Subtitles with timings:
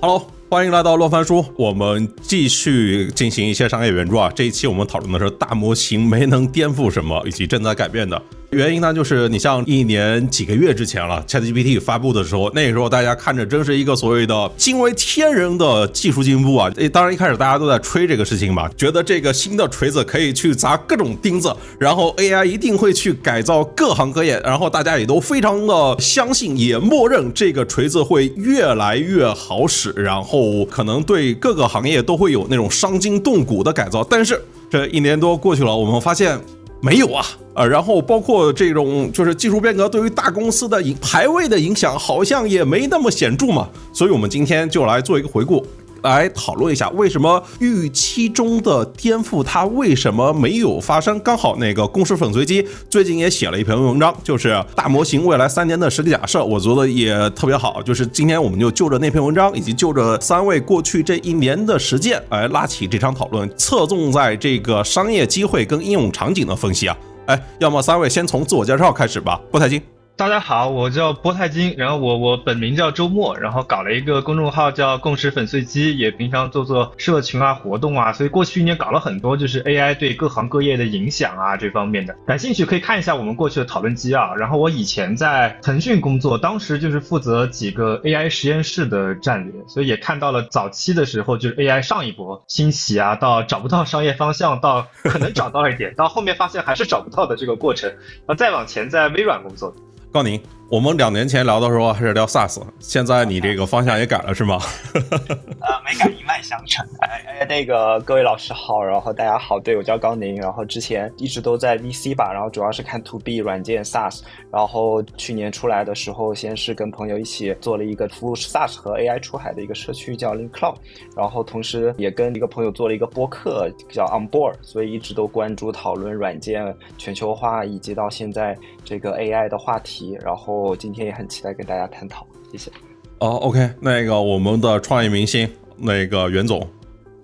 [0.00, 4.32] Hello，欢迎来到洛凡书，我们继续进行一些商业援助啊。
[4.34, 8.20] 这一期我们讨论的是大模型没能颠覆什么，以及正在改变的。
[8.50, 16.68] 原因呢，就是你像一年几个月之前了，ChatGPT 发布的时候，那个时候大家看着真是一个所谓的惊为天人的技术进步啊！
[16.74, 34.02] 诶，当然一开始大家都在吹这个事情嘛，觉得这个新的锤子可以去砸各种钉子，然后 AI 一定会去改造各行各业，然后大家也都非常的相信，也默认这个锤子会越来越好使，然后可能对各个行业都会有那种伤筋动骨的改造。
[34.02, 36.36] 但是这一年多过去了，我们发现。
[36.82, 45.64] 没有啊，呃，然后包括这种就是技术变革对于大公司的影排位的影响，好像也没那么显著嘛，所以我们今天就来做一个回顾。
[46.02, 51.18] 来讨论一下，为什么预期中的颠覆它为什么没有发生？
[51.20, 57.82] 刚好那个公司粉碎机最近也写了一篇文章，就是大模型未来三年的实际假设，我觉得也特别好。
[57.82, 66.96] 就是今天我们就就着那篇文章，以及就着三位过去这一年的实践来拉起这场讨论，侧重在这个商业机会跟应用场景的分析啊。
[67.26, 69.80] 哎，要么三位先从自我介绍开始吧，郭太金。
[70.20, 84.34] 大家好，我叫波太金，然后我我本名叫周末，然后搞了一个公众号叫共识粉碎机，也平常做做社群啊活动啊，所以过去一年搞了很多就是 AI 对各行各业的影响啊这方面的，感兴趣可以看一下我们过去的讨论机啊。
[84.34, 99.74] 然后我以前在腾讯工作，当时就是负责几个 AI 实验室的战略，所以也看到了早期的时候就是 AI 上一波兴起啊，到找不到商业方向，到可能找到了一点，到后面发现还是找不到的这个过程，然后再往前在微软工作。
[100.12, 100.40] 告您，
[100.70, 104.56] 我们两年前聊的时候还是聊 SaaS，现在你这个方向也改了是吗？
[104.94, 106.86] 呃，没改，一脉相承。
[107.00, 114.20] 哎哎，那个各位老师好，然后大家好，对我叫高宁，然后之前一直都在 VC 吧，然后主要是看 To B 软件 SaaS，
[114.52, 120.76] 然后去年出来的时候，先是跟朋友一起做了一个服务 SaaS 和 AI 出海的一个社区叫 Link Cloud，
[121.16, 130.16] 然后同时也跟一个朋友做了一个播客叫 On Board，所以一直都关注讨论软件全球化以及到现在这个 AI 的话题。
[130.22, 132.70] 然后今天也很期待跟大家探讨，谢谢。
[133.18, 136.66] 哦，OK，那个我们的创业明星，那个袁总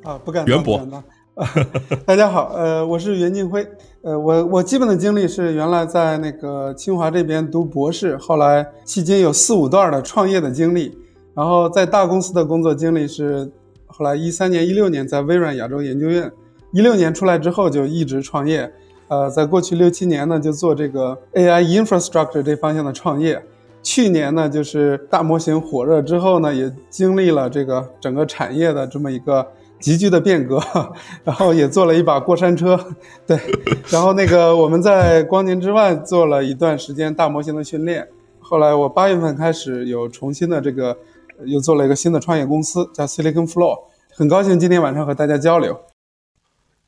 [0.02, 0.80] 啊，不敢袁博，
[2.04, 3.66] 大家好，呃，我是袁静辉，
[4.02, 10.96] 呃，我我基本的经历是原来在那个清华这边读博士，后来迄今有四五段的创业的经历，
[11.34, 13.50] 然后在大公司的工作经历是
[13.86, 16.30] 后来一三年、一六年在微软亚洲研究院，
[16.72, 18.70] 一六年出来之后就一直创业。
[19.08, 23.42] 呃，在过去六七年呢，就做这个 AI infrastructure 这方向的创业。
[23.82, 29.46] 去年呢，就是大模型火热之后呢，也经历了这个整个产业的这么一个
[29.78, 30.60] 急剧的变革，
[31.22, 32.76] 然后也做了一把过山车。
[33.24, 33.38] 对，
[33.88, 38.08] 然后那个我们在光年之外做了一段时间大模型的训练。
[38.40, 40.96] 后来我八月份开始有重新的这个，
[41.44, 43.78] 又做了一个新的创业公司，叫 Silicon Floor。
[44.12, 45.78] 很高兴今天晚上和大家交流。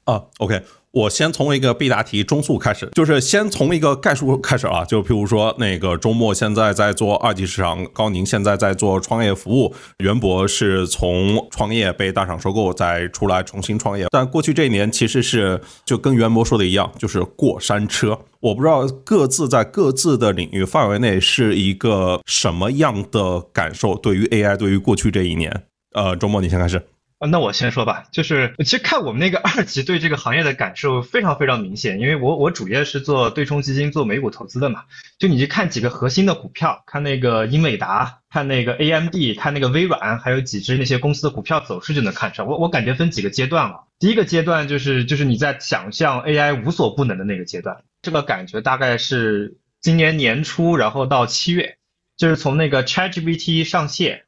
[0.05, 0.63] 啊，OK。
[0.99, 18.19] 我先从一个必答题中速开始，就是先从一个概述开始啊，就譬如说那个周末现在在做二级市场，高宁现在在做创业服务，袁博是从创业被大厂收购再出来重新创业，但过去这一年其实是就跟袁博说的一样，就是过山车。
[18.41, 25.63] 我不知道各自在各自的领域范围内是一个什么样的感受，对于 AI，对于过去这一年，
[25.95, 26.83] 呃，周末你先开始。
[27.19, 34.85] 啊，那我先说吧，就是其实看我们那个 二级对这个行业的感受非常非常明显，因为我我主业是做对冲基金、做美股投资的嘛，
[35.19, 42.49] 就你去看几个核心的股票，看那个英伟达，看那个 AMD，看那个微软，还有几只那些公司的股票走势就能看出来。
[42.49, 51.79] 我我感觉分几个阶段了，第一个阶段就是就是你在想象 AI 无所不能的那个阶段，这个感觉大概是今年年初，然后到七月，
[52.17, 54.23] 就是从那个 ChatGPT 上线。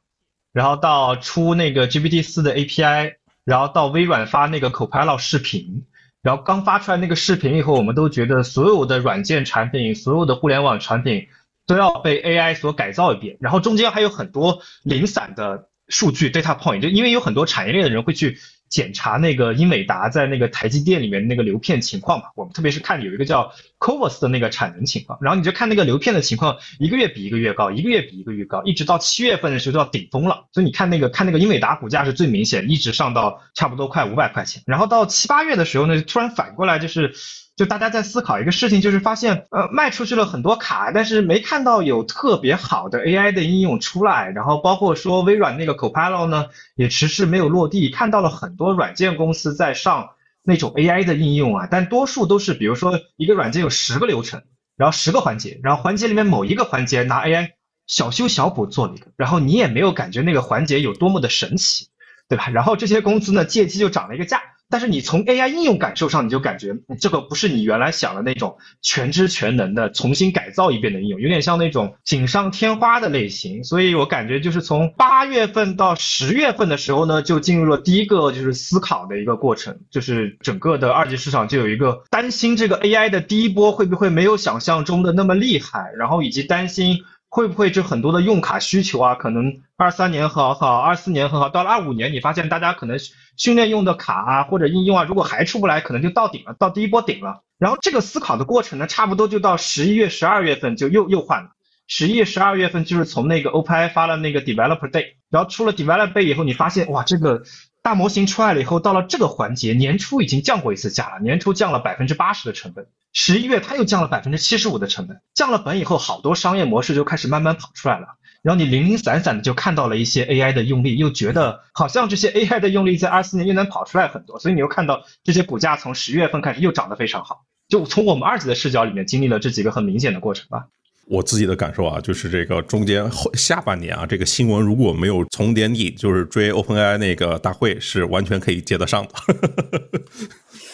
[0.53, 5.85] 然后到出那个 GPT 四的 API，然后到微软发那个 Copilot 视频，
[6.21, 11.27] 然后刚发出来那个视频以后，我们都觉得所有的软件产品、所有的互联网产品
[11.65, 13.37] 都要被 AI 所改造一遍。
[13.39, 18.37] 然后中间还有很多零散的数据 data point，就因为有很多产业链的人会去。
[18.71, 30.45] 检查那个英伟达在那个台积电里面那个流片情况嘛，我们特别是看有一个叫 c o v a s 的那个产能情况，然后你就看那个流片的情况，一个月比一个月高，一个月比一个月高，一直到七月份的时候就要顶峰了。
[30.51, 37.13] 所以你看那个看那个英伟达股价是最明显，一直上到差不多快五百块钱，然后到七八月的时候呢，突然反过来就是。
[37.61, 44.31] 就大家在思考一个事情，就是发现，呃，卖出去了很多卡，但是没看到有特别好的 AI 的应用出来。
[44.31, 47.91] 然后包括说微软那个 Copilot 呢，也迟迟没有落地。
[47.91, 50.09] 看到了很多软件公司在上
[50.41, 54.41] 那种 AI 的应用啊，但多数都是，比如说一个软件有十个流程，
[54.75, 57.49] 然后十个环节，然后环节里面某一个环节拿 AI
[57.85, 61.89] 小修小补做了一个，然后你也没有感觉那个环节有多么的神奇，
[62.27, 62.49] 对吧？
[62.49, 64.41] 然后这些公司呢，借机就涨了一个价。
[64.71, 73.63] 但是你从 AI 应用感受上，你就感觉这个不是你原来想的那种全知全能的重新改造一遍的应用，有点像那种锦上添花的类型。
[73.63, 86.97] 所以我感觉就是从八月份到十月份的时候呢，就进入了第一个就是思考的一个过程，就是整个的二级市场就有一个担心这个 AI 的第一波会不会没有想象中的那么厉害，然后以及担心。
[87.31, 89.15] 会不会就很多的用卡需求啊？
[89.15, 92.97] 可能二三年很好，二四年很好，到了二五年，你发现大家可能
[93.37, 97.41] 训练用的卡啊或者应用啊，如果还出不来，可能就到顶了，到第一波顶了。
[97.57, 101.51] 然后这个思考的过程呢，差不多就到十一月、十二月份就又又换了。
[101.87, 107.43] 十一月、十二月份就是从那个 OpenAI 发了那个 Developer Day，然后出了 Developer Day 以后，你发现哇，这个
[107.83, 112.87] 大模型出来了以后，到了这个环节，年初已经降过一次价了，年初降了百分之八十的成本。
[113.11, 118.17] 十一月，它又降了百分之七十五的成本，降了本以后，好多商业模式就开始慢慢跑出来了。
[118.43, 127.45] 然后你零零散散的就看到了一些 AI 的用力，又觉得好像这些 AI 的用力在二四年又能跑出来很多，所以你又看到这些股价从十月份开始又涨得非常好。
[127.67, 130.67] 就从我们二级的视角里面经历了这几个很明显的过程吧。
[131.11, 139.11] 我自己的感受啊，就是这个中间后下半年啊，这个新闻如果没有从年底就是追 OpenAI 那个大会，是完全可以接得上的。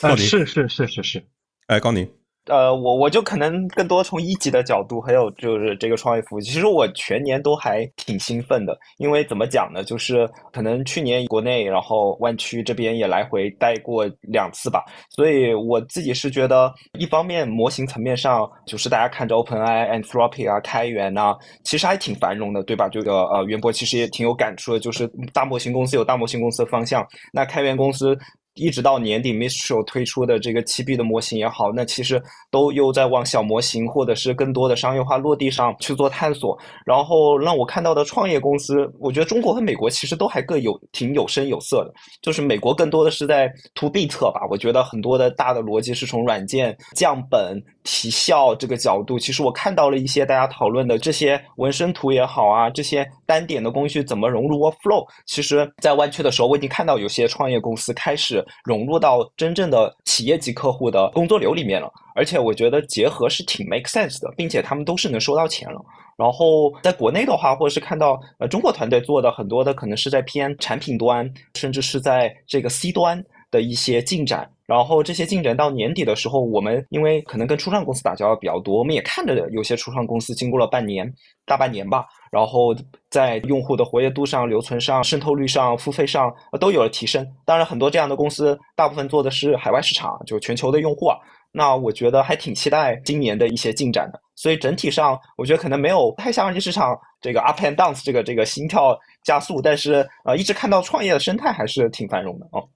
[0.08, 1.24] 啊，是是是是是。
[1.66, 2.08] 哎，高宁。
[2.48, 22.88] 呃，我我就可能更多从一级的角度，还有就是这个创业服务，其实我全年都还挺兴奋的，因为怎么讲呢，就是可能去年国内，然后湾区这边也来回待过两次吧，所以我自己是觉得，一方面模型层面上，就是大家看着 OpenAI、Anthropic 啊、开源啊，其实还挺繁荣的，对吧？
[22.90, 28.18] 这个呃，袁博其实也挺有感触的，就是大模型公司有大模型公司的方向，那开源公司。
[28.58, 32.22] 一直到年底，Mistral 推出的这个七 B 的模型也好，那其实
[32.52, 36.58] 都又在往小模型或者是更多的商业化落地上去做探索。
[36.86, 41.94] 然后让我看到的创业公司，我觉得中国和美国其实都还各有挺有声有色的。
[42.22, 49.18] 就是美国更多的是在 To B 侧吧，我觉得很多的大的逻辑是从软件降本提效这个角度。
[49.18, 55.08] 其实我看到了一些大家讨论的这些纹身图也好啊，这些单点的工序怎么融入 Workflow。
[55.26, 58.46] 其实，在湾区的时候，我已经看到有些创业公司开始。
[58.66, 65.80] 融入到真正的企业级客户的工作流里面了，而且我觉得结合是挺 make sense 的，并且他们都是能收到钱了。
[66.18, 74.50] 然后在国内的话，或者是看到呃中国团队做的很多的，可能是在偏产品端，甚至是在这个 C 端的一些进展。
[74.66, 81.10] 然后这些进展到年底的时候，我们因为可能跟初创公司打交道比较多，我们也看着有些初创公司经过了半年、
[81.46, 82.76] 大半年吧，然后
[83.10, 87.26] 在用户的活跃度上、留存上、渗透率上、付费上都有了提升。
[87.46, 91.18] 当然，很多这样的公司大部分做的是海外市场，就全球的用户啊。
[91.54, 94.20] 那我觉得还挺期待今年的一些进展的。
[94.36, 102.68] 所以整体上，我觉得可能没有太像二级市场这个 up and down 这个这个心跳加速，但是呃，一直看到创业的生态还是挺繁荣的哦。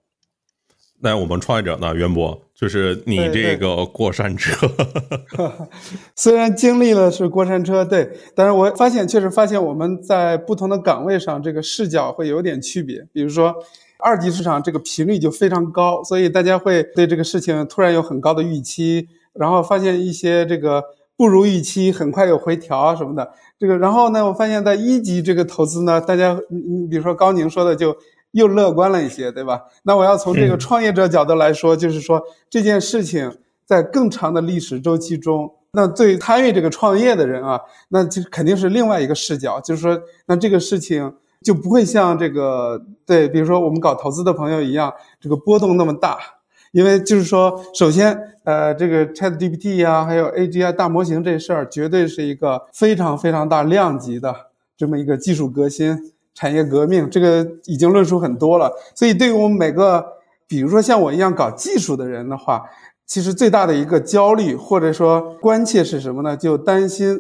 [1.03, 4.55] 那我们创业者呢，袁博，就是你这个过山车，
[6.15, 13.03] 虽然经历了是过山车，对，但是我发现确实发现我们在不同的岗位上，这个视角会有点区别。
[13.11, 13.55] 比如说，
[13.97, 20.83] 二级市场这个频率就非常高，所以大家会对这个事情突然有很高的预期，然后发现一些这个
[21.17, 23.31] 不如预期，很快有回调啊什么的。
[23.57, 27.97] 这个，然后呢，我发现在一级这个投资呢，大家，嗯嗯比如说高宁说的就。
[28.31, 29.61] 又乐观了一些，对吧？
[29.83, 37.59] 那我要从这个创业者角度来说，就是说这件事情在更长的历史周期中，那对参与这个创业的人啊，
[37.89, 46.17] 那就肯定是另外一个视角，就是说，那这个事情就不会像这个对，比如说我们搞投资的朋友一样，这个波动那么大，
[46.71, 54.33] 因为就是说，首先，呃，这个 ChatGPT 呀，还有 AGI 大模型这事儿，绝对是一个非常非常大量级的
[54.77, 56.13] 这么一个技术革新。
[56.33, 60.05] 产业革命这个已经论述很多了，所以对于我们每个，
[60.47, 62.63] 比如说像我一样搞技术的人的话，
[63.05, 66.37] 其实最大的一个焦虑或者说关切是什么呢？
[66.37, 67.19] 就担心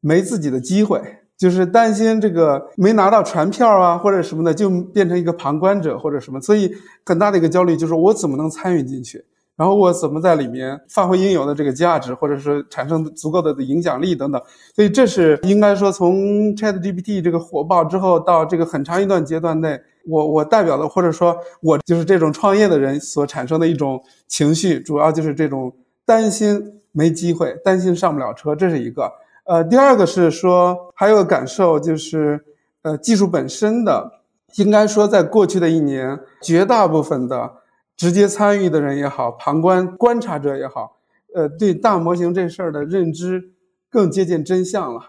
[0.00, 1.00] 没自己的机会，
[1.36, 6.40] 就是担心这个没拿到船票啊，或者什么的，就变成一个旁观者或者什么。
[6.40, 6.70] 所以
[7.06, 9.24] 很大的一个焦虑就是我怎么能参与进去。
[9.60, 14.40] 然后我怎么在里面发挥应有的这个价值，或者是产生足够的影响力等等，
[14.74, 25.70] 所以这是应该说从 ChatGPT 这个火爆之后到这个很长一段阶段内，我我代表的或者说我就是这种创业的人所产生的一种情绪，主要就是这种
[26.06, 29.12] 担心没机会，担心上不了车，这是一个。
[29.44, 32.42] 呃，第二个是说还有个感受就是，
[32.80, 34.10] 呃，技术本身的，
[34.54, 37.59] 应该说在过去的一年，绝大部分的。
[38.00, 40.96] 直接参与的人也好，旁观观察者也好，
[41.34, 43.52] 呃，对大模型这事儿的认知
[43.90, 45.00] 更接近真相了。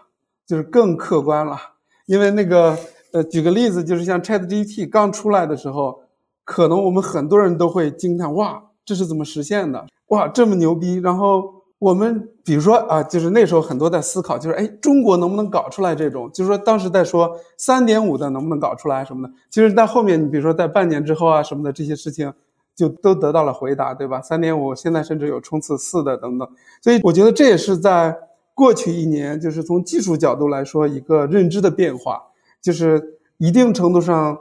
[0.46, 1.56] 就是更客观了。
[2.04, 2.76] 因为那个
[3.14, 6.02] 呃，举个例子，就是像 ChatGPT 刚出来的时候，
[6.44, 9.86] 可能我们很多人都会惊叹：哇，这是怎么实现的？
[10.08, 10.96] 哇，这么牛逼！
[10.96, 11.62] 然后。
[11.82, 16.30] 我们比如说啊，就是那时候很多在思考，就是哎，中国能不能搞出来这种？
[16.32, 19.34] 就是说当时在说三点五的能不能搞出来什么的。
[19.50, 22.32] 其实，在后面你比如说在半年之后啊什么的这些事情，
[22.74, 24.20] 就都得到了回答，对吧？
[24.20, 26.48] 三点五现在甚至有冲刺四的等等。
[26.80, 28.16] 所以我觉得这也是在
[28.54, 32.22] 过去一年，就是从技术角度来说一个认知的变化，
[32.60, 34.38] 就是一定程度上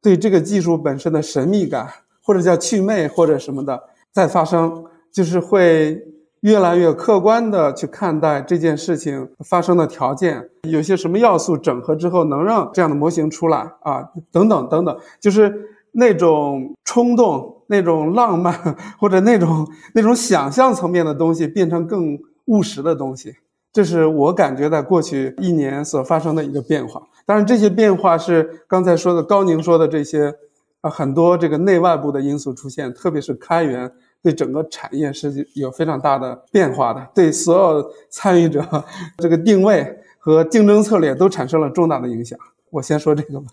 [0.00, 1.88] 对这个技术本身的神秘感
[2.22, 6.02] 或者叫祛魅或者什么的在发生，就是会。
[6.42, 14.02] 越来越客观的去看待这件事情发生的条件，有些什么要素整合之后能让这样的模型出来啊？
[14.32, 18.52] 等等等等，就是那种冲动、那种浪漫
[18.98, 23.34] 或者那种那种想象层面的东西变成更务实的东西，
[23.72, 27.02] 这是我感觉在过去一年所发生的一个变化。
[27.24, 30.34] 当然，这些变化是刚才说的高宁说的这些
[30.82, 33.90] 啊，很多这个内外部的因素出现，特别是开源。
[34.24, 38.64] 对整个产业是有非常大的变化的，对所有参与者
[39.18, 42.38] 这个定位和竞争策略都产生了重大的影响。
[42.70, 43.46] 我先说这个吧。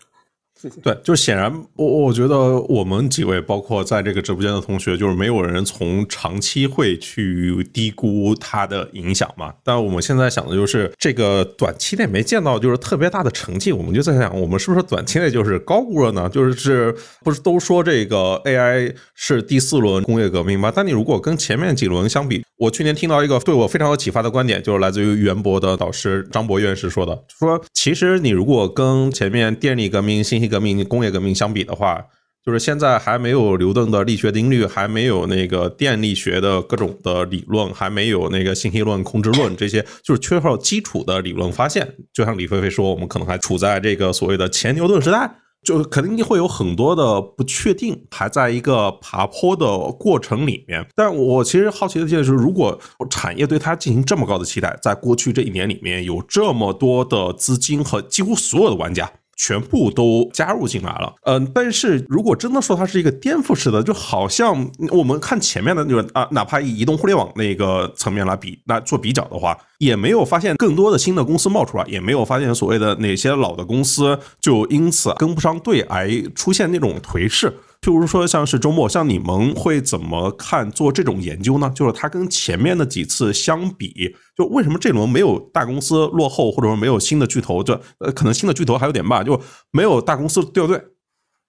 [0.82, 9.54] 对，就是显然，我我觉得我们几位，包括在这个直播间的同学，就是没有人从长期会去低估它的影响嘛。
[9.64, 16.28] 但我们现在想的就是，这个短期内没见到就是特别大的成绩，我们就在想，我们是不是短期内就是高估了呢？
[16.28, 20.72] 就是是不是都说这个 AI 是第四轮工业革命吗？
[20.74, 32.04] 但你如果跟前面几轮相比，我去年听到一个对我非常有启发的观点，就是来自于袁博的导师张博院士说的，说其实你如果跟前面电力革命、信息革命、工业革命相比的话，
[32.44, 41.96] 就是现在还没有牛顿的力学定律，还没有那个电力学的各种的理论，还没有那个信息论、控制论这些，就是缺少基础的理论发现。
[42.12, 45.30] 就像李飞飞说，我们可能还处在这个所谓的前牛顿时代，
[45.62, 49.66] 就肯定会有很多的不确定，还在一个爬坡的
[49.98, 50.86] 过程里面。
[50.94, 52.80] 但我其实好奇的就是，如果
[53.10, 59.12] 产业对它进行这么高的期待，在过去这一年里面有这么多的资金和几乎所有的玩家。
[59.42, 77.50] 全部都加入进来了，嗯，但是如果真的说它是一个颠覆式的，就好像我们看前面的那个啊，哪怕以移动互联网那个层面来比来做比较的话，也没有发现更多的新的公司冒出来，也没有发现所谓的哪些老的公司就因此跟不上队而出现那种颓势。
[77.80, 81.72] 譬如说，像是周末，像你们会怎么看做这种研究呢？
[81.74, 87.62] 就是它跟前面的几次相比，就为什么这轮没有大公司落后，或者说没有新的巨头？
[87.62, 90.78] 就呃，可能新的巨头还有点慢，就没有大公司掉队。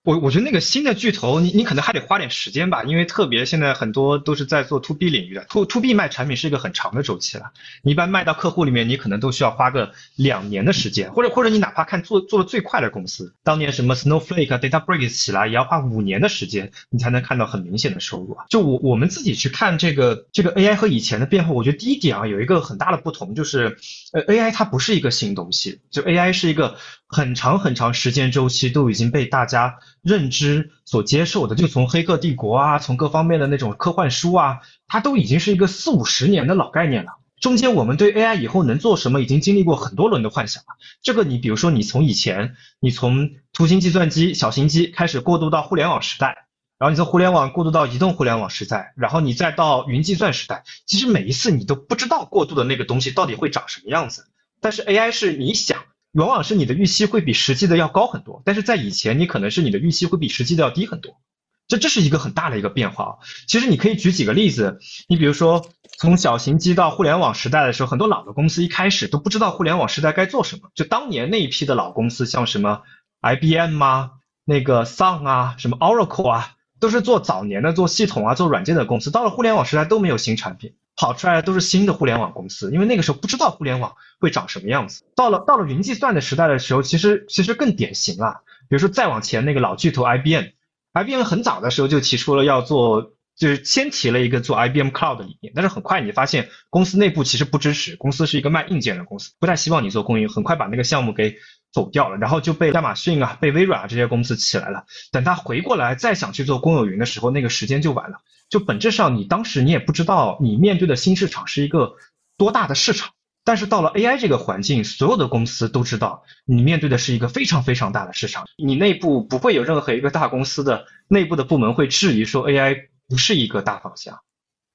[0.04, 7.52] 我我觉得那个新的巨头，你你可能还得花点时间吧，因为特别现在很多都是在做 to B 领域的，to to B 卖产品是一个很长的周期了。
[7.84, 18.46] 你一般卖到客户里面，你可能都需要花个两年的时间，或者或者你哪怕看做做的最快的公司，当年什么 Snowflake、DataBricks 起来，也要花五年的时间，你才能看到很明显的收入啊。
[18.50, 23.78] 就我我们自己去看这个这个 AI 和以前的变化，我觉得第一点啊，有一个很大的不同，就是
[24.14, 26.78] 呃 AI 它不是一个新东西，就 AI 是一个
[27.12, 29.80] 很长很长时间周期都已经被大家。
[30.02, 37.12] 认知所接受的，就从《黑客帝国》啊，从各方面的那种科幻书啊，它都已经是一个四五十年的老概念了。
[37.40, 40.70] 中间我们对 AI 以后能做什么，已经经历过很多轮的幻想了。
[41.04, 46.48] 这个你比如说，你从以前，你从图形计算机、小型机开始过渡到互联网时代，
[46.80, 50.64] 然后你从互联网过渡到移动互联网时代，然后你再到云计算时代。
[50.88, 54.26] 其实每一次你都不知道过渡的那个东西到底会长什么样子，
[54.62, 55.78] 但是 AI 是你想。
[56.14, 61.22] 往往是你的预期会比实际的要高很多，但是在以前你可能是你的预期会比实际的要低很多，
[61.68, 63.14] 这这是一个很大的一个变化啊。
[63.48, 65.66] 其实你可以举几个例子，你比如说
[65.98, 70.70] 从小型机到互联网时代的时候，很多老的公司一开始都不知道互联网时代该做什么。
[70.76, 72.82] 就当年那一批的老公司，像什么
[73.22, 74.12] IBM 啊、
[74.44, 80.74] 那个 Sun 啊、什么 Oracle 啊，都是做早年的做系统啊、做软件的公司，到了互联网时代都没有新产品。
[80.96, 85.04] 跑出来的都是新的互联网公司，因为那个时候不知道互联网会长什么样子。
[85.16, 88.44] 到了到了云计算的时代的时候，其实其实更典型了。
[88.70, 101.36] 比如说再往前那个老巨头 IBM，IBM 很早的时候就提出了要做，就是先提了一个做 IBM Cloud 的理念，但是很快你发现公司内部其实不支持，公司是一个卖硬件的公司，不太希望你做供应，很快把那个项目给
[101.72, 104.86] 走掉了，然后就被亚马逊啊、被微软啊这些公司起来了。
[105.12, 108.18] 等他回过来再想去做公有云的时候，那个时间就晚了。
[108.50, 111.96] 就本质上，你当时你也不知道你面对的新市场是一个
[112.38, 113.12] 多大的市场，
[113.46, 118.46] 但是到了 AI 这个环境，所有的公司都知道你面对的是一个非常非常大的市场。
[118.58, 124.20] 你内部不会有任何一个大公司的内部的部门会质疑说 AI 不是一个大方向，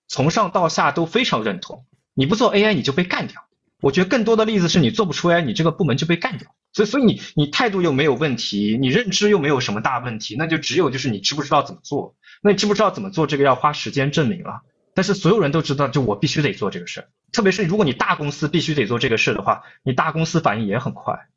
[0.08, 1.84] 从上到下都非常认同。
[2.14, 3.45] 你不做 AI 你就被干掉，
[3.82, 6.48] 我觉得更多的例子是你做不出来，你这个部门就被干掉。
[6.72, 12.16] 所以，所以你你态度又没有问题，你认知又没有什么大问题，那就只有就是你知不知道怎么做。
[12.42, 14.62] 那你知不知道怎么做，这个要花时间证明了。
[14.94, 17.08] 但是所有人都知道，就我必须得做这个事儿。
[17.32, 21.28] 特别是如果你大公司必须得做这个事的话，你大公司反应也很快。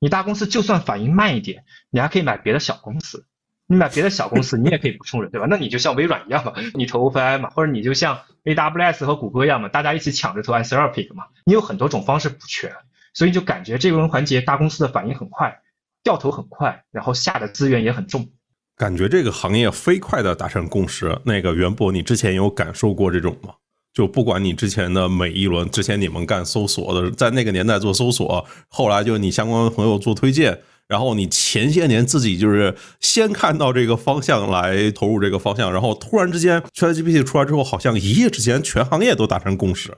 [0.00, 3.26] 你大公司就算反应慢一点，你还可以买别的小公司。
[3.70, 5.46] 你买别的小公司，你也可以补充人，对吧？
[5.48, 11.24] 那你就像微软一样嘛，你投 OpenAI 嘛，或者你就像 AWS 和谷歌一样嘛，大家一起抢着投 Anthropic 嘛。
[11.44, 12.72] 你有很多种方式补全，
[13.12, 15.60] 所以就感觉这轮环节大公司的反应很快，
[16.02, 18.26] 掉头很快，然后下的资源也很重。
[18.74, 21.20] 感觉这个行业飞快的达成共识。
[21.24, 23.54] 那个袁博，你之前有感受过这种吗？
[23.92, 39.94] 就不管你之前的每一轮，之前你们干搜索的，在那个年代做搜索，后来就你相关的朋友做推荐，然后你前些年自己就是先看到这个方向来投入这个方向，然后突然之间 ChatGPT 出来之后，好像一夜之间全行业都达成共识。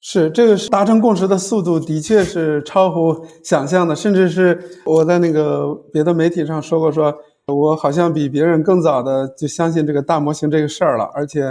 [0.00, 7.14] 是这个是达成共识的速度的确是超乎想象的，甚至是我在那个别的媒体上说过说。
[7.48, 11.42] 我好像比别人更早的就相信这个大模型这个事儿了，而且，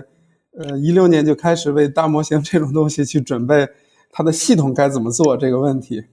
[0.59, 3.65] 呃，一六年就开始为大模型这种东西去准备
[4.11, 6.03] 它的系统该怎么做这个问题。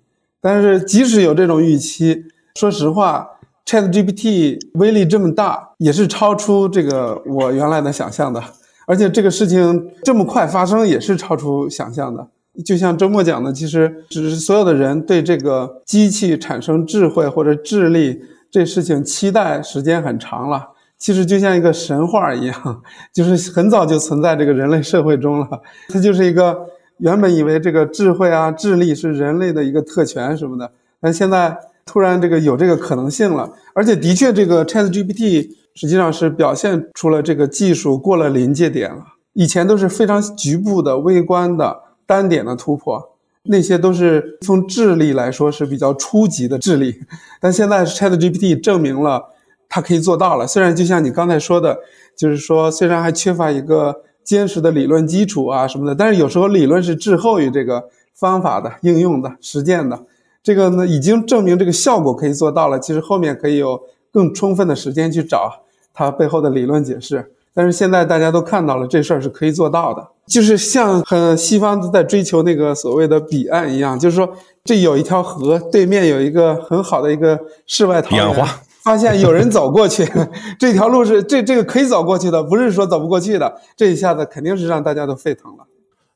[0.41, 3.29] 但是即使有这种预期，说实话
[3.67, 8.43] ，ChatGPT 威力这么大，也是超出这个我原来的想象的。
[8.87, 12.29] 而且这个事情这么快发生，也是超出想象的。
[12.65, 18.23] 就像周末讲的，其实只是所有的人对这个机器产生智慧或者智力。
[18.51, 20.69] 这事情期待时间很长了，
[20.99, 25.49] 其实就像一个神话一样， 就是很早就存在这个人类社会中了。
[25.89, 26.67] 它就是一个
[26.99, 39.05] 原本以为这个智慧啊、智力是人类的一个特权什么的，但现在突然这个有这个可能性了，而且的确，这个 ChatGPT 实际上是表现出了这个技术过了临界点了。
[39.35, 43.11] 以前都是非常局部的、微观的、单点的突破。
[43.45, 46.95] 那些都是从智力来说是比较初级的智力，
[47.43, 49.21] 但现在 ChatGPT 证明了
[49.69, 50.47] 它可以做到了。
[50.47, 51.77] 虽然就像你刚才说的，
[52.17, 59.99] 就是说虽然还缺乏一个坚实的理论基础啊什么的，但是有时候理论是滞后于这个方法的应用的实践的。
[60.43, 63.81] 这个呢已经证明这个效果可以做到了，其实后面可以有
[64.13, 65.63] 更充分的时间去找
[65.95, 67.33] 它背后的理论解释。
[67.55, 74.27] 但是现在大家都看到了，这事儿是可以做到的，就是像很西方在追求那个所谓的彼岸一样，就是说
[74.65, 78.47] 这有一条河，对面有一个很好的一个世外桃源，
[78.83, 80.11] 发现有人走过去，
[80.59, 85.65] 这条路是这这个可以走过去的，不是说走不过去的，这一下子肯定是让大家都沸腾了。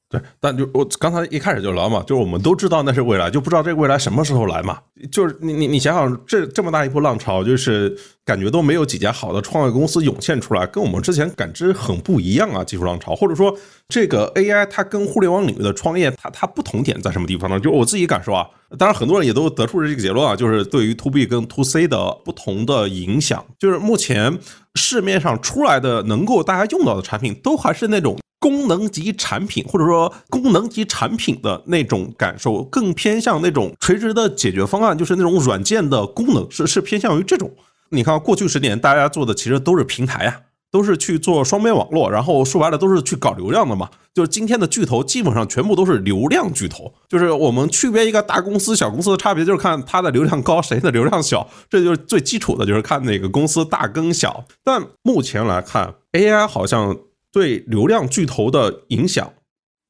[0.08, 4.78] 对，但就我刚才一开始就聊嘛，就是我们都知道那是未来，就不知道这个未来什么时候来嘛。
[5.10, 12.64] 就是你你你想想，这这么大一波浪潮，就是感觉都没有几家好的创业公司涌现出来，跟我们之前感知很不一样啊。
[12.64, 13.56] 技术浪潮，或者说
[13.88, 17.60] 这个 AI 它跟互联网领域的创业，它它不同点在什么地方呢？
[17.60, 18.44] 就我自己感受啊，
[18.76, 24.36] 当然很多人也都得出了这个结论啊，就是对于 To B 跟 To C 的不同的影响，就是目前
[24.74, 28.18] 市面上出来的能够大家用到的产品，都还是那种。
[28.38, 37.50] 功能级产品，或者说功能级产品的那种感受，更偏向那种垂直的解决方案，就是那种软件的功能是是偏向于这种。
[37.90, 43.90] 你看，过去十年大家做的其实都是平台呀，都是去做双边网络，然后说白了都是去搞流量的嘛。
[44.14, 54.44] 就是今天的巨头基本上全部都是流量巨头，就是我们区别一个大公司小公司的差别，就是看它的流量高，谁的流量小，这就是最基础的，就是看哪个公司大跟小。
[54.64, 56.96] 但目前来看，AI 好像。
[57.32, 59.30] 对流量巨头的影响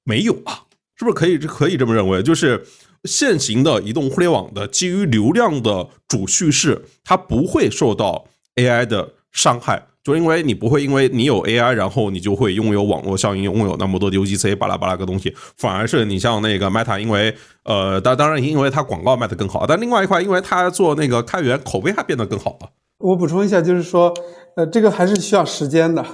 [0.02, 0.66] 没有啊？
[0.96, 2.20] 是不是可以可以这么认为？
[2.20, 2.66] 就是
[3.06, 22.70] 现行的移动互联网的基于流量的主叙事，它不会受到 AI 的伤害，就因为你不会因为你有 AI，然后你就会拥有网络效应，拥有那么多的 UGC 巴拉巴拉个东西，反而是你像那个 Meta，因为呃，当当然因为它广告卖的更好，但另外一块，因为它做那个开源口碑还变得更好了。
[22.98, 24.14] 我补充一下，就是说，
[24.56, 26.04] 呃，这个还是需要时间的。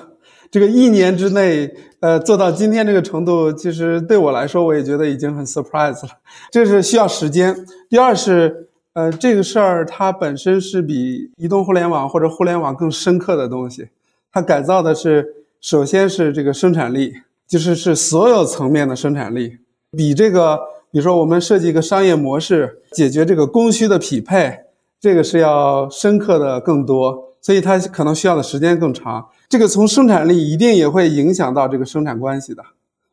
[0.53, 6.11] 这个一年之内，呃，做到今天这个程度，其实对我来说，我也觉得已经很 surprise 了。
[6.51, 7.57] 这是需要时间。
[7.89, 13.89] 第二是，呃，这个事儿它本身是比移动互联网或者互联网更深刻的东西。
[14.31, 15.27] 它改造的是，
[15.59, 17.15] 首先是这个生产力，
[17.49, 19.57] 就是是所有层面的生产力，
[19.97, 20.59] 比这个，
[20.91, 24.55] 比如说我们设计一个商业模式，解决这个供需的匹配，
[25.01, 29.27] 这个是要深刻的更多，所以它可能需要的时间更长。
[29.53, 32.65] 这个从生产力一定也会影响到这个生产关系的，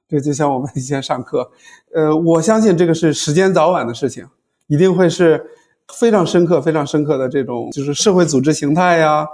[0.08, 1.52] 这就像我们以前上课，
[1.94, 4.26] 呃，我相信这个是时间早晚的事情，
[4.68, 5.46] 一定会是
[5.94, 9.28] 非常深刻、非常深刻的这种，就是社会组织形态呀，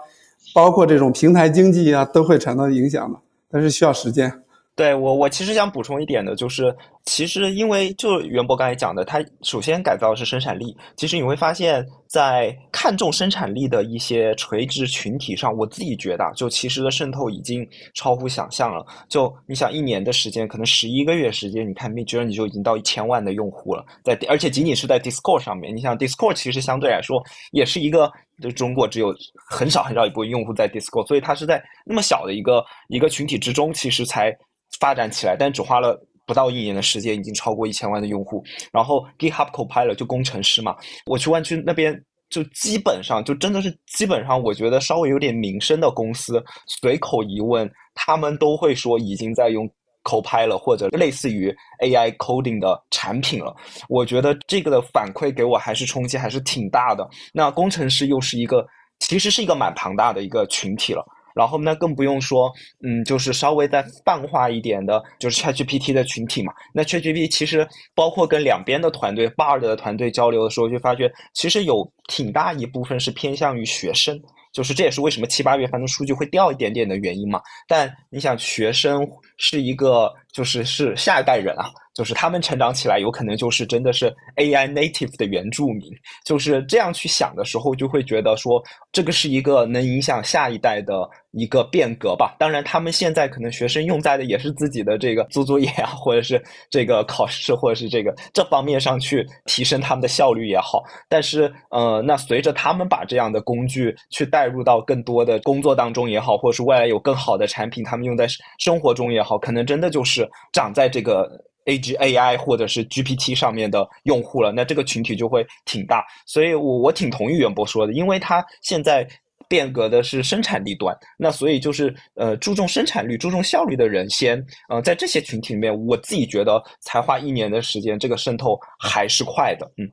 [0.55, 3.19] 包括这种平台经济呀，都会产生影响的，
[3.51, 4.41] 但是需要时间。
[4.75, 10.75] 对我，我其实想补充一点的，就是其实因为就袁博刚才讲的，它首先改造的是生产力。
[10.97, 18.85] 其实你会发现在看重生产力的一些垂直群体上，我自己觉得，就其实的渗透已经超乎想象了。
[19.07, 25.73] 就你想一年的时间，可能十一个月时间，你看 Midjourney 就已经到一千万的用户了，在而且仅仅是在 Discord 上面。
[25.73, 28.11] 你想 Discord 其实相对来说也是一个，
[28.41, 29.15] 就中国只有
[29.49, 34.35] 很少很少一部分用户在 Discord，所以它是在那么小的一个一个群体之中，其实才。
[34.79, 38.43] 发展起来，但只花了不到一年的时间，已经超过一千万的用户。
[38.71, 40.75] 然后 GitHub Copilot 就工程师嘛，
[41.05, 46.43] 我去湾区那边，就基本上就真的是基本上，我觉得稍微有点名声的公司，
[46.81, 49.69] 随口一问，他们都会说已经在用
[50.03, 53.55] Copilot 或者类似于 AI coding 的产品了。
[53.87, 57.07] 我觉得这个的反馈给我还是冲击还是挺大的。
[57.33, 58.65] 那工程师又是一个，
[58.99, 61.03] 其实是一个蛮庞大的一个群体了。
[61.35, 66.53] 然后呢，更不用说，嗯，就是稍微再泛化一点的，就是 ChatGPT 的群体嘛。
[66.73, 74.17] 那 ChatGPT 其实包括跟两边的团队、Bard 的团队交流的时候，就发觉其实有挺大一部分是偏向于学生，
[74.53, 77.41] 就是这也是为什么七八月份的数据会掉一点点的原因嘛。
[77.67, 79.05] 但你想，学生
[79.37, 81.69] 是一个，就是是下一代人啊。
[81.95, 85.89] 就是他们成长起来，有可能就是真的是 AI native 的原住民，
[86.25, 92.35] 就是这样去想的时候，就会觉得说这个是一个能影响下一代的一个变革吧。
[92.37, 100.83] 当然，他们现在可能学生用在的也是自己的这个做作业啊，或者是这个考试，或者是这个这方面上去提升他们的效率也好。
[101.07, 108.27] 但是，呃，那随着他们把这样的工具去带入到更多的工作当中也好，或者是未来有更好的产品，他们用在
[108.59, 111.25] 生活中也好，可能真的就是长在这个。
[111.65, 119.07] A G A I 或者是 G P T 上面的用户了，那这个群体就会挺大，所以我我挺同意袁博说的，因为他现在
[119.47, 129.71] 变革的是生产力端，那所以就是呃注重生产率、注重效率的人先，呃在这些群体里面，我自己觉得才花一年的时间，这个渗透还是快的。
[129.77, 129.87] 嗯，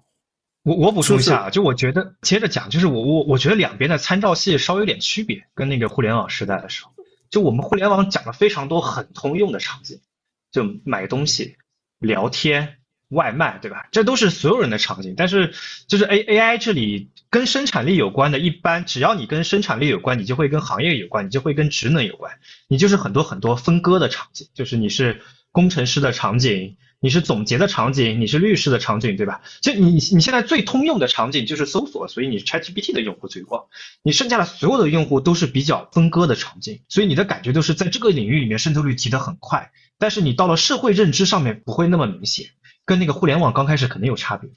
[0.62, 6.92] 我我补充一下，就我觉得接着讲，就是我我我觉得两边的参照系稍微有点区别，跟那个互联网时代的时候，
[7.30, 10.00] 就我们互联网讲了非常多很通用的场景，
[10.50, 11.56] 就买东西。
[12.02, 12.76] 聊天、
[13.08, 13.88] 外卖，对吧？
[13.92, 15.14] 这都是所有人的场景。
[15.16, 15.54] 但是，
[15.86, 22.32] 就是 A A I 这里跟生产力有关的，一般只要你跟生产力有关，你就会跟行业有关，你就会跟职能有关。
[22.68, 29.42] 你就是很多很多分割的场景，就是你是工程师的场景，你是总结的场景，你是律师的场景，对吧？
[29.60, 33.66] 就你你现在最通用的场景就是搜索，所以你 ChatGPT 的用户最广。
[34.02, 39.70] 你剩下的所有的用户都是比较分割的场景，所以你的感觉都是在这个领域里面渗透率提得很快。
[40.02, 42.46] 但是你到了社会认知上面不会那么明显，
[42.84, 44.50] 跟那个互联网刚开始肯定有差别。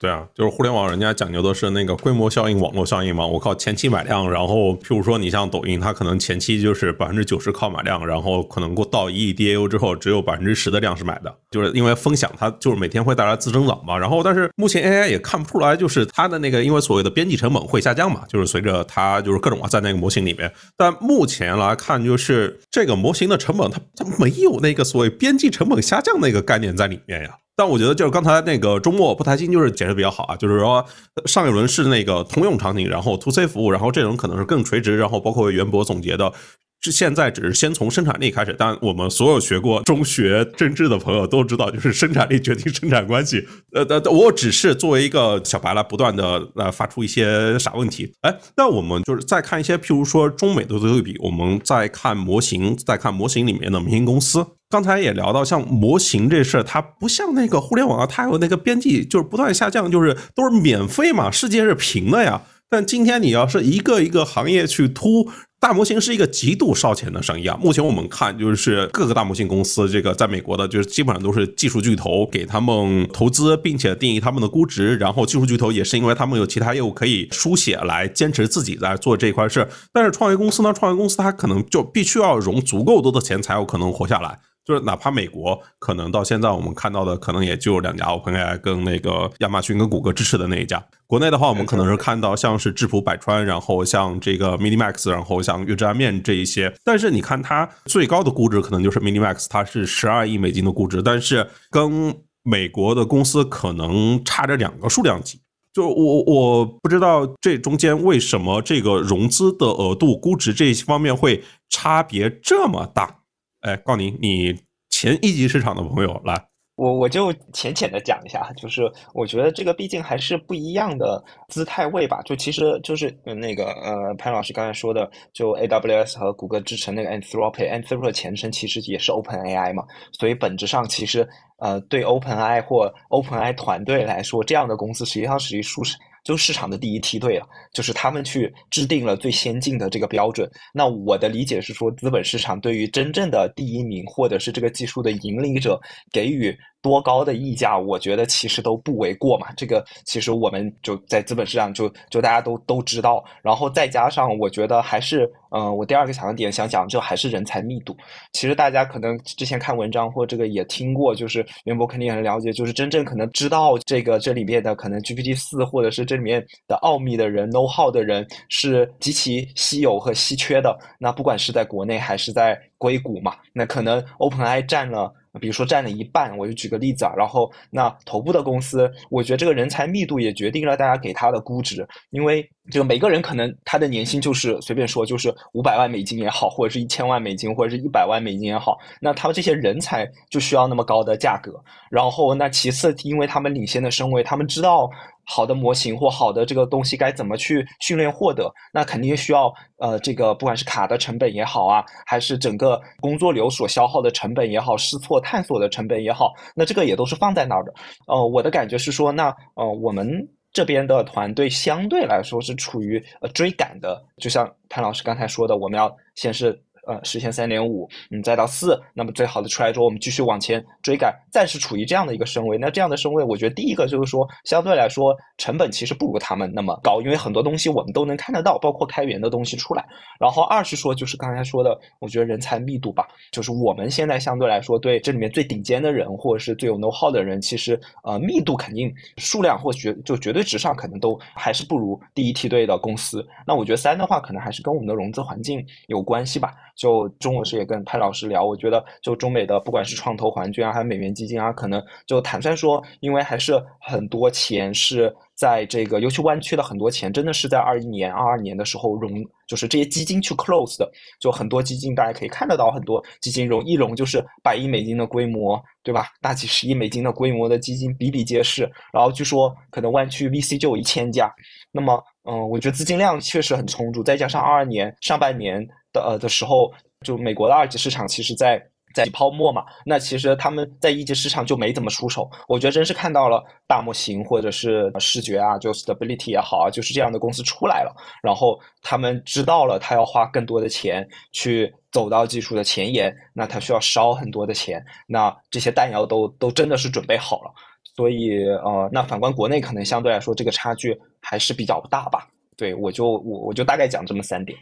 [0.00, 3.26] 对啊，就是互联网，人家讲究的是那个规模效应、网络效应嘛。
[3.26, 13.98] 我靠，前期买量，然后譬如说你像抖音，它可能前期就是百分之九十靠买量，然后可能过到一亿 DAU 之后，只有百分之十的量是买的，就是因为分享它就是每天会带来自增长嘛。
[13.98, 20.48] 然后但是目前 AI 也看不出来，就是它的那个因为所谓的边际成本会下降嘛，就是随着它就是各种啊在那个模型里面。
[20.76, 27.30] 但目前来看，就是这个模型的成本它它没有那个所谓边际成本下降那个概念在里面呀。
[27.58, 30.86] 但我觉得就是刚才那个周末不太清，就是解释比较好啊，就是说
[31.26, 36.32] 上一轮是那个通用场景，然后 to C 服务，然后这种可能是更垂直，然后包括袁博总结的。
[36.80, 43.46] 是现在只是先从生产力开始，但我们所有学过中学政治的朋友都知道，就是生产力决定生产关系。
[43.72, 48.12] 呃呃，我只是作为一个小白来不断的呃发出一些傻问题。
[48.20, 54.46] 哎，那我们就是再看一些，譬如说中美的对比，我们再看模型，再看模型里面的明星公司。
[54.70, 62.42] 刚才也聊到，像模型这事儿，它不像那个互联网啊，它有那个边际就是不断下降，就是都是免费嘛，世界是平的呀。
[62.70, 65.30] 但今天你要是一个一个行业去突。
[65.60, 67.58] 大模型是一个极度烧钱的生意啊！
[67.60, 74.94] 目前我们看，就是各个大模型公司，这个在美国的，就是基本上都是技术巨头给他们投资，并且定义他们的估值。
[74.98, 79.66] 然后技术巨头也是因为他们有其他业务可以书写来坚持自己在做这一块事。
[79.92, 84.38] 但是创业公司呢，创业公司它可能就必须要融足够多的钱才有可能活下来。
[84.68, 90.84] 就是哪怕美国可能到现在我们看到的可能也就两家，OpenAI 跟那个亚马逊跟谷歌支持的那一家。
[91.06, 96.70] 国内的话，我们可能是看到像是质朴百川，然后像这个 MiniMax，然后像月之暗面这一些。
[96.84, 105.40] 但是你看它最高的估值可能就是 MiniMax，它是十二亿美金的估值，但是跟美国的公司可能差着两个数量级。
[105.72, 113.17] 就我我不知道这中间为什么这个融资的额度、估值这一方面会差别这么大。
[113.60, 114.54] 哎，告你，你
[114.88, 116.34] 前一级市场的朋友来，
[116.76, 122.22] 我我就浅浅的讲一下，就是我觉得这个毕竟还是不一样的姿态位吧。
[122.22, 135.96] 就其实就是那个呃潘老师刚才说的，就 AWS 和谷歌支持那个 Anthropic，Anthropic 前身其实也是 OpenAI 嘛，所以本质上其实呃对 OpenAI 或 OpenAI 团队来说，这样的公司实际上是一舒适。
[136.28, 140.46] 就市场的第一梯队了，就是他们去制定了最先进的这个标准。
[140.74, 145.80] 那我的理解是说，资本市场对于真正的第一名或者是这个技术的引领者
[146.12, 146.54] 给予。
[146.80, 149.48] 多高的溢价，我觉得其实都不为过嘛。
[149.56, 153.24] 这个其实我们就在资本市场就就大家都都知道。
[153.42, 157.96] 然后再加上，我觉得还是，嗯，我第二个想的点想讲就还是人才密度。
[158.32, 170.78] 其实大家可能之前看文章或这个也听过，就是袁博肯定也很了解，就是真正可能知道这个这里面的可能 GPT 四或者是这里面的奥秘的人、know how 的人是极其稀有和稀缺的。
[170.98, 175.12] 那不管是在国内还是在硅谷嘛，那可能 OpenAI 占了。
[175.40, 191.52] 比如说占了一半，我就举个例子啊，然后那头部的公司，我觉得这个人才密度也决定了大家给它的估值，因为就每个人可能他的年薪就是随便说就是五百万美金也好，或者是一千万美金，或者是一百万美金也好，那他们这些人才就需要那么高的价格，
[191.90, 194.88] 然后那其次，因为他们领先的身位，他们知道。
[195.30, 198.50] 好的模型或好的这个东西该怎么去训练获得？
[198.72, 207.74] 那肯定需要呃，这个不管是卡的成本也好啊，还是整个工作流所消耗的成本也好，试错探索的成本也好，那这个也都是放在那儿的。
[208.06, 210.08] 呃，我的感觉是说，那呃，我们
[210.52, 216.62] 这边的团队相对来说是处于呃追赶的，就像潘老师刚才说的，我们要先是。
[216.88, 222.56] 呃，实现三点五，嗯，再到四，那么最好的出来之后，我们继续往前追赶，暂时处于这样的一个身位。
[222.56, 229.86] 那这样的身位，我觉得第一个就是说，相对来说成本其实不如他们那么高，因为很多东西我们都能看得到，包括开源的东西出来。
[230.18, 243.22] 然后二是说，就是刚才说的，我觉得人才密度吧，就是我们现在相对来说对这里面最顶尖的人，或者是最有 know how 的人，其实呃密度肯定数量或绝就绝对值上可能都还是不如第一梯队的公司。
[243.46, 246.54] 那我觉得三的话，可能还是跟我们的融资环境有关系吧。
[246.78, 259.12] 就中午时也跟潘老师聊，我觉得就中美的不管是创投环境啊，还有美元基金啊，可能就坦率说，因为还是很多钱是在这个，尤其湾区的很多钱，真的是在二一年、二二年的时候融，
[259.48, 260.88] 就是这些基金去 close 的，
[261.20, 266.06] 就很多基金大家可以看得到，很多基金融一融就是百亿美金的规模，对吧？
[266.22, 271.28] 大几十亿美金的规模的基金比比皆是，然后据说可能湾区 VC 就有一千家，
[271.72, 275.66] 那么嗯，我觉得资金量确实很充足，再加上二二年上半年。
[275.92, 276.72] 的呃的时候，
[277.04, 278.60] 就美国的二级市场其实在
[278.94, 282.28] 在泡沫嘛，那其实他们在一级市场就没怎么出手。
[282.48, 297.52] 我觉得真是看到了大模型或者是视觉啊，就 stability 也好啊，就是这样的公司出来了，然后他们知道了他要花更多的钱去走到技术的前沿，那他需要烧很多的钱，那这些弹药都都真的是准备好了。
[297.94, 302.26] 所以呃，那反观国内可能相对来说这个差距还是比较大吧。
[302.56, 304.58] 对我就我我就大概讲这么三点。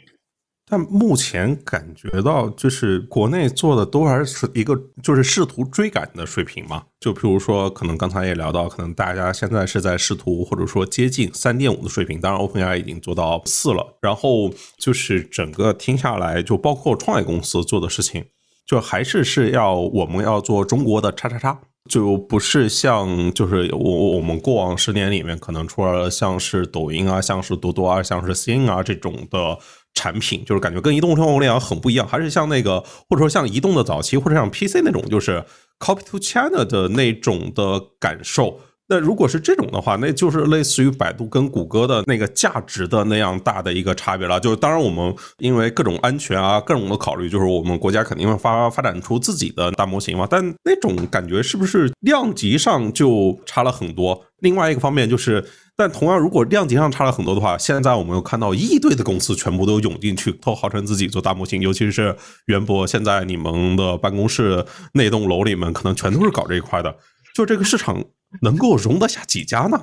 [0.68, 6.82] 但目前感觉到，就是国内做的都还是一个，就是试图追赶的水平嘛。
[6.98, 12.20] 就譬如说，可能刚才也聊到，可能大家现在是在试图或者说接近三点五的水平。
[12.20, 13.96] 当然，OpenAI 已经做到四了。
[14.02, 18.24] 然后就是整个听下来，就包括创业公司做的事情，
[18.66, 29.56] 就还是是要我们要做中国的叉叉叉，就不是像就是我我们过往十年里面，可能除了像是抖音啊，像是多多啊，像是 Sing 啊这种的。
[29.96, 32.78] 产品就是感觉跟移动互联网很不一样，还是像那个
[33.08, 35.42] 或者说像移动的早期或者像 PC 那种，就是
[35.80, 38.60] copy to China 的那种的感受。
[38.88, 44.38] 那如果是这种的话，那就是类似于百度跟谷歌的那个价值的那样大的一个差别了。
[44.38, 50.24] 就是当然我们因为各种安全啊各种的考虑，就是我们国家肯定会发发展出自己的大模型嘛。
[50.30, 54.24] 但那种感觉是不是量级上就差了很多？
[54.40, 55.44] 另外一个方面就是。
[55.78, 66.96] 但同样，如果量级上差了很多的话，现在我们又看到一堆的公司全部都涌进去，都号称自己做大模型，尤其是袁博，现在你们的办公室那栋楼里面可能全都是搞这一块的。
[67.34, 68.02] 就这个市场
[68.40, 69.78] 能够容得下几家呢？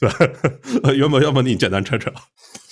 [0.00, 0.10] 对，
[0.96, 2.10] 袁博，要么你简单扯扯。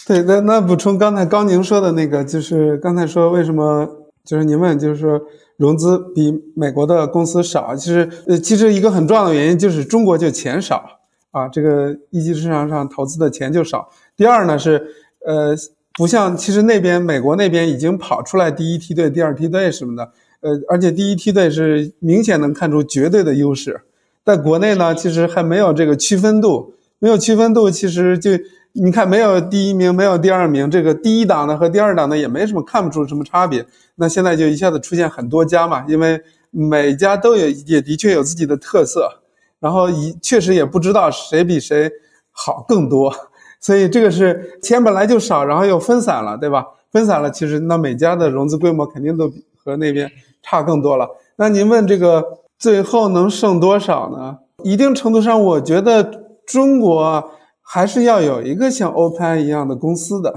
[0.09, 3.89] 对，那那补充刚才高宁说的那个，就是刚才说为什么
[4.27, 5.21] 就是您问，就是说
[5.57, 10.94] 融资比美国的公司少，其实呃，其实一个很重要的原因就是中国就钱少。
[11.35, 13.91] 啊，这个一级市场上投资的钱就少。
[14.17, 14.81] 第二呢是，
[15.27, 15.53] 呃，
[15.99, 23.81] 不像其实那边美国那边已经跑出来第一梯队、第二梯队什么的，呃，而且第一梯队是明显能看出绝对的优势。
[24.25, 28.31] 在国内呢，其实还没有这个区分度，没有区分度，其实就
[28.73, 33.67] 你看没有第一名，没有第二名，这个第一档的和第二档的也没什么看不出什么差别。
[33.97, 36.23] 那现在就一下子出现很多家嘛，因为。
[36.57, 39.24] 每家都有也的确有自己的特色，
[39.65, 41.91] 然后一确实也不知道谁比谁
[42.33, 43.11] 好更多，
[43.59, 46.67] 所以这个是钱本来就少，然后又分散了，对吧？
[46.93, 49.33] 分散了，其实那每家的融资规模肯定都
[49.65, 51.09] 和那边差更多了。
[51.37, 52.23] 那您问这个
[52.59, 54.37] 最后能剩多少呢？
[54.63, 56.05] 一定程度上，我觉得
[56.47, 57.31] 中国
[57.63, 60.35] 还是要有一个像 Open 一样的公司的，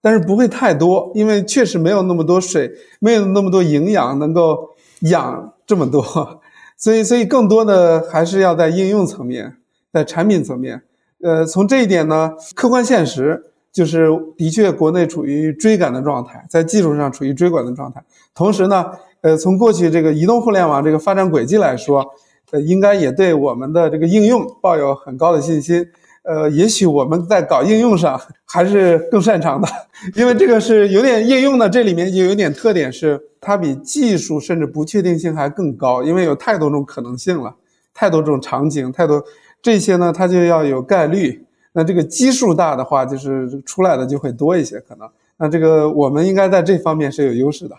[0.00, 4.70] 但是不会太多，因为确实没有那么多水，没有那么多营养能够
[5.02, 6.40] 养这么多，
[6.76, 9.56] 所以，所以更多的还是要在应用层面，
[9.92, 10.82] 在产品层面。
[11.22, 13.50] 呃，从这一点呢，客观现实。
[13.74, 14.06] 就是
[14.36, 18.00] 的确，国内处于追赶的状态，在技术上处于追赶的状态。
[18.32, 22.06] 同时呢，呃，从过去这个移动互联网这个发展轨迹来说，
[22.52, 25.88] 呃，应该也对我们的这个应用抱有很高的信心。
[26.24, 29.68] 呃，也许我们在搞应用上还是更擅长的，
[30.16, 37.54] 因为这个是有点应用的，这里面就有点特点，是它比技术甚至不确定性还更高，因为有太多种可能性了，
[37.92, 39.22] 太多种场景，太多
[39.60, 41.44] 这些呢，它就要有概率。
[41.72, 45.08] 那这个基数大的话，就是出来的就会多一些，可能。
[45.36, 47.76] 那这个我们应该在这方面是有优势的。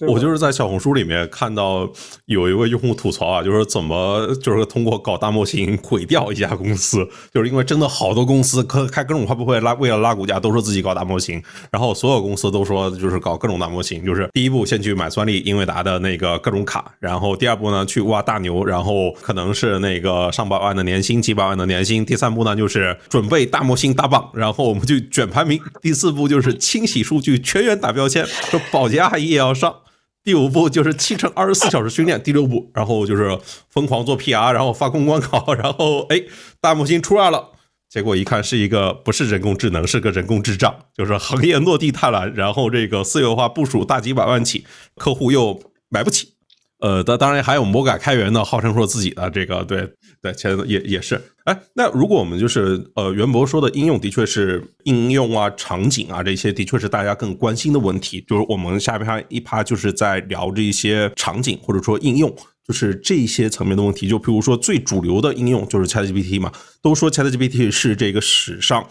[0.00, 1.88] 我就是在小红书里面看到
[2.26, 29.54] 有一位用户吐槽啊，就是怎么就是通过搞大模型毁掉一家公司，就是因为真的好多公司可开各种发布会拉为了拉股价，都说自己搞大模型，然后所有公司都说就是搞各种大模型，就是第一步先去买算力，英伟达的那个各种卡，然后第二步呢去挖大牛，然后可能是那个上百万的年薪、几百万的年薪，第三步呢就是准备大模型大棒，然后我们就卷排名，第四步就是清洗数据、全员打标签，说保洁阿姨也要。
[29.60, 29.82] 上
[30.24, 36.22] 第五步就是七乘二十四小时训练，第六步，然后就是疯狂做 PR，然后发公关稿，然后哎，
[36.60, 37.50] 大模型出来了，
[37.88, 44.64] 结果一看是一个不是人工智能，是个人工智障，就是行业落地太难，然后这个私有化部署大几百万起，
[44.96, 46.34] 客户又买不起。
[46.80, 49.86] 呃，当当然还有魔改开源的，号称说自己的这个，对
[50.22, 51.20] 对，前也也是。
[51.44, 58.24] 哎，那如果我们就是呃，袁博说的应用，的确是应用啊、场景啊这些，的确是大家更关心的问题。
[58.26, 62.34] 就是我们下边一趴就是在聊这一些场景或者说应用，
[62.66, 64.08] 就是这些层面的问题。
[64.08, 68.86] 就比如说最主流的应用就是 ChatGPT 嘛，都说 ChatGPT 是这个史上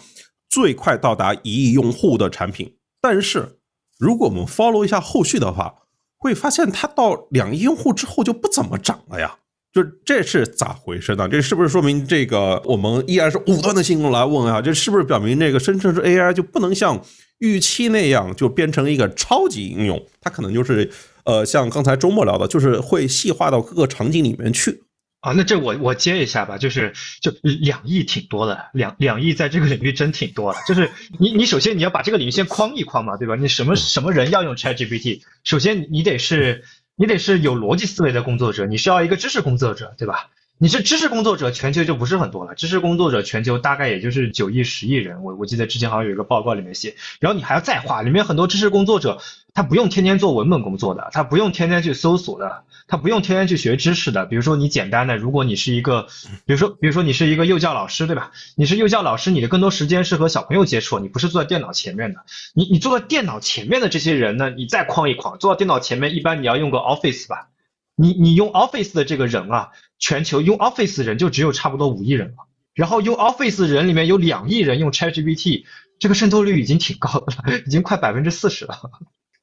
[0.49, 2.75] 最快到达一亿用户的产品。
[3.01, 3.57] 但是
[3.97, 5.73] 如果我们 follow 一下后续的话，
[6.19, 9.37] 会发现它到两亿用户之后就不怎么涨了呀，
[9.73, 11.27] 就这是咋回事呢？
[11.27, 14.61] 这是不是说明这个我们依然是武断的信用来问啊？
[14.61, 17.01] 这是不是表明这个生成式 AI 就不能像
[17.37, 20.05] 预期那样就变成一个超级应用？
[20.19, 20.91] 它可能就是
[21.23, 24.83] 呃，像刚才周末聊的，就是会细化到各个场景里面去。
[25.21, 30.59] 啊，那这我我接一下吧，就是就两亿挺多的，两两亿在这个领域真挺多的。
[30.65, 33.35] 就是你你首先你要把这个领域先框一框嘛，对吧？
[33.35, 35.21] 你什么什么人要用 ChatGPT？
[35.43, 36.63] 首先你得是
[36.95, 40.29] 你得是有逻辑思维的工作者，你需要一个知识工作者，对吧？
[40.61, 42.53] 你是知识工作者，全球就不是很多了。
[42.53, 45.23] 知识工作者全球大概也就是九亿、十亿人。
[45.23, 49.21] 我我记得之前好像有一个报告里面写，然后你还要再画，里面很多知识工作者，
[49.53, 54.25] 他不用天天做文本工作的，他不用天天去搜索的，他不用天天去学知识的。
[54.25, 56.07] 比如说你简单的，如果你是一个，
[56.45, 58.31] 比如说比如说你是一个幼教老师，对吧？
[58.55, 62.25] 你是幼教老师，你的更多时间是和小朋友接触，你不是坐在电脑前面的。
[62.53, 67.47] 你你坐在电脑前面的这些人呢，你再框一框，坐到电脑前面，一般你要用个 Office 吧。
[67.95, 75.65] 你你用 Office 的这个人啊，全球用 Office 人就只有差不多五亿人了，然后用 Office 人里面有两亿人用 ChatGPT，
[75.99, 78.79] 这个渗透率已经挺高的了，已经快百分之四十了。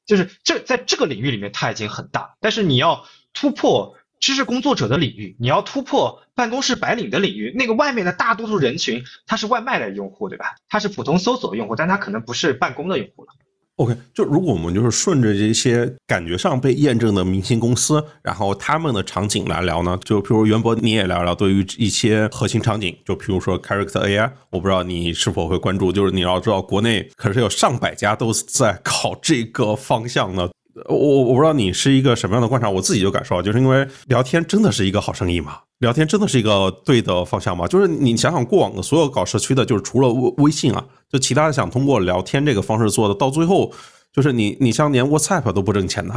[0.05, 10.55] 就是这在这个领域里面它已经很大，但是你要突破知识工作者的领域，你要突破办公室白领的领域，那个外面的大多数人群他是外卖的用户，对吧？
[10.69, 13.33] 他是普通搜索用户，但他可能不是办公的用户了。
[13.77, 30.49] OK，就如果我们就是顺着这些感觉上被验证的明星公司，然后他们的场景来聊呢，就譬如袁博你也聊聊对于一些核心场景，就譬如说 Character AI，我不知道你是否会关注，就是你要知道国内可是有上百家都在 考这个方向呢。
[30.89, 43.71] 我我不知道你是一个什么样的观察，我自己就感受，就是因为聊天真的是一个好生意嘛，聊天真的是一个对的方向嘛，就是你想想过往的所有搞社区的，就是除了微微信啊，就其他的想通过聊天这个方式做的，到最后
[44.13, 46.13] 就是你你像连 WhatsApp 都不挣钱的。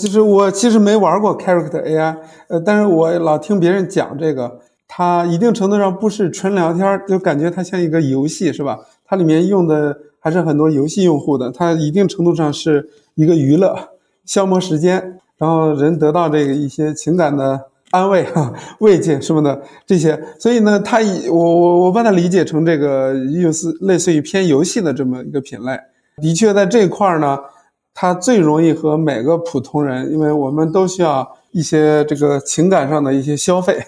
[0.00, 2.16] 其实我其实没玩过 Character AI，
[2.48, 8.78] 呃，但是我老听别人讲这个，它一定程度上不是纯聊天，就感觉它像一个游戏，是吧？
[9.04, 13.76] 它里面用的还是很多游戏用户的，它一定程度上是一个娱乐。
[14.28, 17.58] 消磨时间，然后人得到这个一些情感的
[17.90, 18.26] 安慰、
[18.80, 20.98] 慰藉什么的这些，所以呢，它
[21.30, 25.72] 我我我把它理解成这个又是类似于偏游戏的这么一个品类。
[26.20, 27.38] 的确，在这块儿呢，
[27.94, 33.82] 它最容易和每个普通人，因为我们都需要一些这个情感上的一些消费，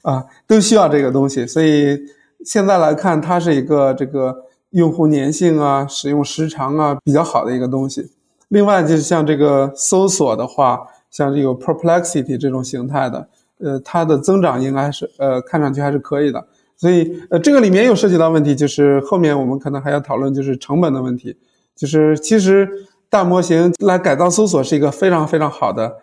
[0.00, 1.46] 啊，都需要这个东西。
[1.46, 1.98] 所以
[2.46, 4.34] 现在来看，它是一个这个
[4.70, 8.10] 用户粘性啊、使用时长啊比较好的一个东西。
[8.52, 13.26] 另外就是像这个搜索的话，像这个 Perplexity 这种形态的，
[13.58, 16.46] 呃，它的增长应该是呃看上去还是可以的。
[16.76, 21.34] 所以呃，这个里面又涉及到问题，就是后面我们可能还要讨论就是成本的问题，
[21.74, 22.68] 就是其实
[23.08, 25.96] 大模型来改造搜索是一个非常非常好的。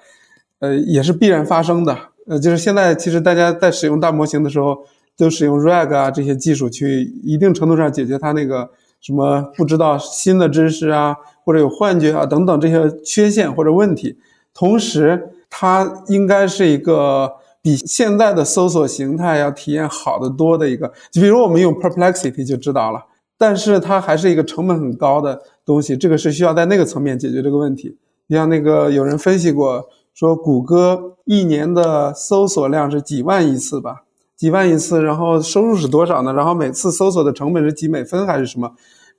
[0.58, 1.96] 呃，也是必然发生的。
[2.28, 4.76] 呃，就是现在其实大家在使用大模型的时候，
[5.16, 8.70] 都使用 RAG 啊这些技术去一定程度上解决它那个
[9.02, 11.16] 什么不知道新的知识啊，
[11.50, 14.20] 或者有幻觉啊等等这些缺陷或者问题。
[14.54, 20.94] 同时，它应该是一个比现在的搜索形态要体验好得多的一个。
[21.12, 23.04] 就比如我们用 Perplexity 就知道了，
[23.36, 25.98] 但是它还是一个成本很高的东西。
[25.98, 27.98] 这个是需要在那个层面解决这个问题。
[28.28, 29.90] 你像那个有人分析过。
[30.12, 34.04] 说谷歌一年的搜索量是几万亿次吧？
[34.36, 36.34] 几万亿次，然后收入是多少呢？
[36.34, 38.70] 然后每次搜索的成本是几美分还是什么？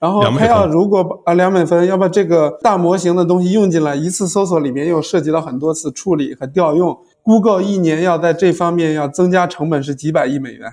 [0.00, 10.72] 然后他要如果啊两美分，要把这个大模型的东西用进来，一次搜索里面又涉及到很多次处理和调用，Google 一年要在这方面要增加成本是几百亿美元，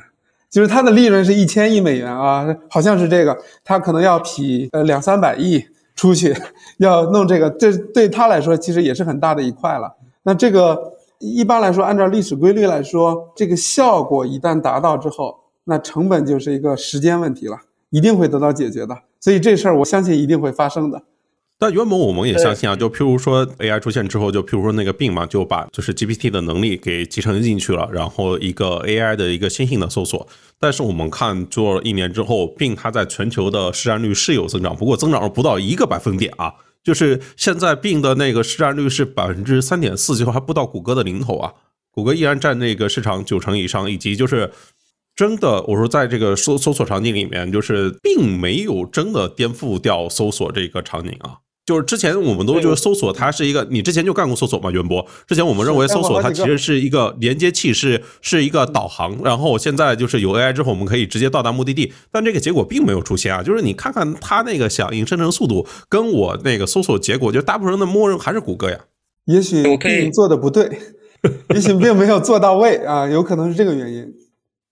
[0.50, 5.62] 就是它的利润是一千亿美元啊，好像是这个，它可能要匹呃两三百亿
[5.94, 6.34] 出去
[6.78, 9.94] 要弄这个，这对他来说其实也是很大的一块了。
[10.24, 17.58] 那这个一般来说，按照历史规律来说，这个效果一旦达到之后，那成本就是一个时间问题了，
[17.90, 18.98] 一定会得到解决的。
[19.28, 21.04] 所以这事儿我相信一定会发生的。
[21.60, 30.26] 但原本我们也相信啊，就譬如说 AI 出现之后，就譬如说那个病嘛，就把就是 GPT 的能力给集成进去了，然后一个 AI 的一个新型的搜索。
[30.58, 36.54] 但是我们看做了一年之后，病它在全球的市占率是有增长，不过增长了不到一个百分点啊。
[36.82, 41.54] 就是现在病的那个市占率是百分之三点四，就还不到谷歌的零头啊。
[41.92, 44.50] 谷歌依然占那个市场九成以上，以及就是
[45.18, 51.38] 真的，我说在这个搜搜索场景里面，就是并没有真的颠覆掉搜索这个场景啊。
[51.66, 54.70] 就是之前我们都就是搜索，它是一个你之前就干过搜索嘛？
[54.70, 59.18] 袁博，之前我们认为搜索它其实是一个连接器，是是一个导航。
[59.24, 63.42] 然后现在就是有 AI 之后，我们可以直接到达目的地，但这个结果并没有出现啊。
[63.42, 68.78] 就是你看看它那个响应生成速度，跟我那个搜索结果，就大部分人的默认还是谷歌呀。
[69.26, 70.70] 也许并做的不对，
[71.54, 74.06] 也许并没有做到位啊，有可能是这个原因。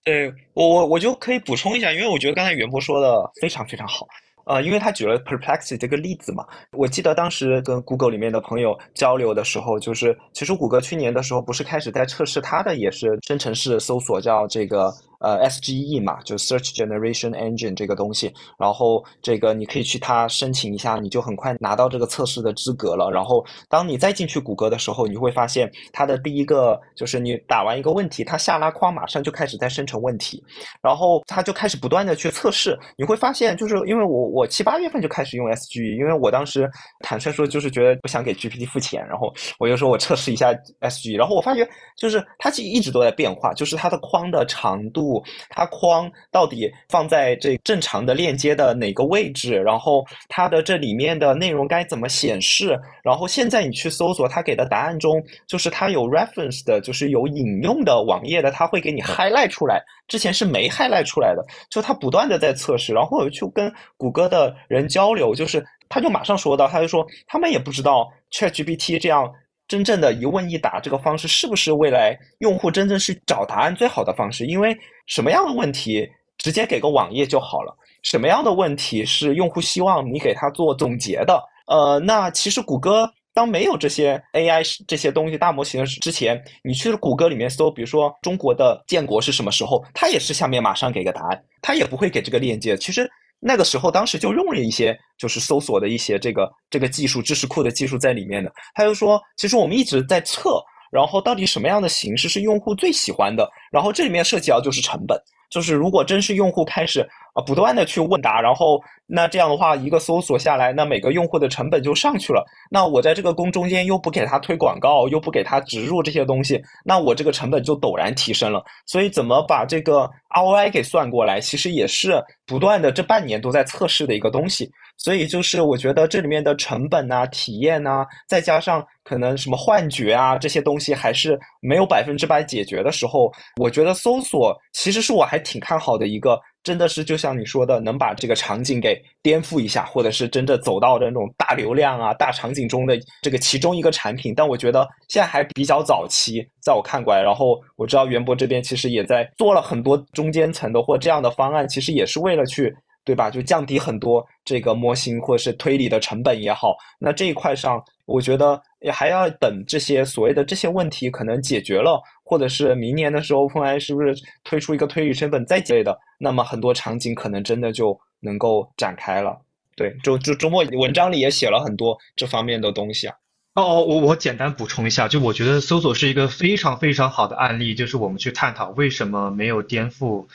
[0.05, 4.07] 对我我我就可以补充一下，因为我觉得刚才袁博说的非常非常好。
[4.45, 14.93] 呃，因为他举了 Perplexity 这个例子嘛，我记得当时跟 Google 里面的朋友交流的时候，就是其实谷歌去年的时候不是开始在测试它的也是生成式搜索，叫这个。
[15.19, 23.09] 呃，SGE 嘛，就 Search Generation Engine 这个东西，然后这个你可以去它申请一下，你就很快拿到这个测试的资格了。
[23.09, 30.43] 然后当你再进去谷歌的时候，你会发现它的第一个就是你打完一个问题，它下拉框马上就开始在生成问题，
[30.81, 32.77] 然后它就开始不断的去测试。
[32.97, 45.04] 你会发现，就是因为我我七八月份就开始用 SGE，因为我当时坦率说就是觉得不想给 GPT 付钱，然后我就说我测试一下 SGE，然后我发觉就是它其实一直都在变化，就是它的框的长度。
[45.49, 49.55] 它框到底放在这正常的链接的哪个位置？
[49.61, 52.79] 然后它的这里面的内容该怎么显示？
[53.03, 59.83] 然后现在你去搜索，它给的答案中，就是它有 reference 的，就是有引用的网页的，它会给你 highlight 出来。
[60.07, 62.93] 之前是没 highlight 出来的，就它不断的在测试。
[62.93, 69.31] 然后我去跟谷歌的人交流，就是他就马上说到，他就说他们也不知道 ChatGPT 这样。
[69.67, 74.45] 真正的一问一答这个方式是不是未来用户真正去找答案最好的方式？
[74.45, 76.07] 因为什么样的问题
[76.37, 81.41] 直接给个网页就好了，什么样的问题是用户希望你给他做总结的？
[81.67, 92.77] 呃，那其实谷歌当没有这些 AI 这些东西大模型之前，你去谷歌里面搜，比如说中国的建国是什么时候，它也是下面马上给个答案，它也不会给这个链接。
[92.77, 93.09] 其实。
[93.47, 98.51] 那个时候，当时就用了一些就是搜索的一些这个这个技术、知识库的技术在里面的。
[98.73, 100.59] 他就说，其实我们一直在测，
[100.91, 105.15] 然后到底什么样的形式是用户最喜欢的，然后这里面涉及到就是成本。
[105.51, 112.43] 就是如果真是用户开始啊不断的去问答，然后那这样的话一个搜索下来，那每个用户的成本就上去了。
[112.71, 118.63] 那我在这个工中间又不给他推广告，又不给他植入这些东西，那我这个成本就陡然提升了。
[118.85, 124.71] 所以怎么把这个 ROI 给算过来，其实也是不断的这半年都在测试的一个东西。
[124.97, 144.33] 所以就是我觉得这里面的成本啊、体验啊，再加上可能什么幻觉啊这些东西，还是没有百分之百解决的时候，我觉得搜索其实是我还挺看好的一个真的是就像你说的，能把这个场景给颠覆一下，或者是真正走到那种大流量啊、大场景中的这个其中一个产品。
[144.35, 152.75] 但我觉得现在还比较早期，在我看过来，然后我知道袁博这边其实也在做了很多中间层的或这样的方案，其实也是为了去。
[153.05, 153.29] 对吧？
[153.29, 164.13] 就降低很多这个模型或者是推理的成本也好，那这一块上，我觉得也还要等这些所谓的这些问题可能解决了，或者是明年的时候，OpenAI 是不是
[164.43, 169.41] 推出一个推理成本再之类的，那么很多场景可能真的就能够展开了。
[169.75, 173.15] 对，周周周末文章里也写了很多这方面的东西啊。
[173.55, 180.27] 哦哦，我我简单补充一下，就我觉得搜索是一个非常非常好的案例，就是我们去探讨为什么没有颠覆。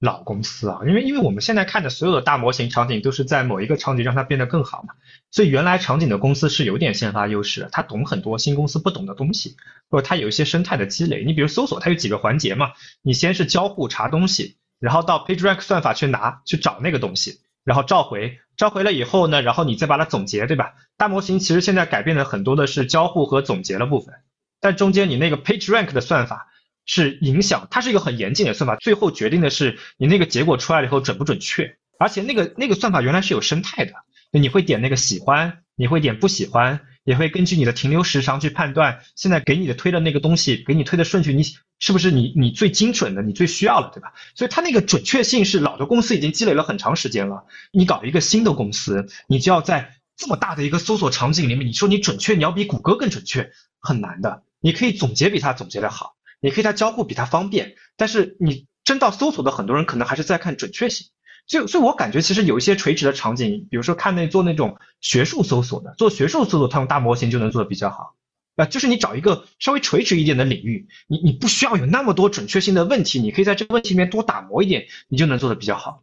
[0.00, 4.94] 老公司啊，因为因为我们现在看的所有的大模型场景都是在某一个场景让它变得更好嘛，
[5.32, 9.56] 所以原来场景的公司是有点先发优势的，它懂很多新公司不懂的东西，
[9.90, 11.24] 或者它有一些生态的积累。
[11.24, 12.70] 你比如搜索，它有几个环节嘛，
[13.02, 20.74] 你先是交互查东西，然后到 PageRank 算法去拿去找那个东西，然后召回，召回了以后呢，然后你再把它总结，对吧？
[20.96, 24.14] 大模型其实现在改变的很多的是交互和总结的部分，
[24.60, 26.46] 但中间你那个 PageRank 的算法。
[26.88, 31.76] 是影响，它是一个很严谨的算法，最后决定的是你那个结果出来了以后准不准确。
[32.00, 33.92] 而且那个那个算法原来是有生态的，
[34.32, 41.42] 你会点那个喜欢，你会点不喜欢，也会根据你的停留时长去判断现在给你的推的那个东西，给你推的顺序，你
[41.78, 44.14] 是不是你你最精准的，你最需要的，对吧？
[44.34, 47.44] 所以它那个准确性是老的公司已经积累了很长时间了。
[47.70, 54.44] 你搞一个新的公司，你就要在这么大的一个搜索场景里面，你说你准确，你要比谷歌更准确，很难的。
[54.60, 56.14] 你可以总结比它总结的好。
[56.40, 61.08] 你可以它交互比它方便，但是你真到搜索的很多人可能还是在看准确性，
[61.46, 68.14] 所以所以我感觉其实有一些垂直的场景，比如说看那做那种学术搜索的，做学术搜索，它用大模型就能做的比较好，
[68.56, 76.02] 啊，就是你找一个稍微垂直一点的领域，你你不需要有那么多准确性的问题，你可以在这个问题里面多打磨一点，你就能做的比较好。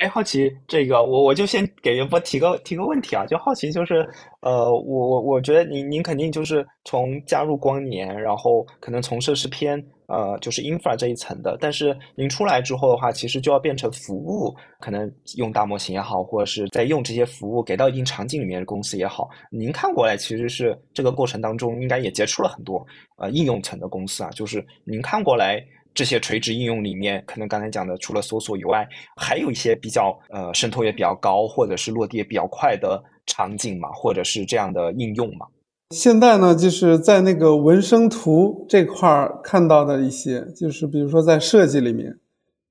[0.00, 3.96] 哎，好奇这个，我我就先给袁波提个提个问题啊，就好奇就是，
[4.40, 22.82] 呃，我我我觉得您您肯定就是从加入光年，然后可能从事是偏呃就是 infra 这一层的，但是您出来之后的话，其实就要变成服务，可能用大模型也好，或者是在用这些服务给到一定场景里面的公司也好，您看过来其实是这个过程当中应该也接触了很多
[23.18, 25.62] 呃应用层的公司啊，就是您看过来。
[25.92, 35.46] 这些垂直应用里面，可能刚才讲的，除了搜索以外，还有一些比较呃渗透也比较高，或者是落地也比较快的场景嘛，或者是这样的应用嘛。
[35.90, 42.16] 现在呢，就是在那个文生图这块儿看到的一些，就是比如说在设计里面，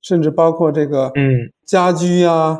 [0.01, 2.57] 甚至包括这个嗯家居呀、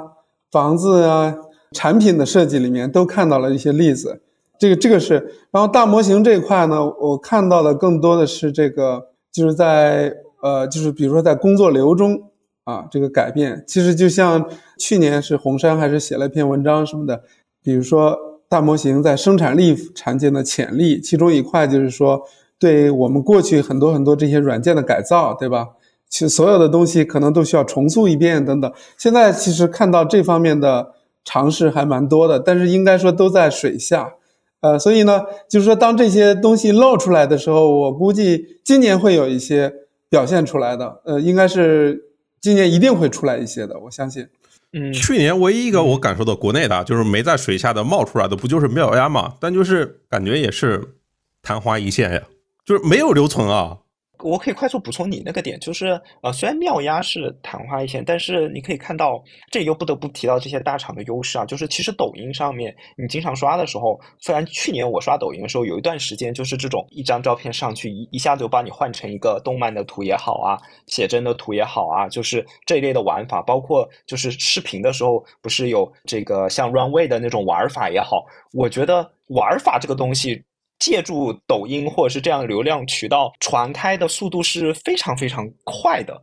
[0.51, 1.35] 房子呀、
[1.71, 4.21] 产品的设计里面，都看到了一些例子。
[4.59, 5.13] 这个这个是，
[5.51, 10.13] 然后大模型这一块呢，我看到的更多的是这个，就是在。
[10.41, 12.31] 呃，就是比如说在工作流中
[12.63, 17.23] 啊，这个改变其实就像去年是红杉还是写了一篇文章什么的，
[17.63, 18.15] 比如说
[18.47, 22.21] 大模型在生产力产线的潜力，其中一块就是说
[22.57, 25.69] 对我们过去很多很多这些软件的改造，对吧？
[26.09, 28.71] 其实所有的东西可能都需要重塑一遍等等。
[28.97, 30.93] 现在其实看到这方面的
[31.25, 34.13] 尝试还蛮多的，但是应该说都在水下。
[34.61, 39.73] 呃，所以呢，就是说当这些东西露出来的时候，我估计今年会有一些。
[40.09, 42.01] 表现出来的，呃，应该是
[42.41, 44.27] 今年一定会出来一些的，我相信。
[44.71, 49.33] 嗯，去年唯一一个我感受到国内的，就是没在水下的冒出来的，不就是妙鸭嘛？
[49.39, 50.95] 但就是感觉也是
[51.41, 52.21] 昙花一现呀，
[52.65, 53.77] 就是没有留存啊。
[54.23, 61.45] 我可以快速补充你那个点，就是呃，虽然妙鸭是昙花一现，但是你可以看到，这又不得不提到这些大厂的优势啊。
[61.45, 80.43] 就是其实抖音上面你经常刷的时候，虽然去年我刷抖音的时候有一段时间就是这种一张照片上去一一下子就把你换成一个动漫的图也好啊，写真的图也好啊，就是这一类的玩法，包括就是视频的时候不是有这个像 Runway 的那种玩法也好，我觉得玩法这个东西。
[80.79, 86.15] 借助抖音或者是这样流量渠道传开的速度是非常非常快的，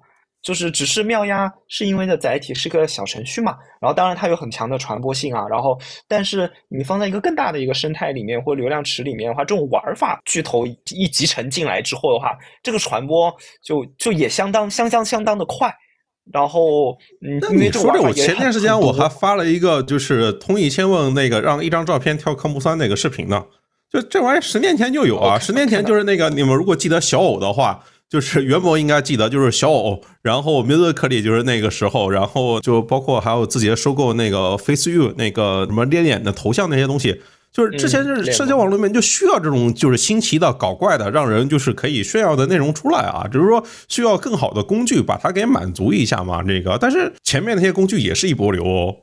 [0.42, 5.78] 就是只是妙鸭是因为的载体是个小程序嘛，然后当然它有很强的传播性啊，然后
[6.08, 12.30] 但是你放在一个更大的一个生态里面或流量池里面的话，这种玩法巨头一集成进来之后的话，
[12.62, 13.30] 这个传播
[13.62, 15.70] 就就也相当相相相当的快，
[16.32, 23.44] 然后嗯，因为说这我前段时间我还发了一个就是通义千问那个让一张照片跳科目三那个视频呢。
[23.92, 25.38] 就这玩意儿，十年前就有啊！
[25.38, 30.02] 十年前就是那个，你们如果记得小偶的话，就是 元博应该记得，就是小偶。
[30.22, 37.20] 然后 Musically 就是那个时候，然后就包括还有字节收购那个 FaceU 那个什么脸脸的头像那些东西。
[37.52, 46.42] 就是之前就是社交网络里面就需要这种就是新奇的、搞怪的，让人就是可以炫耀的内容出来啊，只是说需要更好的工具把它给满足一下嘛。
[46.42, 48.94] 这个，但是前面那些工具也是一波流哦。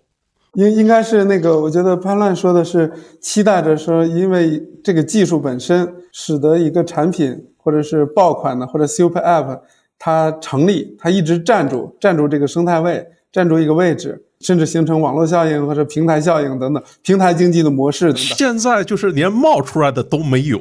[0.54, 9.60] 应应该是那个，我觉得潘乱说的是期待着说，因为这个技术本身使得一个产品或者是爆款的或者 super app
[9.97, 18.24] 它成立，它一直站住站住这个生态位，站住一个位置，甚至形成网络效应或者平台效应等等平台经济的模式等等。
[18.38, 20.60] 现在就是连冒出来的都没有。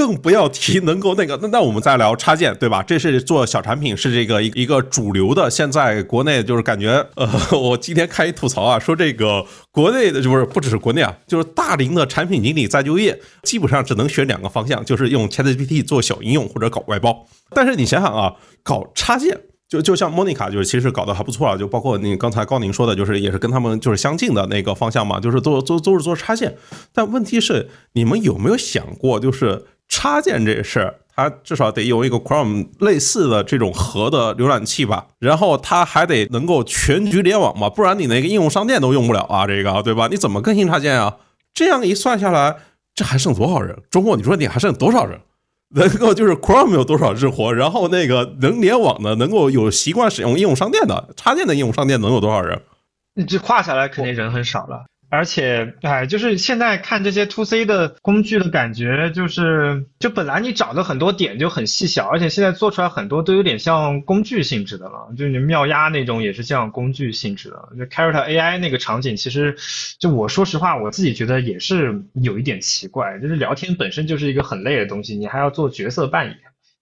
[0.00, 2.82] 更不要提能够那个，那那我们再聊插件，对吧？
[2.82, 5.50] 这是做小产品，是这个一一个主流的。
[5.50, 17.26] 现在国内就是感觉，呃， 我今天看一吐槽啊，说这个国内的，就是不只是国内啊，就是大龄的产品经理再就业，基本上只能选两个方向，就是用 ChatGPT 做小应用或者搞外包。
[17.50, 18.32] 但是你想想啊，
[18.62, 19.38] 搞插件，
[19.68, 26.56] 就就像莫妮卡，就是其实搞得还不错啊，就包括你刚才高宁说的，就是也是跟他们就是相近的那个方向嘛，就是都都都是做插件。
[26.94, 29.62] 但问题是，你们有没有想过，就是？
[29.90, 40.08] 插件这事儿，它至少得有一个 Chrome 类似的这种核的浏览器吧，然后它还得能够全局联网嘛，不然你那个应用商店都用不了啊，这个对吧？
[40.10, 41.18] 你怎么更新插件啊？
[41.52, 42.56] 这样一算下来，
[42.94, 43.76] 这还剩多少人？
[43.90, 45.20] 周末你说你还剩多少人？
[45.74, 47.52] 能够就是 Chrome 有多少日活？
[47.52, 52.62] 然后那个能联网的，能够有习惯使用应用商店的插件的应用商店能有多少人？
[53.14, 54.84] 你这跨下来肯定人很少了。
[55.10, 67.68] 而且，哎，就是现在看这些 to C 的工具的感觉，就是，就本来你找的很多点就很细小，而且现在做出来很多都有点像工具性质的了，就你妙压那种也是像工具性质的。
[67.76, 69.56] 就 Carrot AI 那个场景，其实，
[69.98, 76.36] 就我说实话，我自己觉得也是有一点奇怪，就是聊天本身就是一个很累的东西，你还要做角色扮演，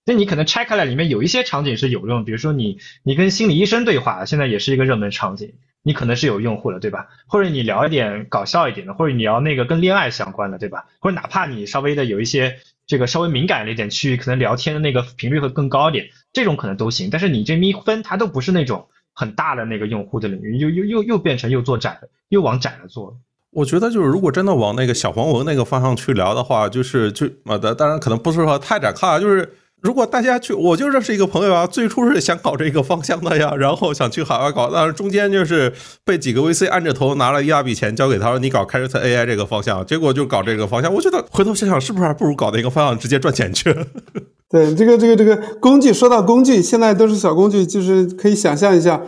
[0.05, 5.55] 那你可能拆开来里面有一些场景是有用，比如说你你跟心理医生对话，现在也是一个热门场景。
[5.83, 7.07] 你可能是有用户的，对吧？
[7.26, 10.87] 或者你聊一点搞笑一点的，或者你聊那个跟恋爱相关的，对吧？
[11.01, 12.57] 或者哪怕你稍微的有一些
[12.87, 17.09] 这个稍微敏感的一点区域，可能聊天的那个频率会更高一点，这种可能都行。
[17.11, 23.16] 但是你这咪分它都不是那种很大的那个用户的领域，又又又又变成又做窄了，又往窄了做。
[23.51, 29.55] 我觉得就是如果真的往那个小黄文那个方向去聊的话，就是就啊，当当然可能不是说太窄啊，就是。
[29.81, 35.72] 如果大家去，我就认识一个朋友啊，最初是想搞这个方向的呀， 然后想去海外搞，但是中间就是
[36.05, 40.93] 被几个 VC 按着头拿了一大笔钱交给他说你搞开 a 特 AI 这个方向，结果就搞这个方向。
[40.93, 43.72] 我觉得回头想想，是不是还不如搞那个方向直接赚钱去？
[44.51, 49.01] 对，这个这个这个工具，说到工具，现在都是小工具，就是可以想象一下，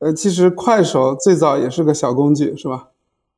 [0.00, 2.88] 呃，其实快手最早也是个小工具，是吧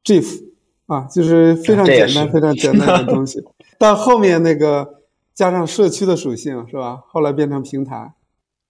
[0.04, 0.44] ？GIF
[0.86, 3.42] 啊，就是非常简单、非常简单的东西，
[3.78, 4.99] 到后面那个。
[5.40, 7.02] 加上社区的属性是吧？
[7.08, 8.12] 后来变成平台。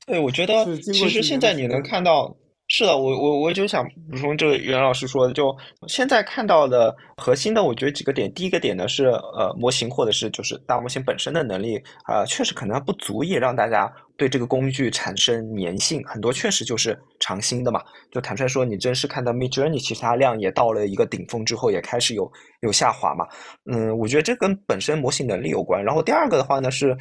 [0.06, 2.36] 对，我觉得其实现在你能看到，
[2.72, 5.54] 是的，我我我就想补充这个袁老师说的，就
[5.88, 8.32] 现在看到的核心的，我觉得几个点。
[8.32, 13.92] 第一个点呢是呃模型或者是就是大模型本身的能力啊，确实可能不足以让大家。
[14.16, 17.82] 对这个工具产生粘性，很多确实就是尝新的嘛。
[18.12, 23.26] 就坦率说，你真是看到 Mid Journey，其实它量也到了一个顶峰之后，也开始有有下滑嘛。
[23.72, 25.82] 嗯，我觉得这跟本身模型能力有关。
[25.82, 26.94] 然后第二个的话呢，是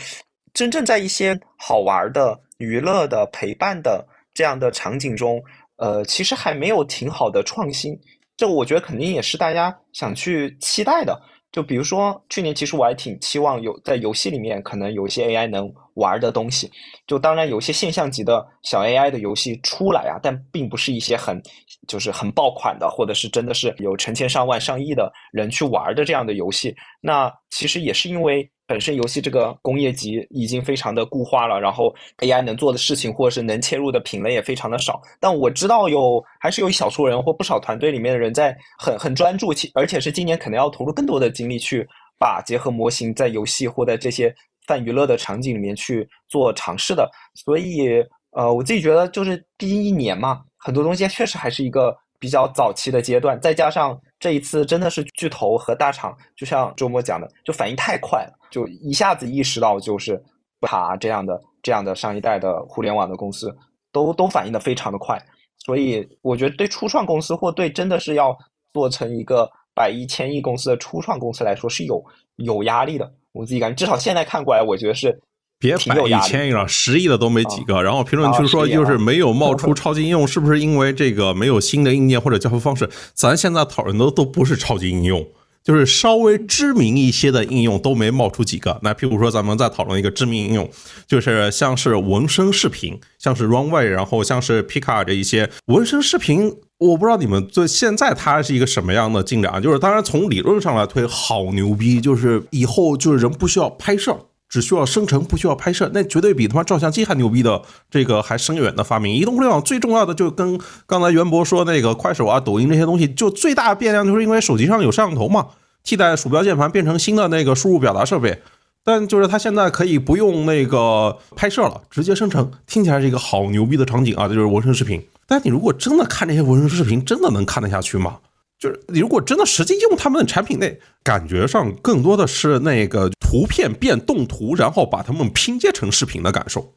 [0.54, 5.44] 真正在一些好玩的、娱乐的、陪伴的这样的场景中，
[5.80, 7.98] 呃，其实还没有挺好的创新。
[8.38, 11.20] 这我觉得肯定也是大家想去期待的。
[11.52, 16.70] 就比如说去年，其实我还挺期望有在游戏里面可能有一些 AI 能玩的东西。
[17.08, 21.42] 就当然有些现象级的小 AI 的游戏出来啊，但并不是一些很
[21.88, 26.76] 就是很爆款的，或者是真的是有成千上万上亿的人去玩的这样的游戏。
[27.02, 28.48] 那其实也是因为。
[28.70, 35.02] 本身游戏这个工业级已经非常的固化了，然后 AI 能做的事情或者是能切入的品类也非常的少。
[35.20, 41.84] 但我知道有还是有一小撮人或不少团队里面的人在很很专注，其而且是今年可能要投入更多的精力去
[42.20, 44.32] 把结合模型在游戏或在这些
[44.68, 47.10] 泛娱乐的场景里面去做尝试的。
[47.34, 58.39] 所以呃，我自己觉得就是第一年嘛，很多东西确实还是一个比较早期的阶段，再加上这一次真的是巨头和大厂，就像周末讲的，就反应太快了。
[58.50, 60.22] 就一下子意识到，就是
[60.62, 63.56] 卡这样的这样的上一代的互联网的公司，
[63.92, 65.22] 都都反应的非常的快，
[65.66, 68.38] 所以我觉得对初创公司或对真的是要
[68.74, 72.04] 做成一个百亿千亿公司的初创公司来说是有
[72.38, 73.12] 有压力的。
[73.32, 75.22] 我自己感觉，至少现在看过来，我觉得是
[75.60, 77.82] 别百亿千亿了，十亿的都没几个。
[77.84, 82.90] 然后评论区说，就是没有冒出 超级应用，是不是因为这个没有新的硬件或者交付方式？
[83.14, 85.26] 咱现在讨论的都不是超级应用。
[85.70, 88.80] 就是稍微知名一些的应用都没冒出几个。
[88.82, 90.68] 那譬如说，咱们再讨论一个知名应用，
[91.06, 99.62] 就是像是纹身视频，像是 Runway，然后像是 p i c a 这一些纹身视频，我不知道你们对现在它是一个什么样的进展？
[99.62, 104.18] 就是当然从理论上来推，好牛逼，就是以后就是人不需要拍摄，
[104.50, 109.16] 只需要生成，不需要拍摄，那绝对比他妈照相机还牛逼的这个还深远的发明。
[109.16, 115.48] 移动互联网最重要的就跟刚才袁博说那个快手啊、抖音这些东西，就最大变量就是因为手机上有摄像头嘛，
[115.84, 118.42] 替代鼠标键盘变成新的那个输入表达设备。
[118.82, 124.28] 但就是它现在可以不用那个拍摄了，直接生成，听起来是一个好牛逼的场景啊！
[124.28, 125.06] 这就是纹身视频。
[125.28, 128.18] 但你如果真的看这些纹身视频，真的能看得下去吗？
[128.60, 136.76] 就是你如果真的实际用他们的产品内，感觉上更多的是那个图片变动图，然后把它们拼接成视频的感受。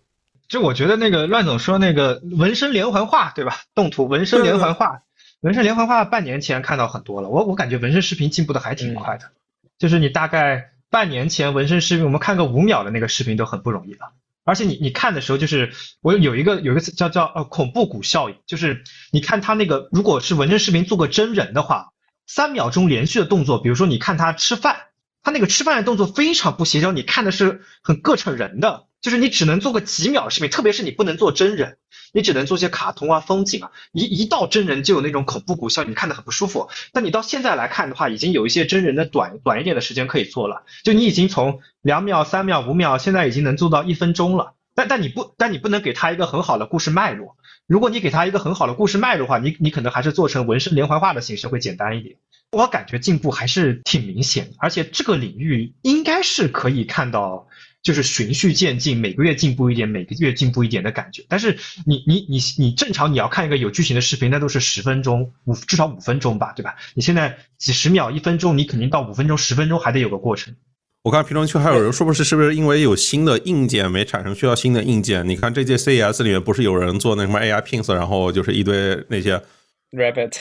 [0.48, 3.62] 就我觉得那个乱总说那个纹身连环画，对吧？
[3.74, 5.02] 动图纹身连环画，
[5.40, 7.28] 纹身连环画半年前看到很多了。
[7.28, 9.24] 我我感觉纹身视频进步的还挺快的，
[9.78, 10.70] 就是你大概。
[10.92, 14.12] 半年前纹身视频，我们看个五秒的那个视频都很不容易了。
[14.44, 18.82] 而且你你看的时候，就是我有一个有一个词叫叫呃恐怖谷效应，就是
[19.12, 21.92] 你看他那个如果是纹身视频做个真人的话，
[22.26, 24.76] 三秒钟连续的动作，比如说你看他吃饭，
[25.22, 28.86] 他那个吃饭的动作非常不协调，你看的是很硌扯人的。
[29.00, 31.78] 就是你只能做个几秒视频，特别是你不能做真人，
[32.12, 33.72] 你只能做些卡通啊、风景啊。
[33.92, 36.68] 一一到真人就有那种恐怖谷效，你看的很不舒服。
[36.92, 40.64] 但你到现在来看的话，已经有一些真人的短短一点的时间可以做了。
[40.84, 44.54] 就你已经从两秒、三秒、五秒，现在已经能做到一分钟了。
[44.74, 47.36] 但但你不但你不能给他一个很好的故事脉络。
[47.66, 52.16] 如果你给他一个很好的故事脉络的话，你你可能还是做成纹身连环画的形式会简单一点。
[52.50, 57.46] 我感觉进步还是挺明显，而且这个领域应该是可以看到。
[57.82, 61.24] 就是循序渐进，每个月进步一点，每个月进步一点的感觉。
[61.28, 66.76] 但是你你你你正常你要看一个有剧情的视频，那都是十分钟五至少五分钟吧，对吧？
[66.94, 70.54] 你现在几十秒一分钟，你肯定到五分钟十分钟还得有个过程。
[71.02, 75.28] 我看评论区还有人说不是是不是因为有新的硬件没产生，需要新的硬件？
[75.28, 79.42] 你看这届 CES 里面不是有人做那什么 AI pins，然后就是一堆那些
[79.90, 80.32] rabbit，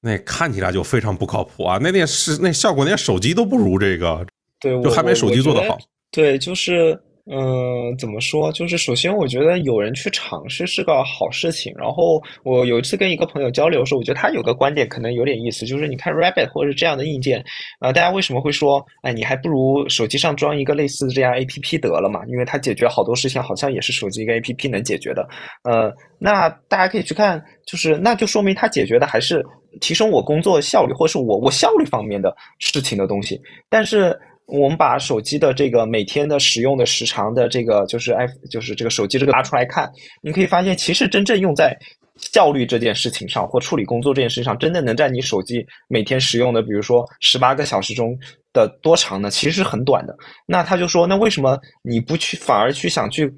[0.00, 1.78] 那看起来就非常不靠谱啊！
[1.80, 4.26] 那电视那效果连手机都不如这个，
[4.58, 5.78] 对，就还没手机做的好。
[6.10, 6.98] 对，就是，
[7.30, 8.50] 嗯，怎么说？
[8.52, 11.70] 就是首先，我觉得有人去尝试是个好事情。
[11.76, 17.44] 然后我有一次跟一个朋友交流的时候，我觉得他有个观点可能有点意思，就是你看 Rabbit 或者是这样的硬件，
[17.80, 22.24] 啊，大家为什么会说，哎，你还不如手机上装一个类似这样 APP 得了嘛？
[22.26, 25.28] 因为它解决好多事情，好像也是手机一个 APP 能解决的。
[25.64, 29.44] 呃，那大家可以去看，就是那就说明它解决的还是
[29.82, 33.38] 提升我工作效率，或者是我我效率方面的事情的东西，
[33.68, 34.18] 但是。
[34.48, 39.90] 我们把手机的这个每天的使用的时长的这个就是 i 就是这个手机这个拿出来看，
[40.22, 41.76] 你可以发现，其实真正用在
[42.16, 48.16] 效率这件事情上或处理工作这件事情上，真的能在你手机每天使用的，比如说十八个小时中
[48.52, 49.30] 的多长呢？
[49.30, 50.16] 其实是很短的。
[50.46, 53.30] 那他就说，那为什么你不去反而去想去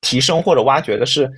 [0.00, 1.28] 提升或者挖掘的是？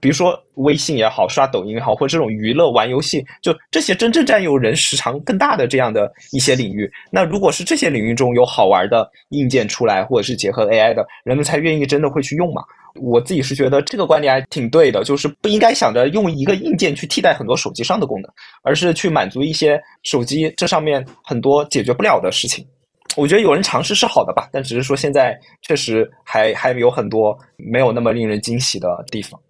[0.00, 12.62] 比如说微信也好，刷抖音也好，或者这种娱乐玩游戏，就这些真正占有人时长更大的这样的一些领域，那如果是这些领域中有好玩的硬件出来，或者是结合 AI 的，人们才愿意真的会去用嘛？
[13.00, 18.30] 我自己是觉得这个观点还挺对的，就是不应该想着用一个硬件去替代很多手机上的功能，
[18.62, 22.66] 而是去满足一些手机这上面很多解决不了的事情。
[23.16, 29.40] 我觉得有人尝试是好的吧，但只是说现在确实还还有很多没有那么令人惊喜的地方。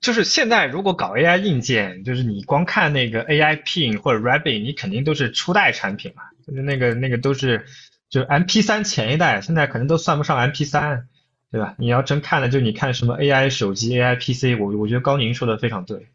[0.00, 7.64] 就是现在，如果搞 AI 硬件，就是你光看那个 AI Pin 或者 Rabbit，你肯定都是初代产品嘛，就是那个那个都是
[8.08, 11.02] 就 MP3 前一代，现在可能都算不上 MP3，
[11.50, 11.74] 对吧？
[11.78, 16.06] 你要真看了，就你看什么 AI 手机、AI PC，我我觉得高宁说的非常对。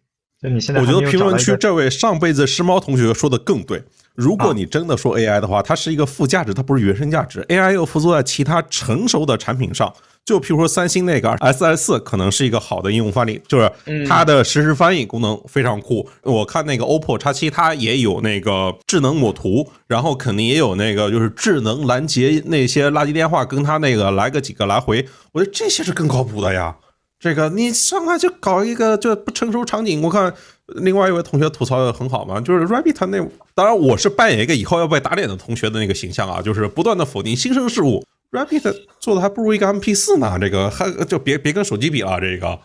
[0.42, 3.84] 就你现在，我觉得评论区这位上辈子是猫同学说的更对。
[4.16, 7.42] 如果你真的说 AI 的话，它是一个附加值，它不是原生价值。
[7.50, 9.92] AI 又附着在其他成熟的产品上。
[10.26, 13.70] 就譬如说三星那个 S S 四可能是一个好的应用范例，就是
[14.08, 16.08] 它的实时翻译功能非常酷。
[16.22, 26.76] 我看那个 OPPO X 七它也有那个智能抹图，然后肯定也有那个就是智能拦截那些垃圾电话，跟它那个来个几个来回，我觉得这些是更靠谱的呀。
[27.20, 30.34] 这个你上来就搞一个就不成熟场景，我看
[30.68, 33.18] 另外一位同学吐槽的很好嘛，就是 Rabbit 那，
[33.54, 38.06] 当然我是扮演一个以后要被打脸的同学的那个形象啊，就是不断的否定新生事物。
[38.34, 42.60] Rapid 做的还不如一个 MP 四呢，这个还就别别跟手机比了，这个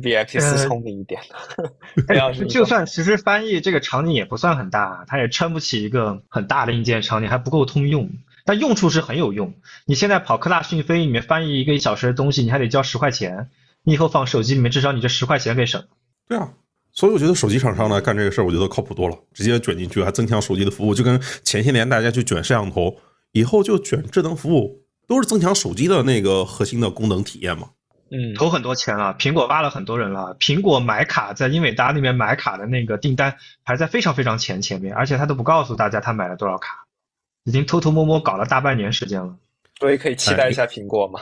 [0.00, 1.20] 比 MP 四聪明一点。
[2.48, 8.08] 就算实时翻译这个场景也不算很大，它也撑不起一个很大的硬件场景，还不够通用。
[8.46, 9.54] 但用处是很有用。
[9.86, 13.48] 你现在跑科大讯飞里面翻译一个一小时的东西，你还得交十块钱，
[13.82, 15.82] 你以后放手机里面，至少你这十块钱给省。
[16.28, 16.52] 对啊，
[16.92, 22.94] 所以我觉得手机厂商呢干这个事儿，我觉得靠谱多了，直接卷进去还增强手机的服务，就跟前些年大家去卷摄像头，
[23.32, 24.83] 以后就卷智能服务。
[25.06, 27.70] 都是增强手机的那个核心的功能体验嘛？
[28.10, 33.34] 嗯，投很多钱了，苹果挖了很多人了，苹果买卡在英伟达那边买卡的那个订单
[33.64, 36.84] 排在非常非常前前面，而且他都不告诉大家他买了多少卡，
[37.44, 39.34] 已经偷偷摸摸搞了大半年时间了。
[39.80, 41.20] 所以可以期待一下苹果嘛。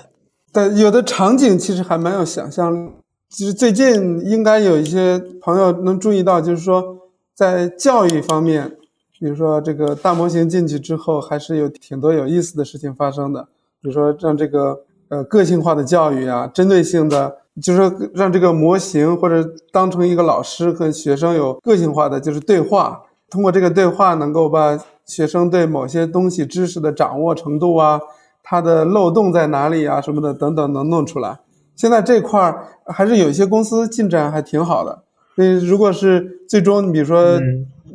[0.50, 2.90] 但有的场景其实还蛮有想象力。
[3.28, 6.96] 其实最近应该有一些朋友能注意到，就是说
[7.34, 8.76] 在教育方面，
[9.24, 13.42] 比如说这个大模型进去之后，还是有挺多有意思的事情发生的。
[13.80, 23.00] 比如说让这个呃个性化的教育啊，针对性的，就是说让这个模型或者当成一个老师和学生有个性化的就是对话，
[23.30, 27.98] 通过这个对话能够把学生对某些东西知识的掌握程度啊。
[28.42, 30.02] 它的漏洞在哪里啊？
[30.02, 31.38] 什么的等等能弄出来。
[31.74, 35.02] 现在这块儿还是有一些公司进展还挺好的。
[35.34, 37.40] 所以如果是最终你比如说，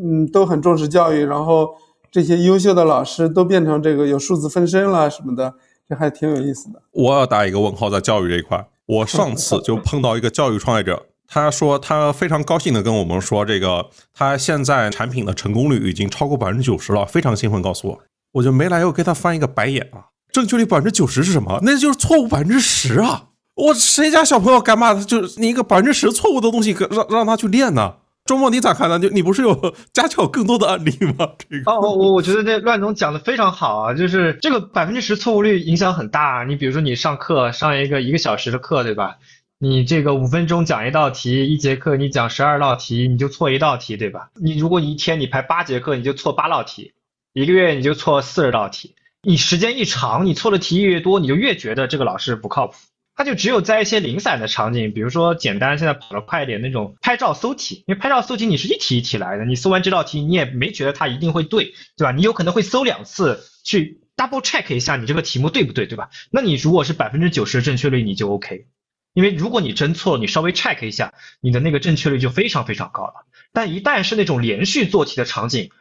[0.01, 1.69] 嗯，都很重视教育，然后
[2.11, 5.53] 这些优秀的老师都变成这个有数字分身了什么的，
[5.87, 6.81] 这还挺有意思的。
[6.91, 8.67] 我要打一个问号在教育这一块。
[8.85, 17.99] 我上次就碰到一个教育创业者，他说他非常高兴的跟我们说，这个他现在产品的成功率已经超过百分之九十了，非常兴奋告诉我。
[18.31, 20.05] 我就没来由给他翻一个白眼啊。
[20.31, 21.59] 正确率百分之九十是什么？
[21.63, 23.25] 那就是错误百分之十啊！
[23.55, 24.93] 我谁家小朋友干嘛？
[24.93, 27.93] 就是你一个百分之十错误的东西，让让他去练呢？
[28.29, 28.99] 周末你咋看呢？
[28.99, 31.31] 就你不是有家教更多的案例吗？
[31.65, 36.43] 哦，我我觉得这乱总讲的非常好啊，就是这个百分之十错误率影响很大。
[36.47, 39.17] 你比如说你上课上一个一个小时的课，对吧？
[39.57, 44.29] 你这个五分钟讲一道题，一节课你讲十二道题，你就错一道题，对吧？
[44.35, 46.93] 你如果你一天你排八节课，你就错八道题，
[47.33, 48.93] 一个月你就错四十道题。
[49.23, 52.75] 你时间一长，你错的题越多，你就越觉得这个老师不靠谱。
[53.19, 62.13] 他就只有在一些零散的场景，比如说简单，现在跑得快一点那种拍照搜题，因为拍照搜题你是一题一题来的，你搜完这道题你也没觉得它一定会对，对吧？
[62.13, 66.11] 你有可能会搜两次去 double check 一下你这个题目对不对，对吧？
[66.31, 68.67] 那你如果是百分之九十的正确率，你就 OK。
[69.13, 73.25] 因为如果你真错了，你稍微 check 一下，你的那个正确率就非常非常高了。
[73.51, 75.71] 但一旦是那种连续做题的场景，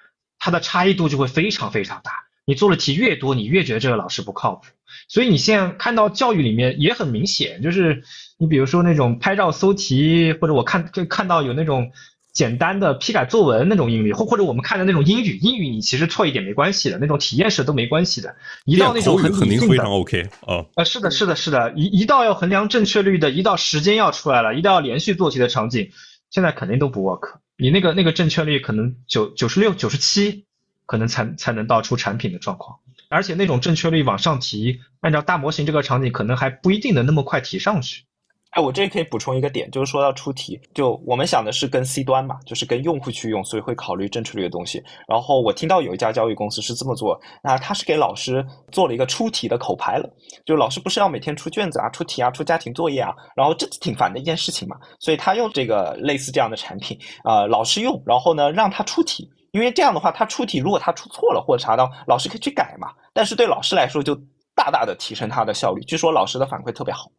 [0.41, 2.25] 它的差异度就会非常非常大。
[2.45, 4.65] 你做的题越多，你越觉得这个老师不靠谱。
[5.09, 8.03] 所以你现在看到教育里面也很明显，就是
[8.37, 11.91] 你比如说那种拍照搜题，或者我看就看到有那种
[12.33, 18.37] 简单的批改作文那种英语，或或者我们看的那种英语，英语你其实错一点没关系的，那种体验式都没关系的。
[18.67, 20.67] 一到那种很肯定非常 OK 啊。
[20.75, 25.91] 啊，是的，是的，是的，一一到要衡量正确率的，一到时间要出来了，一到要连续做题的场景，
[26.31, 27.39] 现在肯定都不 work。
[27.57, 30.45] 你那个那个正确率可能九九十六、九十七。
[30.91, 32.79] 可能才才能到出产品的状况，
[33.09, 38.05] 而且那种正确率往上提，按照大模型这个场景，可能还不一定能那么快提上去。
[38.51, 44.83] 哎，我这可以补充一个点，就是说要出题，就我们想的是跟 C 端嘛，就是跟用户去用，所以会考虑正确率的东西。
[45.07, 50.09] 然后我听到有一家教育公司是这么做，那他是给老师做了一个出题的口牌了，
[50.47, 59.31] 就老师不是要每天出卷子啊、出题啊、出家庭作业啊，然后这挺烦的一件事情嘛，所以他用这个类似这样的产品啊，老师用，然后呢让他出题。
[59.53, 62.89] 因为这样的话，他出题如果他出错了或者查到，老师可以去改嘛。
[63.13, 64.15] 但是对老师来说，就
[64.55, 65.83] 大大的提升他的效率。
[65.85, 67.11] 据说老师的反馈特别好。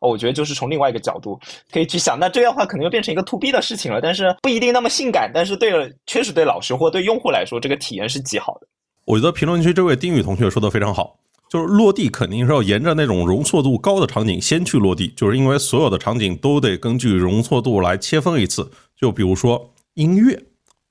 [0.00, 1.38] 哦，我觉得就是从另外一个角度
[1.72, 4.00] 可以去想，那这样的话可能又变成一个 to B 的事情了。
[4.00, 8.66] 但是不一定那么性感，但是对了，确实对老师或对用户来说，这个体验是极好的。
[9.04, 11.16] 我觉得评论区这位丁宇同学说的非常好，
[11.48, 18.70] 就是落地肯定是要沿着那种容错度高的场景先去落地，就是因为所有的场景都得根据容错度来切分一次。
[18.96, 20.40] 就比如说音乐。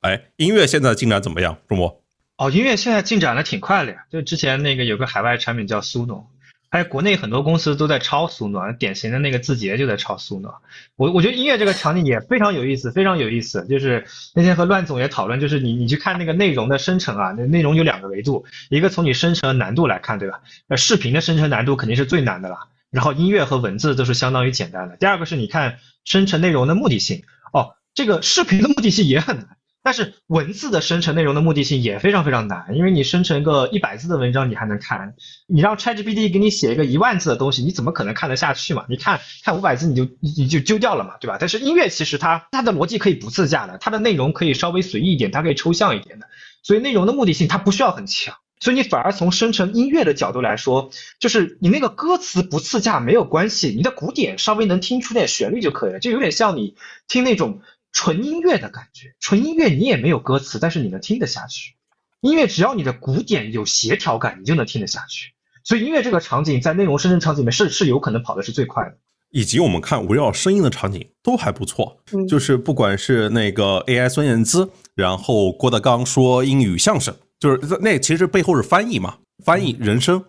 [0.07, 2.01] 哎，音乐现在进展怎么样，朱博？
[2.37, 4.05] 哦，音乐现在进展的挺快的呀。
[4.09, 6.29] 就之前那个有个海外产品叫苏诺，
[6.69, 10.61] 还有国内很多公司都在抄苏诺，典型的那个字节就在抄苏诺。
[10.95, 13.65] 我我觉得音乐这个场景也非常有意思，非常有意思。
[13.67, 20.39] 就是那天和乱总也讨论，就是你你去看那个内容的生成啊，那内容有两个维度，一个从你生成难度来看，对吧？
[20.67, 24.95] 那，视频的生成难度肯定是最难的了，然后音乐和文字都是相当于简单的。
[24.97, 29.56] 第二个是你看生成内容的目的性，哦，这个视频的目的性也很难。
[29.87, 35.15] 但是文字的生成内容的目的性也非常非常难，因为你生成个一百字的文章你还能看，
[35.47, 38.83] 你让 ChatGPT 给你写一个一万字的东西，你怎么可能看得下去嘛？
[38.89, 41.37] 你看看五百字你就你就丢掉了嘛，对吧？
[41.39, 46.27] 但是音乐其实它它的逻辑可以不自驾的，它的内容可以稍微随意一点，它可以抽象一点的，
[46.63, 56.75] 所以内容的目的性它不需要很强，所以你反而从生成音乐的角度来说，就是你那个歌词不自驾没有关系，你的鼓点稍微能听出点旋律就可以了，就有点像你
[57.07, 57.61] 听那种。
[57.97, 61.73] 纯音乐的感觉，纯音乐你也没有歌词，但是你能听得下去。
[62.21, 65.31] 音乐只要你的鼓点有协调感，你就能听得下去。
[65.63, 68.95] 所以音乐这个场景在内容生成场景里面是是有可能跑的是最快的。
[69.31, 71.97] 以及我们看围绕声音的场景都还不错，
[72.29, 80.23] 就是不管是那个 AI 孙燕姿，然后郭德纲说英语相声，就是那其实背后是翻译嘛，翻译人声。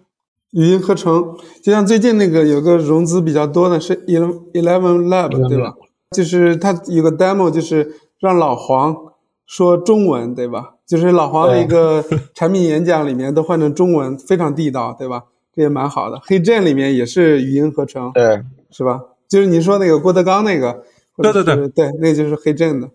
[0.53, 5.75] 语音合成，就像最近那个有个融资比较多的是 Eleven Eleven Lab，对吧？
[6.17, 8.97] 就是他有个 demo，就是让老黄
[9.47, 10.75] 说中文，对吧？
[10.87, 12.03] 就是老黄的一个
[12.35, 15.25] 产品演讲里面都换成中文，非常地道，对吧？
[15.55, 16.19] 这也蛮好的。
[16.25, 19.01] 黑剑里面也是语音合成，对，是吧？
[19.29, 20.83] 就是你说那个郭德纲那个，
[21.19, 22.89] 对对对对，那就是黑镇的。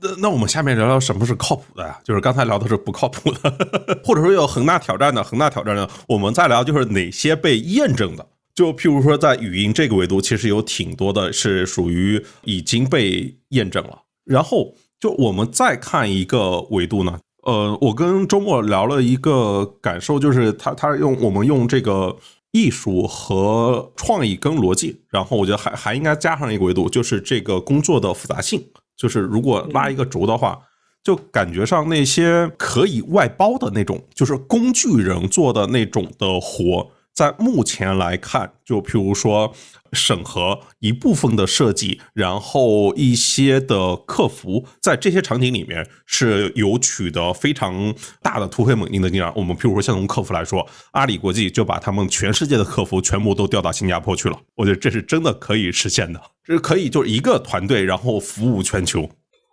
[0.00, 1.98] 那那我们下面聊聊什么是靠谱的呀？
[2.02, 3.54] 就是刚才聊的是不靠谱的，
[4.02, 8.26] 或者说有恒大挑战的，恒大挑战的，我们再聊就是哪些被验证的。
[8.54, 14.02] 就譬如说在语音这个维度，其实有挺多的是属于已经被验证了。
[14.24, 22.16] 然后就我们再看一个维度呢，呃，我跟周末聊了一个感受，就是他他用我们用这个
[22.52, 28.62] 艺术和创意跟逻辑，然后我觉得还还应该加上一个维度，就是这个工作的复杂性。
[28.96, 30.58] 就是如果拉一个轴的话，
[31.02, 39.52] 就感觉上那些可以外包的那种，就是工具人做的那种的活，在目前来看，就譬如说
[39.92, 49.30] 审核一部分的设计，然后一些的客服，在这些场景里面是有取得非常大的突飞猛进的进展。
[49.36, 56.18] 我们譬如说像从客服来说，阿里国际就把他们全世界的客服全部都调到新加坡去了，我觉得这是真的可以实现的。
[56.42, 59.10] 这是可以就是一个团队，然后服务全球。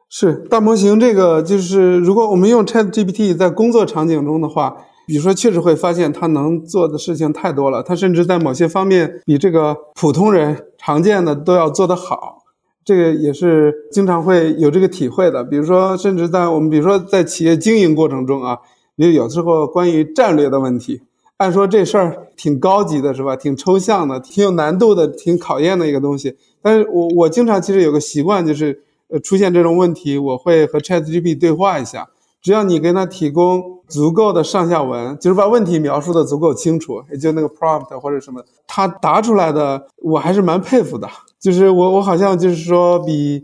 [0.09, 12.43] 是大模型这个，就是如果我们用 Chat GPT 在工作场景中的话，比如说确实会发现他能做的事情太多了，他甚至在某些方面比这个普通人常见的都要做得好。
[12.85, 15.43] 这个也是经常会有这个体会的。
[15.43, 18.59] 比如说，甚至在我们比如说在企业经营过程中啊，
[18.97, 21.01] 也有时候关于战略的问题。
[21.37, 23.35] 按说这事儿挺高级的，是吧？
[23.35, 26.35] 挺抽象的，挺有难度的，挺考验的一个东西。
[26.61, 32.09] 但是我我经常其实有个习惯，就是呃出现这种问题，我会和 ChatGPT 对话一下。
[32.41, 41.07] 只要你给他提供足够的上下文，就是把问题描述的足够清楚，也就那个 prompt 或者什么，他答出来的我还是蛮佩服的。
[41.39, 43.43] 就是我我好像就是说比，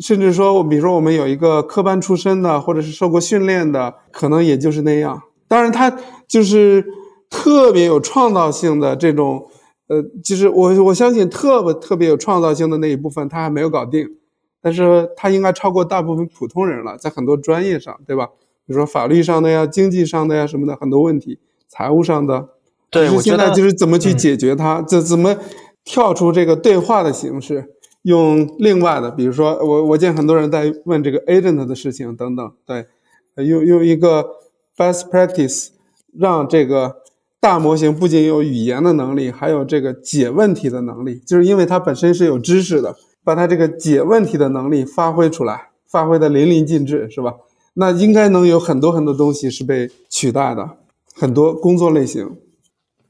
[0.00, 5.22] 甚至说，比如说我们有一个科班出身的，或者是受过训练的，可能也就是那样。
[5.48, 5.96] 当然他
[6.28, 6.84] 就是。
[7.28, 9.44] 特别有创造性的这种，
[9.88, 14.06] 呃，就是我我相信特别特别有创造性的那一部分他还没有搞定，
[14.60, 18.30] 但是他应该超过大部分普通人了，在很多专业上，对吧？
[18.66, 21.38] 比如说法律上的呀、经济上的呀什么的很多问题，
[21.68, 22.48] 财务上的，
[22.90, 25.36] 对，我现在就是怎么去解决它，怎怎么
[25.84, 32.86] 跳出这个对话的形式，用另外的，比如说我我见很多人在问这个 agent 的事情等等，对，
[33.44, 34.24] 用用一个
[34.76, 35.68] best practice
[36.18, 37.02] 让这个。
[37.38, 42.96] 大模型不仅有语言的能力，还有这个解问题的能力，就是因为它本身是有知识的，
[43.26, 47.34] 把他这个解问题的能力发挥出来，发挥的淋漓尽致，是吧？
[47.74, 50.70] 那应该能有很多很多东西是被取代的，
[51.12, 52.36] 很多工作类型。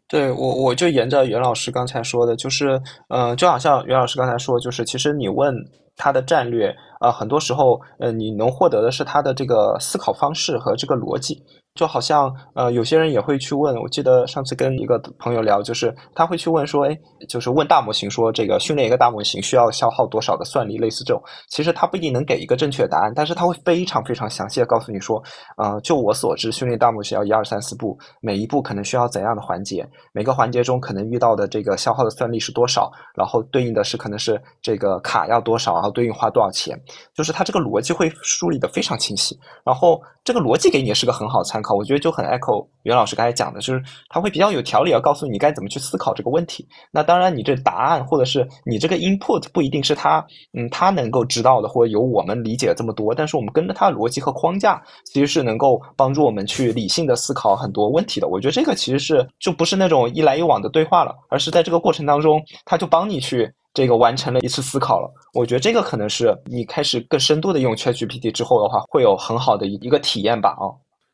[0.08, 5.54] 对我，我就沿着袁老师刚才说的，就是，嗯，就好像袁老师刚才说，就是其实你问
[5.96, 11.42] 他的战略，啊，很多时候，呃，你能获得的是他的这个思考方式和这个逻辑。
[11.76, 16.98] 就好像呃，有些人也会去问，我记得上次跟一个朋友聊，就是他会去问说，哎，
[17.28, 25.22] 就是问大模型说，这个训练一个大模型需要消耗多少的算力，类似这种，其实他不一定能给一个正确答案，但是他会非常非常详细的告诉你说，
[25.58, 36.74] 呃，就我所知，训练大模型要一二三四步，每一步可能需要怎样的环节，每个环节中可能遇到的这个消耗的算力是多少，然后对应的是可能是这个卡要多少，然后对应花多少钱，
[37.14, 41.65] 就是他这个逻辑会梳理的非常清晰，然后这个逻辑给你也是个很好参考。
[41.74, 46.66] 我觉得就很 echo 袁老师刚才讲的，就是他会比较有条理，要告诉你该怎么去思考这个问题。
[46.92, 53.14] 那当然，你这答案或者是你这个 input 不一定是他，嗯，他能够知道的，或者有我们理解这么多。
[53.14, 58.28] 但是我们跟着他的逻辑和框架，其实是能够帮助我们去理性的思考很多问题的。
[58.28, 63.52] 我觉得这个其实是就不是那种一来一往的对话了，而是在这个过程当中，他就帮你去。
[63.74, 70.64] 这个完成了一次思考了，我觉得这个可能是你开始更深度的用 ChatGPT 之后的话，会有很好的一一个体验吧啊。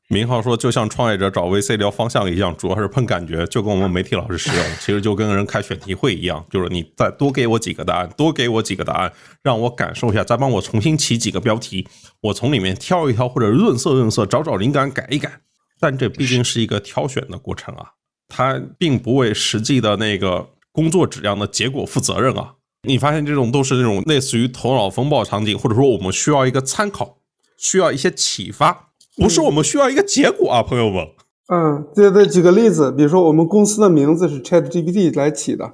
[0.08, 11.88] 明浩说，就像创业者找 VC 聊方向一样，主要是碰感觉，就跟我们媒体老师使用，其实就跟人开选题会一样，就是你再多给我几个答案，多给我几个答案，让我感受一下，再帮我重新起几个标题，
[12.20, 15.40] 我从里面挑一挑或者润色润色，找找灵感，改一改。
[15.80, 17.92] 但这毕竟是一个挑选的过程啊，
[18.28, 20.48] 它并不为实际的那个。
[20.74, 22.54] 工作质量的结果负责任啊！
[22.88, 27.18] 你发现这种都是那种类似于头脑风暴场景，或者说我们需要一个参考，
[27.58, 31.06] 需要一些启发，不是我们需要一个结果啊，朋友们。
[31.52, 35.72] 嗯，对对，举个例子，比如说我们公司的名字是 ChatGPT 来起的。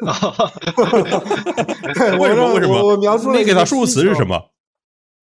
[2.18, 2.54] 为什么？
[2.54, 2.82] 为什么？
[2.82, 4.40] 我描述你给他数词是什么？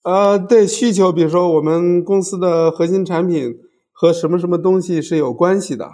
[0.04, 3.56] 呃，对，需求，比如说我们公司的核心产品
[3.92, 5.90] 和什么什么东西是有关系的。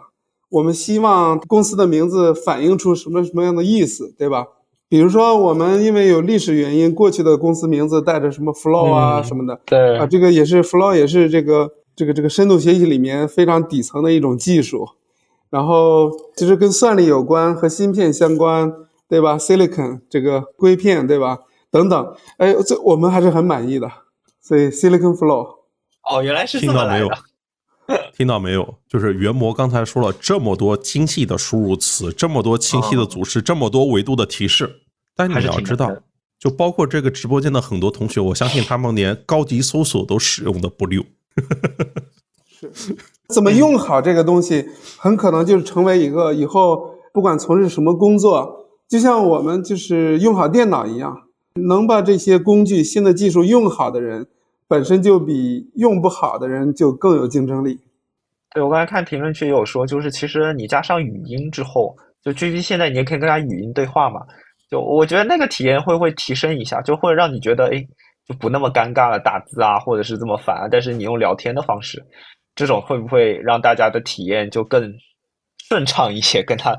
[0.49, 4.45] 我们希望公司的名字反映出什么什么样的意思，对吧？
[4.93, 14.87] 比如说，我们因为有历史原因，过去的公司名字带着什么 flow 啊嗯什么的，对啊，这个也是 flow，也是这个这个这个深度学习里面非常底层的一种技术。
[15.49, 18.71] 然后其实跟算力有关，和芯片相关，
[19.09, 21.39] 对吧？Silicon 这个硅片，对吧？
[21.71, 23.89] 等等，哎，这我们还是很满意的。
[24.43, 25.55] 所以 Silicon Flow，
[26.07, 27.23] 哦，原来是这听到没有么来的。
[28.15, 28.75] 听到没有？
[28.87, 34.82] 就是元模刚才说了这么多精细的输入词，这么多清晰的组织，这么多维度的提示，
[35.15, 35.95] 但你要知道
[36.39, 41.03] 就包括这个直播间的很多同学，我相信他们连高级搜索都使用的不溜。
[42.49, 42.95] 是
[43.29, 51.23] 怎么用好这个东西，很可能就是成为一个以后不管从事什么工作，就像我们就是用好电脑一样，
[51.55, 54.27] 能把这些工具、新的技术用好的人，
[54.67, 57.79] 本身就比用不好的人就更有竞争力。
[58.53, 64.21] 对，我刚才看评论区也有说，就是其实你加上语音之后，就 GPT 现在你也可以跟他语音对话嘛，
[64.73, 67.79] 就我觉得那个体验会会提升一下，就会让你觉得哎，
[68.27, 72.03] 就不那么尴尬了，打字啊，或者是这么烦啊，但是你用聊天的方式，
[72.55, 74.91] 这种会不会让大家的体验就更
[75.69, 76.41] 顺畅一些？
[76.41, 76.75] 跟他，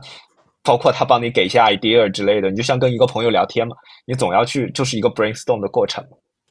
[0.64, 3.76] 包括他帮你给一些 idea 之类的，你就像跟一个朋友聊天嘛，
[4.08, 6.04] 你总要去就是一个 brainstorm 的过程。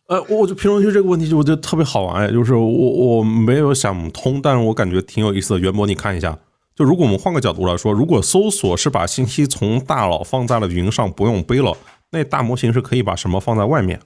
[0.08, 5.60] 呃，我就评论区这个问题，就我觉得特别好玩，就是我我没有想通，但是我感觉挺有意思的。
[5.60, 6.38] 袁博，你看一下，
[6.76, 11.78] 就如果我们换个角度来说，如果搜索是把信息从大脑放在了云上，不用背了，
[12.12, 14.00] 那大模型是可以把什么放在外面？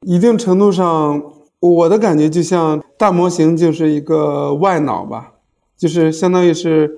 [0.00, 1.22] 一定程度上，
[1.60, 5.34] 我的感觉就像大模型就是一个外脑吧，
[5.78, 6.90] 就是相当于是，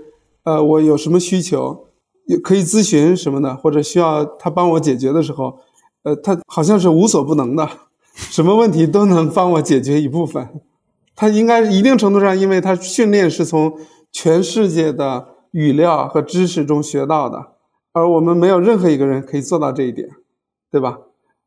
[0.44, 1.88] 呃，我有什么需求，
[2.26, 5.58] 也可以咨询什么的，或者需要他帮我解决的时候，
[6.04, 7.68] 呃，他好像是无所不能的，
[8.16, 10.48] 什么问题都能帮我解决一部分。
[11.14, 13.72] 他应该一定程度上，因为他训练是从
[14.14, 17.48] 全世界的语料和知识中学到的，
[17.92, 20.08] 而我们没有任何一个人可以做到这一点，
[20.70, 21.00] 对吧？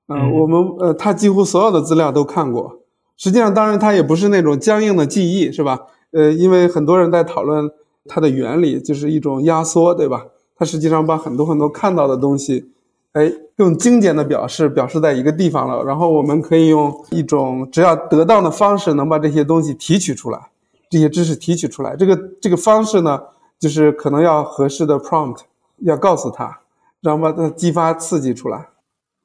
[0.10, 2.82] 嗯、嗯我们呃，他几乎所有的资料都看过。
[3.16, 5.80] 实际上，当然他也不是那种僵硬的记忆，是吧？
[6.12, 7.70] 呃，因为很多人在讨论
[8.06, 10.26] 它的原理，就是一种压缩，对吧？
[10.58, 12.72] 它实际上把很多很多看到的东西，
[13.14, 20.50] 哎，用精简的表示表示在一个地方了，然后我们可以用一种只要得当的方式，能把这些东西提取出来，
[20.90, 21.96] 这些知识提取出来。
[21.96, 23.20] 这个这个方式呢，
[23.60, 25.40] 就是可能要合适的 prompt，
[25.80, 26.62] 要告诉他，
[27.02, 28.70] 然后把它激发刺激出来。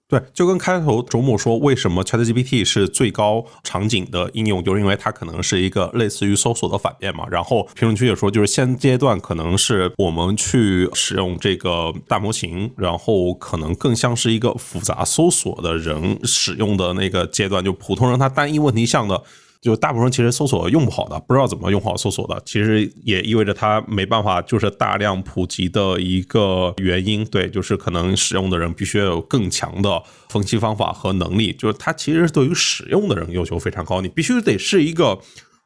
[0.09, 7.25] 对，就跟开头周末说，为什么 ChatGPT 是最高场景的应用，就是因为它可能是一个类似于搜索的反面嘛。
[7.31, 19.23] 然后评论区也说，就是现阶段可能是我们去使用这个大模型，然后可能更像是一个复杂搜索的人使用的那个阶段，就普通人他单一问题项的。
[19.63, 27.25] 就大部分其实搜索用不好的，不知道怎么用好搜索的，其实也意味着它没办法就是大量普及的一个原因。
[27.25, 35.21] 对，就是可能使用的人必须要有更强的分析方法和能力，就是它其实对于使用的人要求非常高，你必须得是一个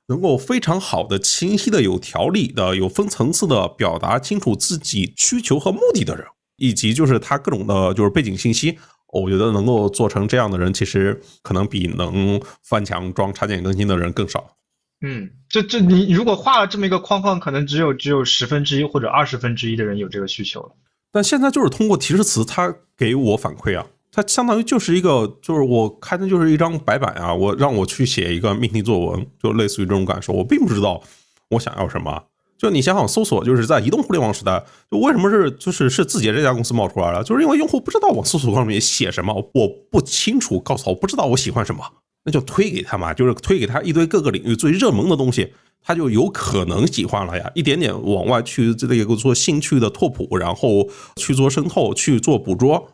[0.08, 6.26] 能够非常好的、清晰的、有条理的、有分层次的表达清楚自己需求和目的的人，
[6.58, 8.78] 以及就是他各种的就是背景信息。
[9.12, 14.56] 我觉得能够做成这样的人，其实可能比能翻墙装插件更新的人更少。
[15.00, 20.70] 嗯，这这你如果画了这么一个框框，可能只有只有十分之一或者二十分之一的人有这个需求了。
[21.12, 30.32] 但现在就是通过提示词，它给我反馈啊，它相当于就是一个，就是我开的就是一张白板啊，我让我去写一个命题作文，就类似于这种感受。
[30.32, 31.02] 我并不知道
[31.50, 32.24] 我想要什么。
[32.58, 41.84] 就你想想，搜索就是在移动互联网时代，就为什么是就是是字节这家公司冒出来了，就是因为用户不知道往搜索框里面写什么，我不清楚告诉他我不知道我喜欢什么，
[42.24, 45.52] 那就推给他嘛，就是推给他一堆各个领域最热门的东西，
[45.82, 47.50] 他就有可能喜欢了呀。
[47.54, 52.90] 一点点往外去这个做兴趣的拓扑，然后去做渗透，去做捕捉。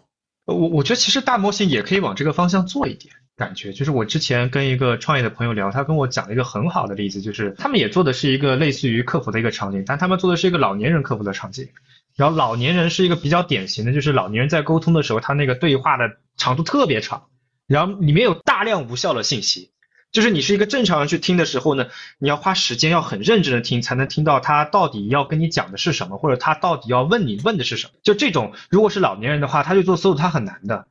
[0.47, 3.15] 我我觉得其实大模型也可以往这个方向做一点。
[3.43, 11.69] 感觉就是我之前跟一个创业的朋友聊，他跟我讲了一个很好的例子，就是他们也做的是一个类似于客服的一个场景，但他们做的是一个老年人客服的场景。
[12.15, 17.25] 然后老年人是一个比较典型的，就是老年人在沟通的时候，他那个对话的长度特别长，
[17.67, 19.73] 然后里面有大量无效的信息。
[20.13, 21.87] 就是你是一个正常人去听的时候呢，
[22.19, 27.95] 你要花时间，要很认真的听，才能听到他到底要跟你讲的是什么，或者他到底要问你问的是什么。
[28.05, 30.87] 就这种，如果是老年人的话，他去做搜索他很难的。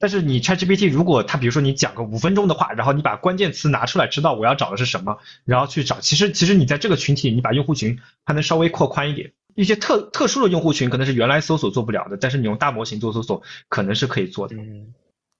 [0.00, 6.00] 但是你 ChatGPT 如果它比如说你讲个五分钟的话，然后你把关键词拿出来，知道我要找的是什么，然后去找。
[6.00, 9.30] 其实其实你在这个群体，你把用户群还能稍微扩宽一点。
[9.56, 14.56] 一些特特殊的用户群可能是原来搜索做不了的，但是你用大模型做搜索可能是可以做的。
[14.56, 14.94] 嗯，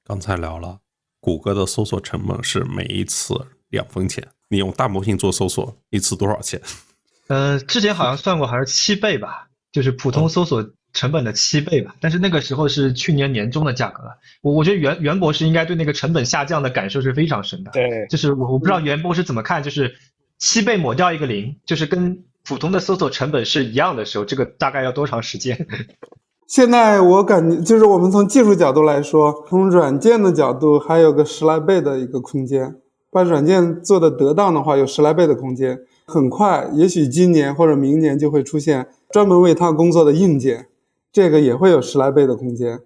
[0.04, 0.80] 刚才聊了，
[1.20, 3.34] 谷歌的搜索成本是每一次
[3.70, 6.60] 两分钱，你用大模型做搜索一次多少钱？
[7.28, 11.94] 呃，之前好像算过，好像七倍吧，就是普通搜索成本的七倍吧。
[12.00, 14.10] 但是那个时候是去年年中的价格了。
[14.42, 17.70] 我我觉得袁袁博士应该对那个成本下降的感受是非常深的。
[17.72, 19.94] 对，就是我我不知道袁博士怎么看，就是
[20.38, 25.66] 七倍抹掉一个零，就是跟普通的搜索成本是一样的时候，这个大概要多长时间？
[26.48, 32.76] 现在我感觉，就是我们从技术角度来说，从软件的角度，还有个十来倍的一个空间。
[33.12, 35.80] 把软件做的得当的话，有十来倍的空间。
[36.06, 40.66] 很快，也许今年或者明年就会出现专门为它工作的硬件，
[41.12, 42.80] 这个也会有十来倍的空间。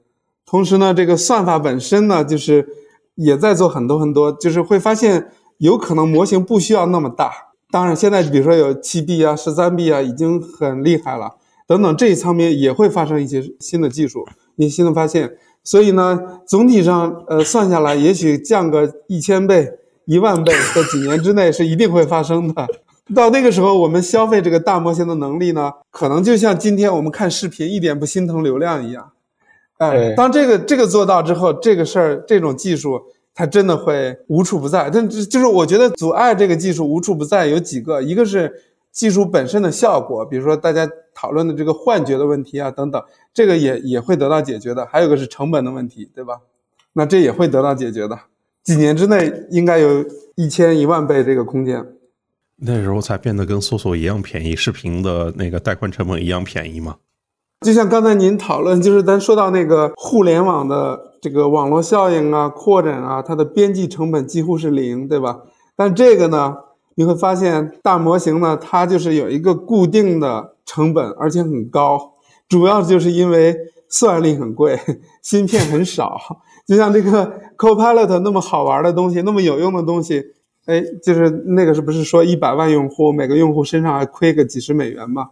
[0.46, 2.68] 同时呢，这个算法本身呢，就是
[3.14, 7.32] 也在做很多很多，就是会发现有可能模型不需要那么大。
[7.70, 11.36] 当然，现在比如说有七 B 啊、十三 B 啊，已经很厉害了。
[11.66, 14.26] 等等，这一方面也会发生一些新的技术、
[14.56, 19.72] 一些新的发现，所以呢，总体上，呃，算下来，也许降个一千倍、
[20.04, 22.68] 一万倍，在几年之内是一定会发生的。
[23.12, 29.10] 到那个时候，我们消费这个大模型的能力呢，可能就像今天我们看视频一点不心疼流量一样。
[29.78, 33.02] 哎，当这个这个做到之后，这个事儿、这种技术，
[33.34, 34.88] 它真的会无处不在。
[34.88, 38.52] 但就是我觉得阻碍这个技术无处不在有几个，一个是。
[38.94, 43.02] 技术本身的效果，比如说大家讨论的这个幻觉的问题啊，等等，
[43.32, 44.86] 这个也也会得到解决的。
[44.86, 46.38] 还有个是成本的问题，对吧？
[46.92, 48.16] 那这也会得到解决的。
[48.62, 50.04] 几年之内应该有
[50.36, 51.84] 一千一万倍这个空间，
[52.56, 56.96] 那时候才变得跟搜索一样便宜，视频的那个带宽成本一样便宜吗？
[57.60, 65.40] 就像刚才您讨论，就是咱说到那个互联网的这个网络效应啊、扩展啊，它的边际成本几乎是零，对吧？
[65.76, 66.56] 但这个呢？
[66.96, 72.12] 你会发现大模型呢，它就是有一个固定的成本，而且很高，
[72.48, 73.52] 主要就是因为
[73.88, 74.78] 算力很贵，
[75.20, 76.16] 芯片很少。
[76.68, 80.22] 就像这个 Copilot 那么好玩的东西，那么有用的东西，
[80.66, 85.28] 哎，就是那个是不是说一百万用户，每个用户身上还亏个几十美元嘛？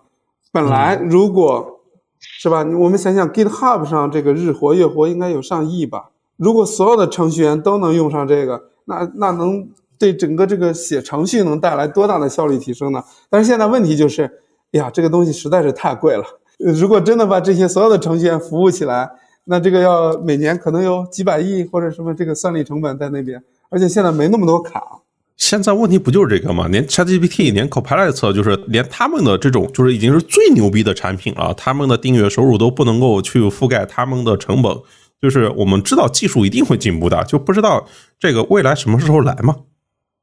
[0.50, 1.80] 本来如果
[2.18, 6.10] 是吧，我们想想 GitHub 上这个日活月活应该有上亿吧？
[6.36, 9.68] 如果所有的程序员都能用上这个，那那能。
[9.98, 13.04] 对整个这个写程序能带来多大的效率提升呢？
[13.30, 14.24] 但是现在问题就是，
[14.72, 16.24] 哎呀，这个东西实在是太贵了。
[16.58, 19.08] 如果真的把这些所有的程序员服务起来，
[19.44, 25.02] 那这个要每年可能有几百亿或者什么这个算力成本在那边，而且现在没那么多卡。
[25.36, 26.68] 现在问题不就是这个吗？
[26.68, 34.74] 连 ChatGPT、连 Copilot，就是连他们的这种就是已经是最牛逼的产品了，他们的订阅收入都不能够去覆盖他们的成本。
[35.20, 37.84] 就是我们知道技术一定会进步的，就不知道
[38.18, 39.54] 这个未来什么时候来嘛。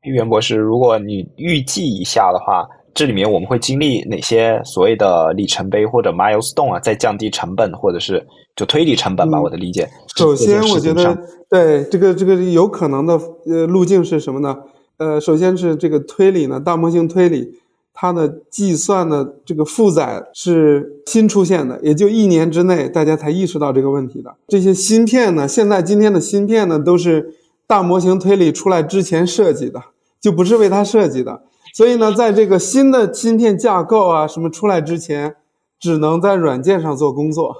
[0.04, 8.26] 袁博士，如果你预计一下的话，这里面我们会经历哪些所谓的里程碑或者 milestone 啊，在降低成本或者是
[8.56, 9.42] 就推理成本吧？
[9.42, 9.90] 我的理解。
[10.16, 11.18] 首先，我觉得
[11.50, 13.14] 对这个这个有可能的
[13.46, 14.58] 呃路径是什么呢？
[15.00, 17.60] 呃，首先是这个推理呢，大模型推理
[17.92, 24.36] 它的计算的这个负载是新出现的，也就一年之内大家才意识到这个问题的。
[24.48, 27.34] 这些芯片呢，现在今天的芯片呢都是。
[27.70, 29.80] 大模型推理出来之前设计的
[30.20, 31.44] 就不是为它设计的，
[31.76, 35.36] 所以呢，在这个新的芯片架构啊什么出来之前，
[35.80, 37.56] 只能在软件上做工作。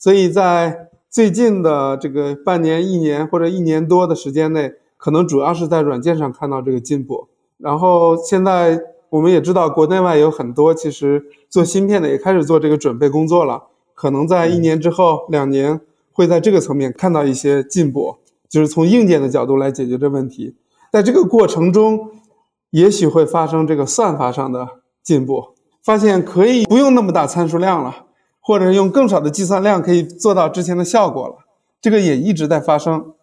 [0.00, 4.72] 所以在最近的这个半年、一年或者一年多的时间内，
[5.02, 7.26] 可能主要是在软件上看到这个进步。
[7.58, 8.80] 然后现在
[9.10, 13.64] 我们也知道，国内外有很多其实做芯片的也开始做这个准备工作了，
[13.94, 15.80] 可能在一年之后、两年
[16.12, 18.18] 会在这个层面看到一些进步。
[18.48, 20.54] 就是从硬件的角度来解决这问题，
[20.92, 22.10] 在这个过程中，
[22.70, 24.68] 也许会发生这个算法上的
[25.02, 28.04] 进步，发现可以不用那么大参数量了，
[28.40, 31.36] 或者用更少的计算量可以做到之前的效果了。
[31.80, 33.14] 这个也一直在发生，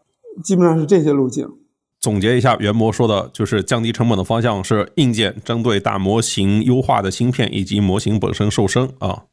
[0.44, 1.59] 基本上是这些路径。
[2.02, 9.24] 总结一下，袁博说的就是降低成本的方向是硬件针对大模型优化的芯片以及模型本身瘦身啊，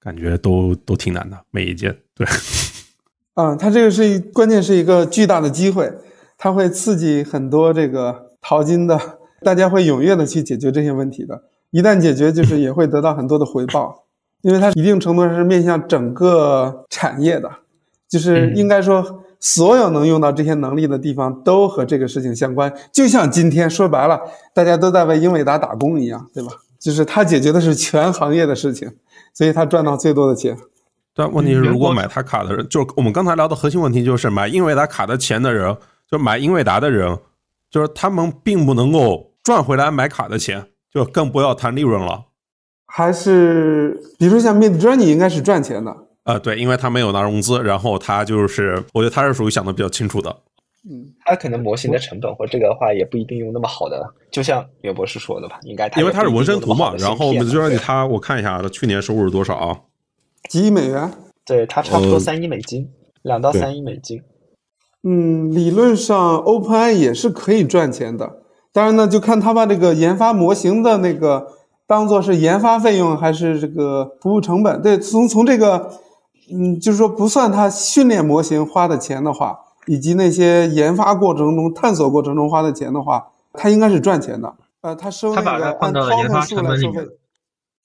[0.00, 2.26] 感觉都都挺难的，每一件对。
[3.34, 5.90] 嗯，它这个是一关键是一个巨大的机会，
[6.36, 9.00] 它会刺激很多这个淘金的，
[9.42, 11.44] 大家会踊跃的去解决这些问题的。
[11.70, 14.04] 一旦解决，就是也会得到很多的回报，
[14.42, 17.50] 因为它一定程度上是面向整个产业的，
[18.08, 22.72] 就是应该说所有能用到这些能力的地方都和这个事情相关。
[22.92, 24.20] 就像今天说白了，
[24.54, 26.52] 大家都在为英伟达打工一样，对吧？
[26.78, 28.90] 就是他解决的是全行业的事情，
[29.34, 30.56] 所以他赚到最多的钱。
[31.14, 35.76] 但问题是，如果买他卡的人，就是我们刚才聊的核心问题，就是买英伟达卡的钱的人，
[36.10, 37.18] 就买英伟达的人，
[37.70, 42.24] 就是他们并不能够赚回来买卡的钱，就更不要谈利润了。
[42.86, 45.96] 还是比如说像 Mid Journey 应该是赚钱的。
[46.24, 50.34] 呃，对，因为他没有拿融资，然后他就是，我觉得他是属于想的比较清楚的。
[50.90, 59.78] 嗯，他可能模型的成本或这个的话也不一定用那么好的，就像刘博士说的吧，应该因为他是纹身图嘛，然后我们就让你他我看一下他去年收入是多少啊？
[60.48, 61.10] 几亿美元。
[61.46, 62.88] 对他差不多呃三亿美金，
[63.22, 64.22] 两到三亿美金。
[65.02, 68.42] 嗯，理论上 OpenAI 也是可以赚钱的，
[68.72, 71.46] 当然呢，就看他把这个研发模型的那个
[71.86, 74.80] 当做是研发费用还是这个服务成本。
[74.80, 75.90] 对，从从这个，
[76.52, 84.54] 嗯，就是说不算他训练模型花的钱的话，以及那些研发过程中、探索过程中花的钱的话，他应该是赚钱的。
[84.82, 87.16] 呃，他收他把那个按它放到了研发数成本里面来收费。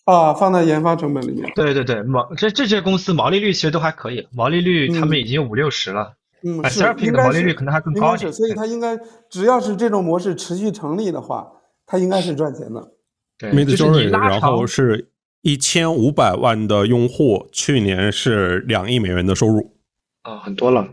[0.06, 1.52] 啊，放在研发成本里面。
[1.56, 6.14] 对对对，毛这这些公司毛利率其实都还可以，毛利率他们已经有五六十了。
[6.44, 8.98] 嗯，啊是 Therapy 应该是的毛利率可能还更应该是，高一点所以它应该
[9.30, 11.48] 只要是这种模式持续成立的话，
[11.88, 12.92] 它应该是赚钱的。
[13.40, 15.10] 对，就是你长后是
[15.46, 19.78] 一千五百万的用户，去年是两亿美元的收入。
[20.24, 20.90] 啊、很多了。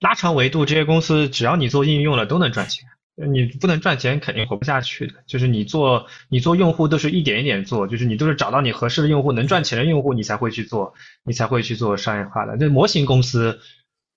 [0.00, 2.84] 拉长维度，这些公司只要你做应用了，都能赚钱。
[3.14, 5.14] 你不能赚钱，肯定活不下去的。
[5.28, 12.56] 就是你做你做用户都是一点一点做，就是你都是找到你合适的用户，能赚钱的用户，你才会去做，你才会去做商业化的。
[12.58, 13.60] 那模型公司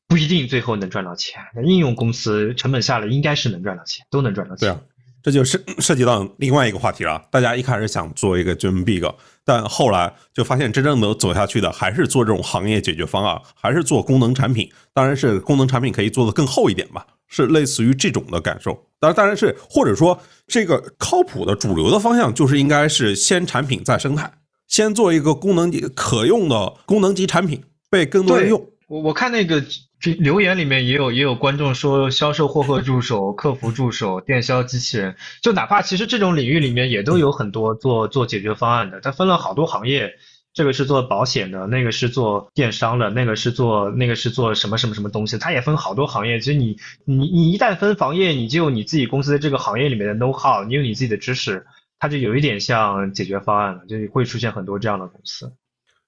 [0.07, 4.67] 不一定最后能赚到钱，那应用公司成本下来应该是能赚到钱，都能赚到钱。
[4.67, 4.81] 对啊，
[5.25, 7.19] 这就是涉及到另外一个话题了。
[7.31, 9.01] 大家一开始想做一个 Dream Big，
[9.43, 14.71] 但后来就发现真正能走下去的还是做这种行业解决方案，还是做功能产品。
[14.93, 18.71] 当然是功能产品可以做得更厚一点吧，是类似于这种的感受。
[18.99, 20.15] 当然，当然是或者说
[20.45, 24.31] 这个靠谱的主流的方向就是应该是先产品再生态，
[24.67, 28.63] 先做一个功能级可用的功能级产品，被更多人用。
[28.87, 29.59] 我我看那个
[29.99, 40.13] 这留言里面也有也有观众说，销售获客助手、客服助手、电销机器人，就哪怕其实这种领域里面也都有很多做做解决方案的，它分了好多行业，
[40.53, 46.39] 这个是做保险的，那个是做电商的，那个是做那个是做什么什么什么东西，它也分好多行业。
[46.39, 51.65] 其实你你你一旦分行业，你就有你自己公司的这个行业里面的 know how，你有你自己的知识，
[51.99, 55.53] 它就有一点像解决方案了，就会出现很多这样的公司。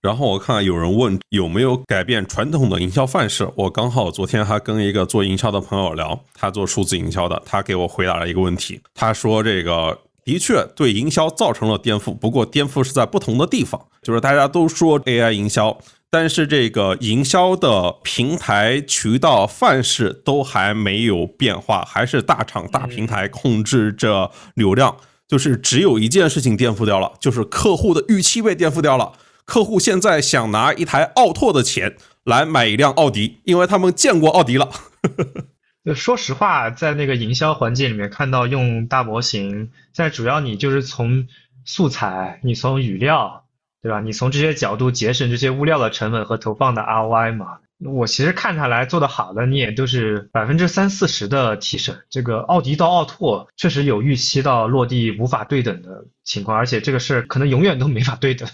[0.08, 15.78] 然后我看有人问有没有改变传统的营销范式，我刚好昨天还跟一个做营销的朋友聊，他做数字营销的，他给我回答了一个问题，他说这个的确对营销造成了颠覆，不过颠覆是在不同的地方，就是大家都说 AI 营销，
[16.10, 24.96] 但是这个营销的平台、渠道、范式都还没有变化，还是大厂、大平台控制着流量。
[25.28, 29.12] 就是只有一件事情颠覆掉了，就是客户的预期被颠覆掉了。
[29.48, 31.96] 客户现在想拿一台奥拓的钱
[32.26, 34.70] 来买一辆奥迪，因为他们见过奥迪了。
[35.86, 41.28] 就说实话，在那个营销环境里面看到用大模型，现在主要你就是从
[41.64, 43.46] 素材，你从语料，
[43.82, 44.02] 对吧？
[44.02, 47.60] 你从这些角度节省这些物料的成本和投放的 ROI 嘛。
[47.80, 51.96] 我其实看下来做的好的，你也都是百分之三四十的提升。
[52.10, 58.50] 这个奥迪到奥拓确实有预期到落地无法对等的情况，而且这个事儿可能永远都没法对等。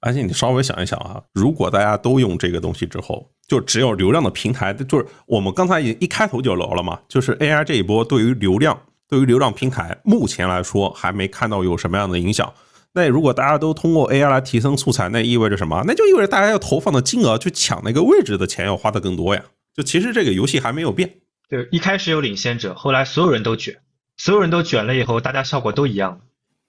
[0.00, 12.52] 而且你稍微想一想啊，如果大家都用这个东西之后，就只有流量的平台，就是我们刚才一一开头就聊了嘛，就是 AI 这一波对于流量，对于流量平台，目前来说还没看到有什么样的影响。
[12.92, 15.82] 那如果大家都通过 AI 来提升素材，那意味着什么？
[15.86, 19.42] 那就意味着大家要投放的金额去抢那个位置的钱要花的更多呀。
[19.74, 21.14] 就其实这个游戏还没有变。
[21.48, 23.78] 对，一开始有领先者，后来所有人都卷，
[24.16, 26.20] 所有人都卷了以后，大家效果都一样。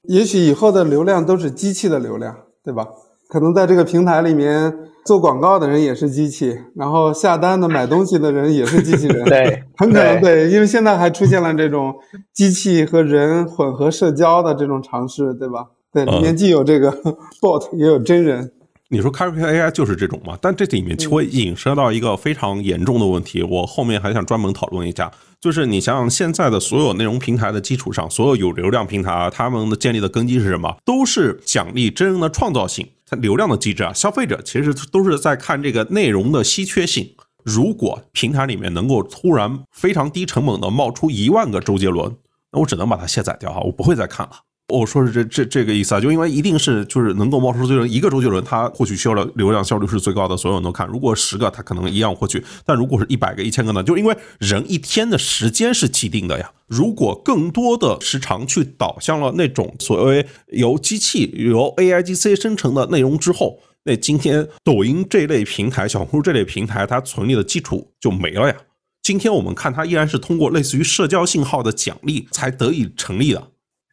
[0.03, 2.88] 也许以后的流量都是机器的流量，对吧？
[3.30, 4.76] 可能在这个平台里面
[5.06, 9.23] 做广告的人也是机器，然后下单的买东西的人也是机器人。
[9.26, 11.93] 对， 很可能对，因为现在还出现了这种
[12.34, 15.68] 机器和人混合社交的这种尝试，对吧？
[15.93, 16.91] 对，里面既有这个
[17.39, 18.51] bot，也有真人。
[18.91, 20.35] 你说 Carry AI 就是这种嘛？
[20.41, 25.11] 但这里面会引申到一个非常严重的问题，我后面还想专门讨论一下。
[25.39, 30.76] 就是你想想，现在的所有内容平台的基础上，所有有流量平台啊，他们的建立的根基是什么？
[30.84, 32.88] 都是奖励真人的创造性。
[33.10, 37.15] 它流量的机制啊，消费者其实都是在看这个内容的稀缺性。
[37.44, 42.15] 如果平台里面能够突然非常低成本的冒出一万个周杰伦，
[42.52, 44.34] 那我只能把它卸载掉哈，我不会再看了。
[44.69, 50.87] 我说是这这这个意思啊，就因为一定是就是能够冒出周杰伦一个周杰伦，他获取需要的流量效率是最高的，所有人都看。
[50.87, 53.83] 如果十个，他可能一样获取，但如果是一百个、一千个呢？
[53.83, 56.51] 就因为人一天的时间是既定的呀。
[56.67, 68.55] 如果更多的时长去导向了那种所谓由机器由 AIGC 生成的内容之后，那今天抖音这类平台、小红书这类平台，它存立的基础就没了呀。
[69.01, 73.47] 今天我们看它依然是通过类似于社交信号的奖励才得以成立的。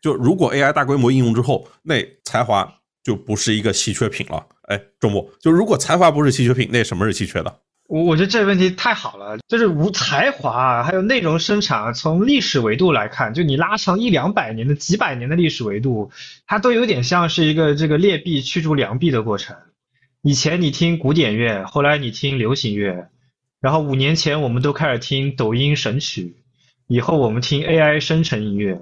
[0.06, 2.72] 就如果 AI 大规模应用之后，那才华
[3.02, 4.46] 就不是一个稀缺品了。
[4.68, 7.52] 哎，周末就如果才华不是稀缺品，那什么是稀缺的？
[7.88, 16.12] 我我觉得这个问题太好了，就是无才华，还有内容生产，从历史维度来看，就你拉长一两百年的、几百年的历史维度，
[16.46, 19.56] 它都有点像是一个这个劣币驱逐良币的过程。
[20.22, 23.08] 以前你听古典乐，后来你听流行乐，
[23.60, 26.36] 然后五年前我们都开始听抖音神曲，
[26.86, 28.80] 以后我们听 AI 生成音乐，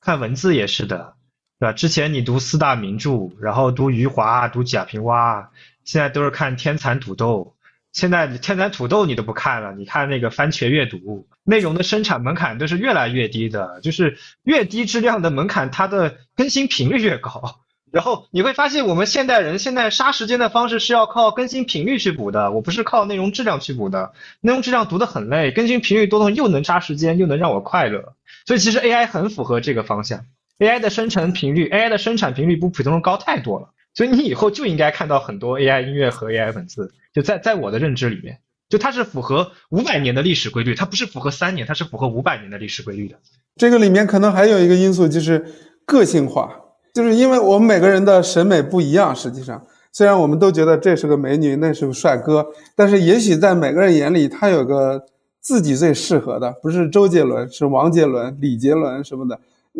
[0.00, 1.14] 看文字也是的，
[1.58, 1.72] 对吧？
[1.72, 5.48] 之前你读四大名著，然后读余华、读贾平凹，
[5.84, 7.54] 现在都是看天蚕土豆。
[7.92, 17.60] 现在天蚕土豆你都不看了，你看那个番茄阅读，内容的生产门槛都是越来越低的，就是越低质量的门槛，它的更新频率越高。
[17.90, 24.12] 然后你会发现，我们现代人现在杀时间的方式是要靠更新频率去补的，我不是靠内容质量去补的。
[24.42, 28.12] 内容质量读得很累，更新频率多的又能杀时间，又能让我快乐。
[28.46, 30.24] 所以其实 AI 很符合这个方向
[30.58, 33.70] ，AI 的生成频率，AI 的生产频率比普通人高太多了。
[33.92, 36.92] 所以你以后就应该看到很多 AI 音乐和 AI 文字。
[37.12, 43.16] 就在在我的认知里面，就它是符合五百年的历史规律，它不是符合三年，它是符合五百年的历史规律的。
[43.56, 45.46] 这个里面可能还有一个因素就是
[45.86, 46.52] 个性化，
[46.94, 49.16] 就是因为我们每个人的审美不一样。
[49.16, 52.46] 实际上，虽然我们都觉得这是个美女，那是个帅哥，
[52.76, 55.06] 但是也许在每个人眼里，他有个
[55.46, 59.38] 自己最适合的，不是周杰伦，是王杰伦、李杰伦什么的。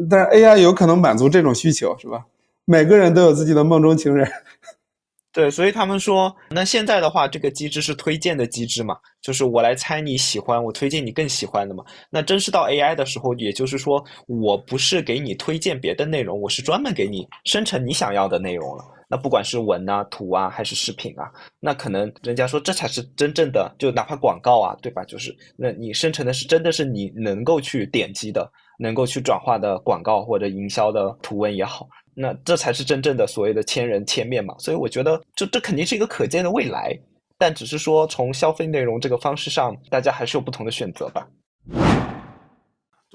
[0.09, 2.25] 但是 AI 有可能满足这种需求，是吧？
[2.65, 4.31] 每个人都有自己的梦中情人。
[5.35, 8.97] 对，所以他们说，那现在的话，这个机制是推荐的机制嘛？
[9.21, 11.83] 就是我来猜你喜欢，我推荐你更喜欢的嘛？
[12.11, 18.85] 那真是到 AI 的时候，也就是说，我不是给你推荐别的内容，我是专门给你生成你想要的内容了。
[19.09, 21.31] 那不管是文啊、图啊，还是视频啊，
[21.61, 25.05] 那可能人家说这才是真正的，就哪怕广告啊，对吧？
[25.05, 31.89] 就是那你生成的是真的是你能够去点击的、能够去转化的广告或者营销的图文也好。
[32.15, 36.99] 那这才是真正的所谓的千人千面嘛，所以我觉得这这肯定是一个可见的未来，
[37.39, 41.29] 但只是说从消费内容这个方式上，大家还是有不同的选择吧。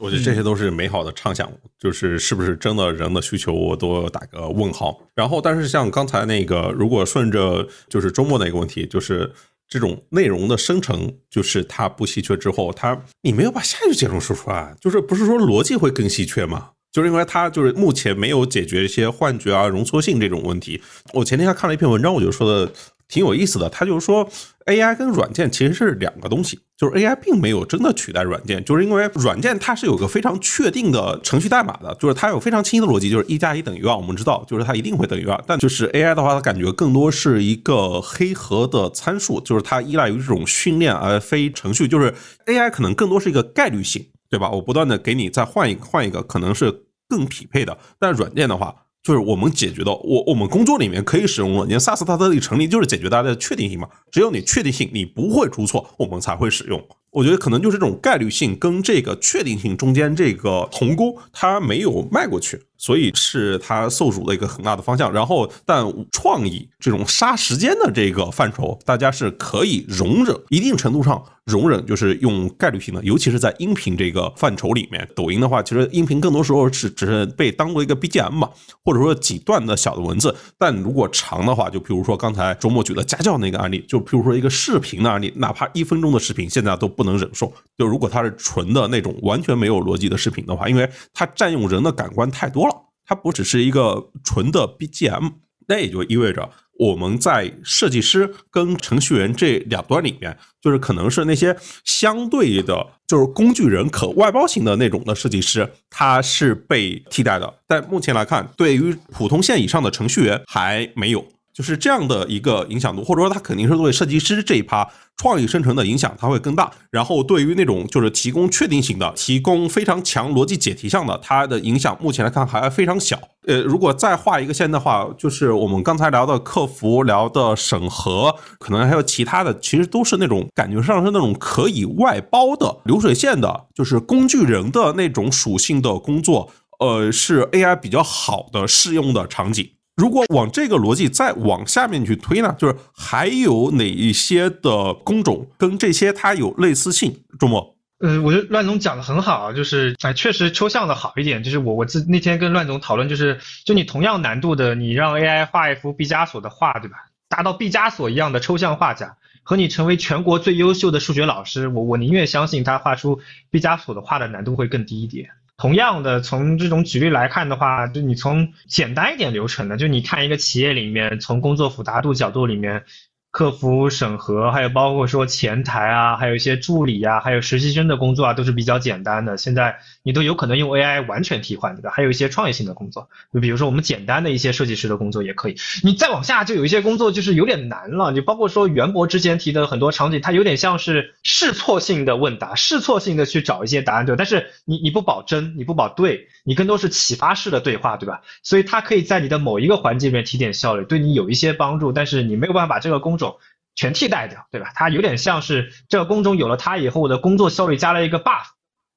[0.01, 4.99] 我觉得这些都是美好的畅想，就是是不是真的人的需求，我都打个问号。
[5.13, 9.31] 然后，但是像刚才那个，如果顺着就是周末那个问题，就是
[9.69, 16.71] 这种内容的生成，就是它不稀缺之后，它你没有把下一句结论说出来，就是不是说逻辑会更稀缺吗？
[16.91, 20.81] 就是因为它就是目前没有解决一些幻觉啊、容错性这种问题。
[21.13, 22.69] 我前天还看了一篇文章，我就说的
[23.11, 23.69] 挺有意思的。
[23.69, 24.27] 他就是说
[24.65, 35.39] ，AI 跟软件其实是两个东西，就是 AI 并没有真的取代软件，就是因为软件它是有个非常确定的程序代码的，就是它有非常清晰的逻辑，就是一加一等于二，我们知道，就是它一定会等于二。
[35.45, 42.13] 但就是 AI 的话，它感觉更多是一个黑盒的参数，就是它依赖于这种训练而非程序，就是
[42.47, 44.07] AI 可能更多是一个概率性。
[44.31, 44.49] 对吧？
[44.49, 46.73] 我不断的给你再换一换一个，可能是
[47.09, 47.77] 更匹配的。
[47.99, 53.89] 但软件的话，就是我们解决的，我我们工作里面可以使用软件，SaaS 它的成立就是解决大家的确定性嘛。
[54.11, 56.79] 只有你确定性，你不会出错，我们才会使用。
[57.09, 62.61] 我觉得可能就是这种概率性跟这个确定性中间这个鸿沟，它没有迈过去。
[62.81, 65.13] 所以是它受阻的一个很大的方向。
[65.13, 75.07] 然后，但创意这种杀时间的这个范畴，大家是可以容忍一定程度上容忍，就是用概率性的，尤其是在音频这个范畴里面。
[75.15, 78.49] 抖音的话，其实音频更多时候是只是被当做一个 BGM 嘛，
[78.83, 80.35] 或者说几段的小的文字。
[80.57, 87.53] 但如果长的话，就比如说刚才周末举的家教那个案例，就比如说一个视频的案例，哪怕一分钟的视频，现在都不能忍受。
[87.77, 92.70] 就如果它是纯的那种完全没有逻辑的视频的话，因为它占用人的感官太多了。
[93.05, 95.33] 它不只是一个纯的 BGM，
[95.67, 96.49] 那也就意味着
[96.79, 107.53] 我们在设计师跟程序员这两端里面，就是可能是那些相对的，就是工具人可外包型的那种的设计师，他是被替代的。
[107.67, 111.25] 但目前来看，对于普通线以上的程序员还没有。
[111.53, 114.87] 就是这样的一个影响度，或者说它肯定是对设计师这一趴
[115.17, 116.71] 创意生成的影响，它会更大。
[116.89, 123.19] 然后对于那种就是提供确定性的、提供非常强逻辑解题项的，它的影响目前来看还非常小。
[123.47, 136.51] 呃，如果再画一个线的话，就是我们刚才聊的客服、聊的审核，可能还有其他的，其实都是那种感觉上是那种可以外包的流水线的，就是工具人的那种属性的工作。
[136.79, 139.69] 呃，是 AI 比较好的适用的场景。
[140.01, 147.15] 如果往这个逻辑再往下面去推呢，就是还有哪一些的工种跟这些它有类似性？
[147.39, 151.43] 周末，嗯，我觉得乱总讲的很好，就是哎，确实抽象的好一点。
[151.43, 156.97] 就是我我自那天跟乱总讨论，就是就你同样难度的，你让 AI 画一幅毕加索的画，对吧？
[157.29, 163.19] 达到毕加索一样的抽象画家，和你成为全国最优秀的数学老师，我我宁愿相信他画出
[163.51, 165.29] 毕加索的画的难度会更低一点。
[165.61, 172.83] 同样的，从这种举例来看的话，就你从简单一点流程的，就你看一个企业里面，从工作复杂度角度里面，
[173.31, 179.37] 客服审核，还有包括说前台啊，还有一些助理啊，还有实习生的工作啊，都是比较简单的。
[179.37, 181.91] 现在你都有可能用 AI 完全替换，对吧？
[181.91, 185.55] 还有一些创业性的工作，就比如说我们简单的一些设计师的工作也可以。
[185.81, 194.17] 你再往下就有一些工作就是有点难了，就包括说袁博之前提的很多场景，它有点像是试错性的问答，试错性的去找一些答案，对吧。
[194.17, 198.21] 但是你你不保真，你不保对，你更多是启发式的对话，对吧？
[198.43, 203.37] 所以它可以在你的某一个环节里面提点效率，对你有一些帮助，但是你没有办法把这个工种
[203.75, 204.71] 全替代掉，对吧？
[204.75, 208.45] 它有点像是这个工种有了它以后，我的工作效率加了一个 buff，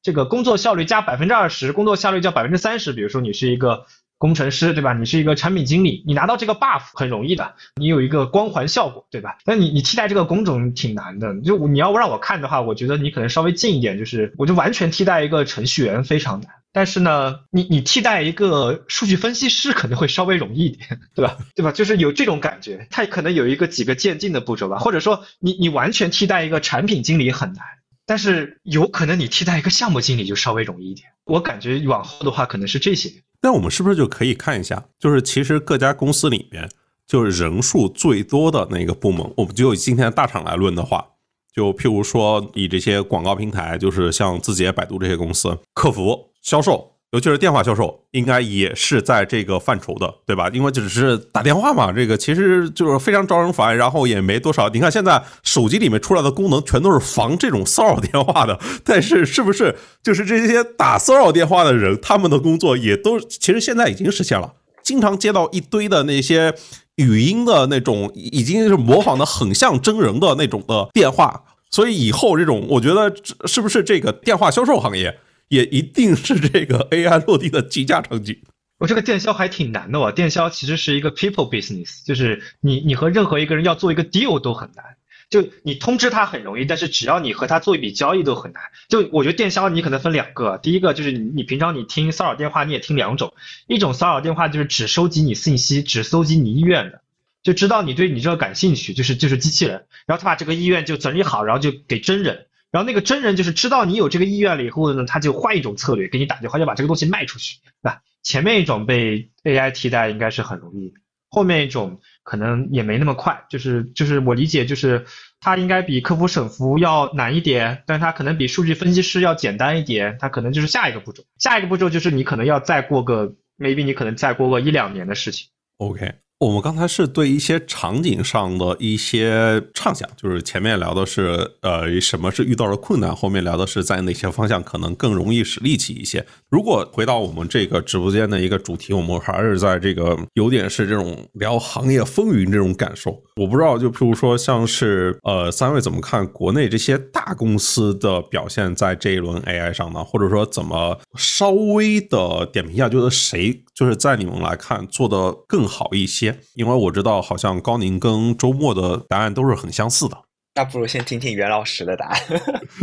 [0.03, 2.93] 这个工作效率加百分之二十，工作效率加百分之三十。
[2.93, 3.87] 比如说你是一个
[4.19, 4.93] 工程师，对吧？
[4.95, 9.37] 你是一个产品经理，你拿到这个 buff 很容易的，你有一个光环效果，对吧？
[9.45, 16.51] 但你你替代这个工种挺难的，就你要让我看的话，我觉得你可能稍微近一点，就是我就完全替代一个程序员非常难。
[16.77, 21.39] 但是呢，你你替代一个数据分析师可能会稍微容易一点， 对吧？
[21.55, 21.71] 对吧？
[21.71, 27.65] 就是有这种感觉，它可能有一个几个渐进的步骤吧，或者说你你完全替代一个产品经理很难，
[28.05, 31.07] 但是有可能你替代一个项目经理就稍微容易一点。
[31.27, 33.09] 我感觉往后的话可能是这些。
[33.41, 36.69] 那我们是不是就可以看一下，就是其实各家公司里面，
[37.07, 41.07] 就是人数最多的那个部门，我们就以今天大厂来论的话，
[41.55, 46.34] 就譬如说以这些广告平台，就是像字节、百度这些公司，客服。
[46.45, 50.51] 销售，尤其是电话销售，应该也是在这个范畴的，对吧？
[50.53, 54.69] 因为只是打电话嘛，这个其实就是非常招人烦，然后也没多少。
[54.69, 64.53] 你看现在手机里面出来的功能全都是防这种骚扰电话的， 但是是不是就是这些打骚扰电话的人，他们的工作也都其实现在已经实现了，
[64.83, 66.55] 经常接到一堆的那些
[66.97, 73.11] 语音的那种，已经是模仿的很像真人的那种的电话，所以以后这种，我觉得
[73.47, 75.19] 是不是这个电话销售行业？
[75.49, 78.37] 也一定是这个 AI 落地的极佳场景。
[78.79, 84.85] 我这个电销还挺难的哦，电销其实是一个 people business，就是你你和任何一个人要做一个 deal 都很难。
[85.31, 88.63] 就你通知他很容易，但是只要你和他做一笔交易都很难。
[88.89, 93.33] 就我觉得电销你可能分两个，第一个就是你你平常你听骚扰电话你也听两种，
[93.67, 97.01] 一种骚扰电话就是只收集你信息，只搜集你意愿的，
[97.43, 102.47] 就知道你对你这个感兴趣，就是就是机器人，然后他把这个意愿就整理好，然后就给真人。
[102.75, 108.01] 然后那个真人就是知道你有这个意愿了以后呢，他就换一种策略给你打电话，就把这个东西卖出去，对吧？
[108.25, 110.93] 前面一种被 AI 替代应该是很容易，
[111.31, 113.45] 后面一种可能也没那么快。
[113.49, 115.07] 就是就是我理解就是
[115.39, 120.17] 它应该比客服审服要难一点，但它可能比数据分析师要简单一点。
[120.19, 125.47] 它可能就是下一个步骤，下一个步骤就是你可能要再过个 maybe 你可能再过个一两年的事情。
[125.77, 126.15] OK。
[126.45, 136.27] 我们刚才是对一些场景上的一些畅想，就是前面聊的是呃什么是遇到了困难，后面聊的是在哪些方向可能更容易使力气一些。
[136.51, 143.23] 如果回到我们这个直播间的一个主题，我们还是在这个有点是这种聊行业风云这种感受。
[143.37, 150.05] 我不知道，就譬如说像是呃三位怎么看国内这些大公司的表现在这一轮 AI 上呢？
[150.05, 156.34] 或者说怎么稍微的点评一下，就是谁就是在你们来看做的更好一些？
[156.55, 160.17] 因为我知道，好像高宁跟周末的答案都是很相似的。
[160.57, 162.21] 那不如先听听袁老师的答案。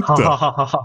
[0.03, 0.79] 好好好好好。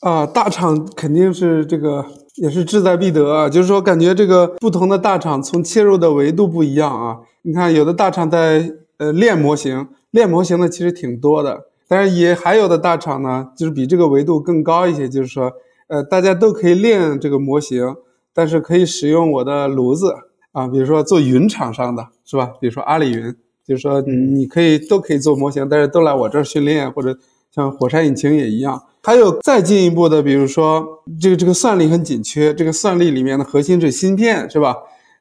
[0.00, 2.04] 啊，大厂肯定是这个，
[2.34, 3.48] 也是志在必得啊。
[3.48, 7.16] 就是说，感觉这个不同的大厂从切入的维度不一样啊。
[7.42, 15.50] 你看，有的大厂在呃练模型，练模型的其实挺多的，但是也还有的大厂呢，就是比这个维度更高一些，就是说，
[15.88, 17.96] 呃，大家都可以练这个模型，
[18.34, 20.14] 但是可以使用我的炉子。
[20.56, 22.46] 啊，比如说做云厂商的是吧？
[22.58, 27.14] 比如说阿里云，就是说你可以都可以做模型，但是都来我这儿训练，或者
[27.54, 28.82] 像火山引擎也一样。
[29.02, 30.82] 还有再进一步的，比如说
[31.20, 34.74] 这个这个算力很紧缺，这个算力里面的核心是芯片，是吧？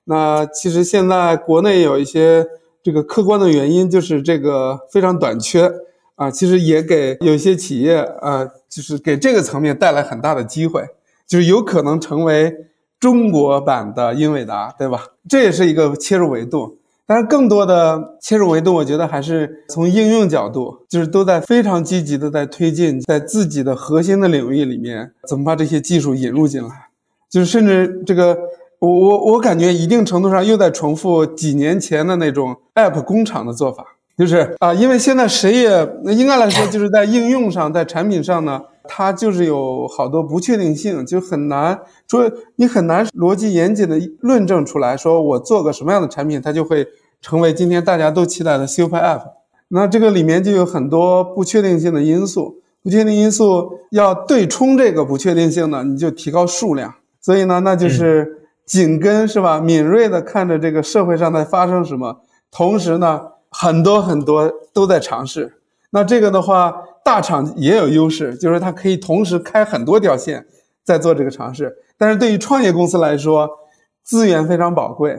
[0.06, 2.48] 那其实现在国内有一些
[2.82, 5.70] 这个客观的原因，就是这个非常短缺
[6.16, 6.32] 啊。
[6.32, 10.82] 其实也给有些企业啊，就是给这个层面带来很大的机会，
[11.28, 12.56] 就是有可能成为。
[13.00, 15.04] 中国版的英伟达，对吧？
[15.30, 26.70] 这也是一个切入维度，但是更多的切入维度，我觉得还是从应用角度，就是都在非常积极的在推进，在自己的核心的领域里面，怎么把这些技术引入进来，
[27.30, 28.36] 就是甚至这个，
[28.80, 33.86] 我我我感觉一定程度上又在重复几年前的那种 App 工厂的做法，
[34.18, 38.62] 就是啊，因为现在谁也应该来说，就是在应用上，在产品上呢。
[38.88, 46.88] 它就是有好多不确定性，就很难说，你很难逻辑严谨的论证出来说，我做个什么样的产品，它就会
[47.22, 49.22] 成为今天大家都期待的 super app。
[49.68, 56.94] 那这个里面就有很多不确定性的因素，不确定因素要对冲这个不确定性呢，你就提高数量。
[57.20, 62.22] 所以呢，那就是紧跟是吧，敏锐的看着这个社会上在发生什么，
[62.52, 65.56] 同时呢，很多很多都在尝试。
[65.90, 66.76] 那这个的话，
[67.06, 70.44] 大厂也有优势，就是它可以同时开很多条线
[70.84, 71.72] 在做这个尝试。
[72.00, 73.48] 但是对于创业公司来说，
[74.04, 75.16] 资源非常宝贵，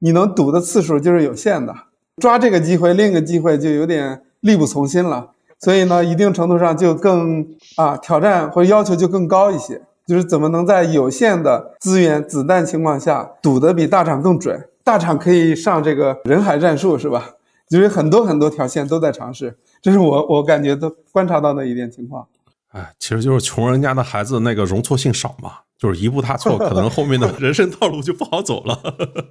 [0.00, 1.72] 你能赌的次数就是有限的，
[2.16, 5.30] 抓这个机会，另一个机会就有点力不从心了。
[5.60, 7.46] 所以呢，一定程度上就更
[7.76, 14.68] 啊挑战或者要求就更高一些，就是怎么能在有限的资源子弹情况下赌得比大厂更准？
[14.82, 17.30] 大厂可以上这个人海战术是吧？
[17.70, 22.26] 就是很多很多条线都在尝试，这是我我感觉都观察到的一点情况。
[22.68, 28.78] 哎，其实就是穷人家的孩子那个容错性少嘛，就是一步踏错，可能后面的 人生道路就不好走了。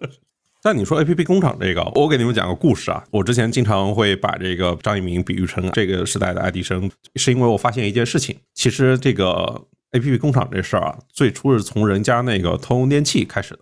[0.64, 3.04] 但你说 A P P 工厂这个，我给你们讲个故事啊。
[3.12, 13.60] 我之前经常会把这个张一鸣比喻成这个时代的爱迪生，是因为我发现一件事情，其实这个 A P P 工厂这事儿啊，最初是从人家那个通用电器开始的，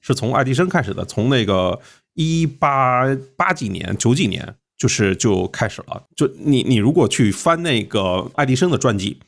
[0.00, 1.78] 是从爱迪生开始的，从那个
[2.14, 3.04] 一八
[3.36, 6.02] 八几年、九几年，就是就开始了。
[6.16, 9.18] 就你你如果去翻那个爱迪生的传记。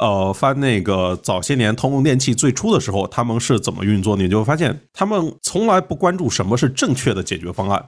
[0.00, 4.14] 呃，翻那个早些年通用电气最初的时候，他们是怎么运作？
[4.14, 7.84] 你就会发现，他们从来不关注什么是正确的解决方案，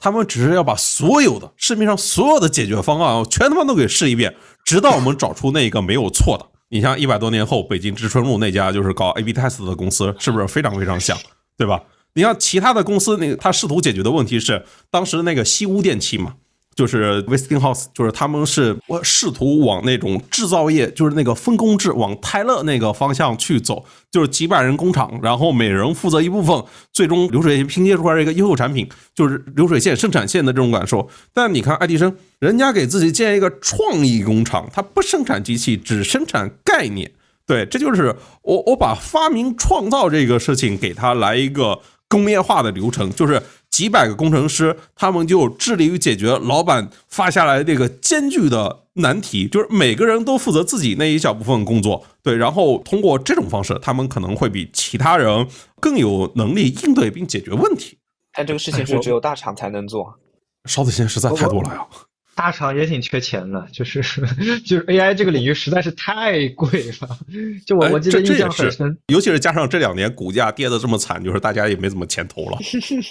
[0.00, 4.34] 他们只是要把所有的市面上所有的解决方案全他妈都给试一遍，
[4.64, 6.44] 直到我们找出那个没有错的。
[6.70, 11.16] 你像一百多年后，北京知春路那家就是搞 A/B test 的公司，是不是非常非常像，
[11.56, 11.80] 对吧？
[12.14, 16.34] 你像其他的公司，那个他试图解决的问题是当时那个西屋电器嘛。
[16.74, 31.08] 就是 Westinghouse，就是他们是我试图往那种制造业，就是那个分工制，往泰勒那个方向去走，就是几百人工厂，然后每人负责一部分，最终流水线拼接出来一个优秀产品，就是流水线生产线的这种感受。
[31.32, 37.10] 但你看爱迪生，人家给自己建一个创意工厂，他不生产机器，只生产概念。
[37.44, 41.80] 对，这就是我我把发明创造这个事情给他来一个
[42.12, 43.42] 工业化的流程，就是。
[43.72, 55.48] 几百个工程师，他们就致力于解决老板发下来这个艰巨的难题，就是每个人都负责自己那一小部分工作，对，然后通过这种方式，他们可能会比其他人
[55.80, 57.96] 更有能力应对并解决问题。
[58.34, 60.18] 但这个事情是只有大厂才能做，
[60.66, 61.86] 烧的钱实在太多了呀。
[62.34, 64.00] 大厂也挺缺钱的，就是
[64.64, 66.68] 就是 AI 这个领域实在是太贵
[67.00, 67.18] 了。
[67.66, 72.58] 就我我记得印象很深，尤其是加上这两年股价跌的这么惨，就是大家也没怎么钱投了。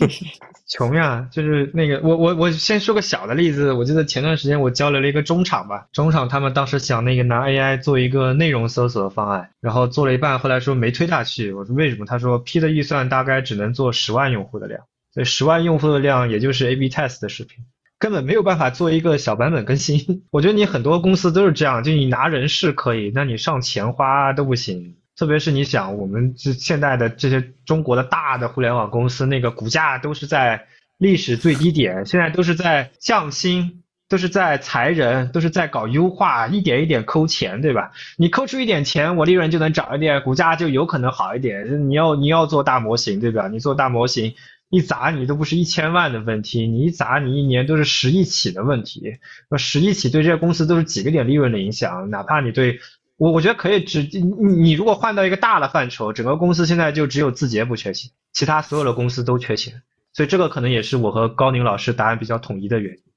[0.67, 11.51] 穷呀，就是那个我我我先说个小的例子，我记得前段时间我交流了一个中厂吧，中厂他们当时想那个拿 AI 做一个内容搜索的方案，然后做了一半，后来说没推下去。
[11.53, 12.05] 我说为什么？
[12.05, 14.81] 他说 P 的预算大概只能做十万用户的量，
[15.13, 17.63] 所以十万用户的量也就是 A/B test 的视频。
[18.01, 20.23] 根本没有办法做一个小版本更新。
[20.33, 24.95] 我觉得你很多公司都是这样，就你拿人是可以，那你上钱花都不行。
[25.15, 30.65] 特别是你想，我们这现在的这些中国的大的互联网公司，那个股价都是在
[30.97, 37.91] 历史最低点，现在都是在降薪，都是在裁人，都是在搞优化，一点一点抠钱，对吧？
[38.17, 41.87] 你抠出一点钱，我利润就能涨一点，股价就有可能好一点。
[41.87, 43.47] 你要你要做大模型，对吧？
[43.47, 44.33] 你做大模型。
[44.71, 49.17] 一砸你都不是一千万的问题，你一砸你一年都是十亿起的问题。
[49.49, 52.79] 那十亿起对这些公司都是几个点利润的影响，哪怕你对
[53.17, 59.83] 我，我觉得可以只你你如果换到一个大的范畴，整个公司现在就只有字节不缺钱，其他所有的公司都缺钱，
[60.13, 63.10] 所以这个可能也是我和高宁老师答案比较统一的原因。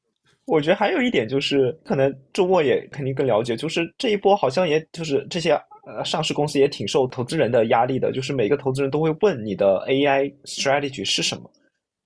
[0.47, 5.61] 我觉得还有一点就是，可能周末也肯定更了解，就是这一波好像也就是这些。
[5.87, 11.43] 呃，上市公司也挺受投资人的压力的，就是每个投资人都会问你的 AI strategy 是什么。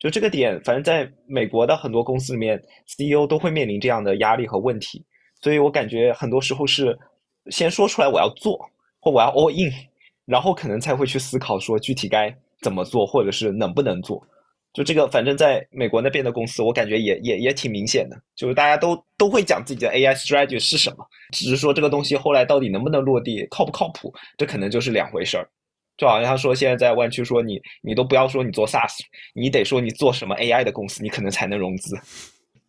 [0.00, 5.06] 就这个点，反正在美国的很多公司里面，CEO 都会面临这样的压力和问题。
[5.40, 6.98] 所以我感觉很多时候是
[7.52, 8.58] 先说出来我要做，
[8.98, 9.72] 或我要 all in，
[10.26, 14.20] 然后可能才会去思考说具体该怎么做，或者是能不能做。
[14.72, 25.48] 就这个，反正在美国那边的公司，我感觉也也也挺明显的，就是大家都都会讲自己的 AI strategy 是什么，只是说这个东西后来到底能不能落地，靠不靠谱，这可能就是两回事儿。
[25.96, 28.98] 就好像说现在在湾区说你你都不要说你做 SaaS，
[29.34, 31.96] 你得说你做什么 AI 的公司，你可能才能融资。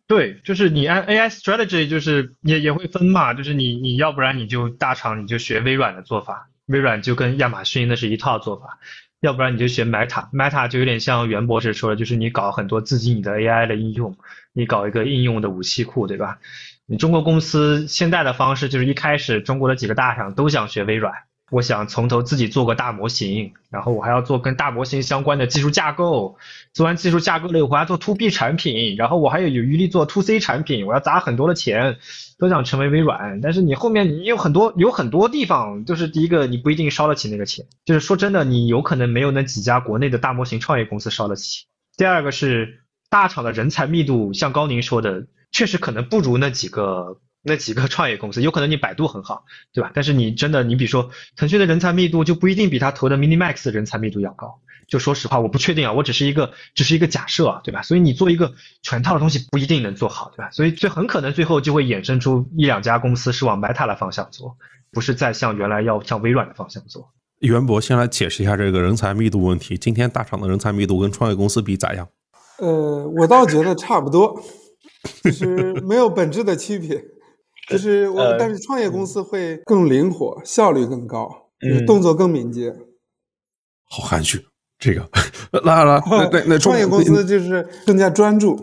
[0.08, 8.76] 对，就是你按 AI strategy 就是也也会分嘛，就是你你要不然你就大厂你就学微软的做法，微软就跟亚马逊那是一套做法。
[9.20, 14.16] 要不然你就学 Meta，Meta 就有点像袁博士说的，就是你搞很多自己你的 AI 的应用，
[14.52, 16.38] 你搞一个应用的武器库，对吧？
[16.86, 21.12] 你中国公司现在的方式就是一开始中国的几个大厂都想学微软。
[21.50, 26.38] 我想从头自己做个大模型，然后我还要做跟大模型相关的技术架构。
[26.72, 30.86] 做完技术架构了，我还要做 To B 产品，然后我还有有余力做 To C 产品。
[30.86, 31.98] 我要砸很多的钱，
[32.38, 33.40] 都想成为微软。
[33.40, 41.64] 但是你后面你有很多有很多地方，就是第一个你不一定烧得起那个钱，就是说真的，你有可能没有那几家国内的大模型创业公司烧得起。
[41.96, 48.42] 第二个是大厂的人才密度，像高宁说的，确实可能不如那几个那几个创业公司。
[48.42, 49.90] 有可能你百度很好，对吧？
[49.94, 54.60] 但是你真的，你比如说腾讯的人才密度就不一定比他投的 MiniMax 的人才密度要高。
[54.88, 57.80] 就说实话，我不确定啊，我只是一个只是一个假设啊，对吧？
[57.82, 58.52] 所以你做一个
[58.82, 60.50] 全套的东西不一定能做好，对吧？
[60.50, 64.56] 所以最很可能最后就会衍生出一两家公司是往 Meta 的方向做，
[64.90, 67.12] 不是再像原来要向微软的方向做。
[67.38, 69.78] 袁博先来解释一下这个人才密度问题。
[69.78, 72.08] 今天大厂的人才密度跟创业公司比咋样？
[72.58, 74.42] 呃，我倒觉得差不多，
[75.22, 75.46] 就是
[75.82, 77.02] 没有本质的区别。
[77.70, 81.30] 就是我，但是创业公司会更灵活，效率更高，
[81.86, 82.74] 动作更敏捷。
[83.84, 84.44] 好含蓄。
[84.82, 85.06] 这个，
[85.62, 86.02] 来来，
[86.32, 88.58] 那那创业公司就是更加专注，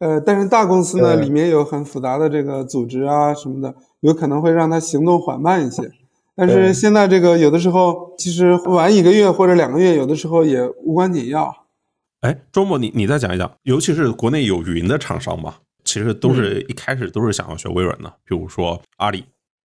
[0.00, 5.88] 呃，但是大公司呢，里面有很复杂的这个组织啊什么的，有可能会让它行动缓慢一些。
[6.34, 11.54] 但是现在这个有的时候，其实晚一个月或者两个月，有的时候也无关紧要。
[12.22, 15.54] 哎，周末你你再讲一讲，尤其是国内有云的厂商嘛，
[15.96, 19.20] 其实都是一开始都是想要学微软的，比如说阿里，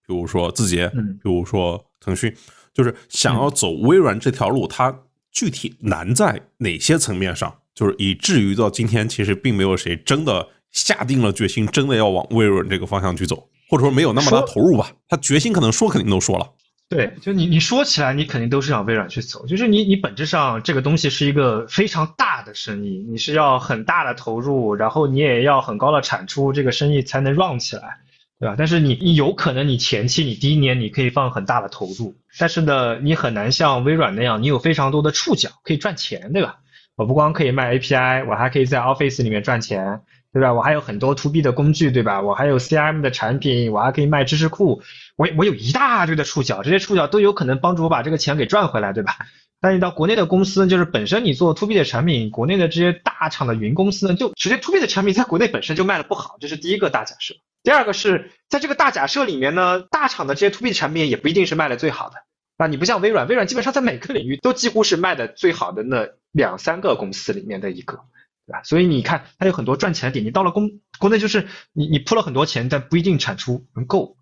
[0.07, 2.33] 比如说字节，比如说腾讯，
[2.73, 4.97] 就是想要走微软这条路，它。
[5.33, 7.53] 具体难在哪些层面上？
[7.73, 14.91] 就是以至于到今天，其实并没有谁真的下定了决心，真的要往微软这个方向去走，或者说没有那么大投入吧。
[15.07, 16.51] 他决心可能说肯定都说了。
[16.91, 19.47] 对，就你你说起来，你肯定都是往微软去走。
[19.47, 27.97] 就是你你本质上这个东西是一个非常大的生意，你是要很大的投入，然后你也要很高的产出，这个生意才能 run 起来。
[28.41, 28.55] 对吧？
[28.57, 36.57] 但是你你有可能你前期你第一年你可以放很大的投入，但是呢，你很难像微软那样，你有非常多的触角可以赚钱，对吧？
[36.95, 40.01] 我不光可以卖 API，我还可以在 Office 里面赚钱，
[40.33, 40.53] 对吧？
[40.53, 42.21] 我还有很多 To B 的工具，对吧？
[42.21, 44.81] 我还有 CRM 的产品，我还可以卖知识库，
[45.17, 49.17] 我我有一大堆的触角，这些触角都有可能帮助我把这个钱给赚回来，对吧？
[49.59, 57.35] 但你到国内的公司，就是本身你做 To B 的产品，国内的这些大厂的云公司呢，就直接 To B 的产品在国内本身就卖的不好，这是第一个大假设。
[57.61, 62.15] 第二个是在这个大假设里面呢，大厂的这些 To B 的产品也不一定是卖的最好的
[62.57, 62.65] 啊。
[62.65, 67.99] 你不像微软，微软基本上在每个领域都几乎是卖的最好的那两三个公司里面的一个，
[68.45, 68.63] 对吧？
[68.63, 70.25] 所以你看它有很多赚钱的点。
[70.25, 74.17] 你到了公国内，就是你你铺了很多钱，但不一定产出能够。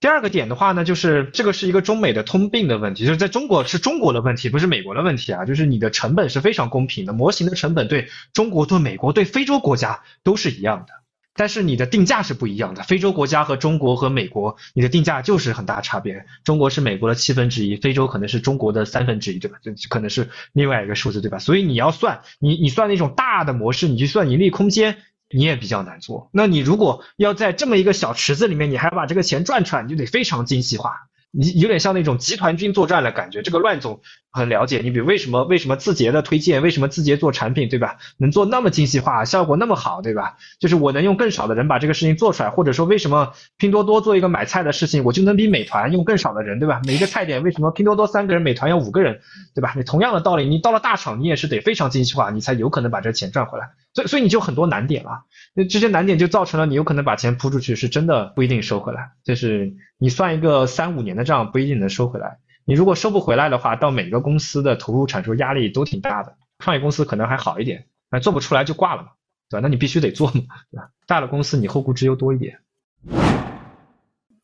[0.00, 5.44] 第二个点的话呢，就是这个是一个中美的通病的问题，就是在中国是中国的问题，不是美国的问题啊。
[5.44, 11.03] 就是你的成本是非常公平的，模型的成本对中国、对美国、对非洲国家都是一样的。
[11.36, 16.26] 但是你的定价是不一样的，非洲国家和中国和美国，你的定价就是很大差别。
[16.44, 19.58] 中国是美国的七分之一，非洲可能是中国的三分之一，对吧？
[19.62, 21.38] 这可能是另外一个数字，对吧？
[21.38, 24.98] 所以你要算，你你算那种大的模式，你去算盈利空间，
[25.28, 26.30] 你也比较难做。
[26.32, 31.08] 那你如果要在这么一个小池子里面，你还要把这个钱赚出来，你就得非常精细化。
[31.36, 34.00] 你有点像那种集团军作战的感觉，这个乱总
[34.30, 34.80] 很了解。
[34.84, 37.96] 你比如为什么为什么字节的推荐，为什么字节做产品，对吧？
[38.18, 40.36] 能做那么精细化，效果那么好，对吧？
[40.60, 46.80] 就是我能用更少的人把这个事情做出来，或者说为什么拼多多做一个买菜的事情，我就能比美团用更少的人，对吧？
[46.86, 49.20] 每一个菜点为什么拼多多三个人，美团要五个人，
[49.54, 49.74] 对吧？
[49.76, 53.70] 你同样的道理，你到了大厂，你也是得非常精细化，你才有可能把这钱赚回来。
[53.94, 55.24] 所以所以你就很多难点了。
[55.54, 59.12] 那这些难点就造成了你有可能把钱扑出去，是真的不一定收回来。
[59.24, 62.38] 就是你算一个三五年的账，不一定能收回来。
[62.66, 66.36] 你如果收不回来的话，到每个公司的投入产出压力都挺大的。
[66.58, 69.08] 创业公司可能还好一点，那做不出来就挂了嘛，
[69.48, 69.60] 对吧？
[69.62, 70.88] 那你必须得做嘛，对吧？
[71.06, 72.58] 大的公司你后顾之忧多一点。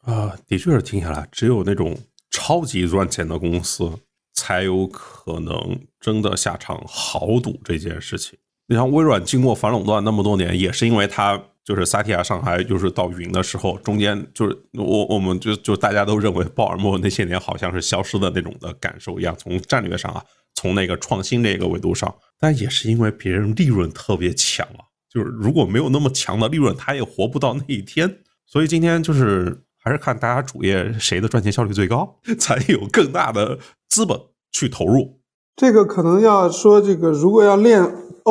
[0.03, 1.97] 啊，的确是听下来，只有那种
[2.31, 3.91] 超级赚钱的公司
[4.35, 8.39] 才有可能真的下场豪赌这件事情。
[8.71, 20.23] 你像微软经过反垄断那么多年，也是因为它就是萨提亚上海就是到云的时候，中间就是我我们就就大家都认为鲍尔默那些年好像是消失的那种的感受一样，从战略上啊，
[20.55, 28.19] 从那个创新这个维度上，但也是因为别人利润特别强啊，就是如果没有那么强的利润，他也活不到那一天。
[28.47, 34.17] 所以今天就是还是看大家主业谁的赚钱效率最高， 才有更大的资本
[34.53, 35.19] 去投入。
[35.57, 37.85] 这个可能要说这个，如果要练。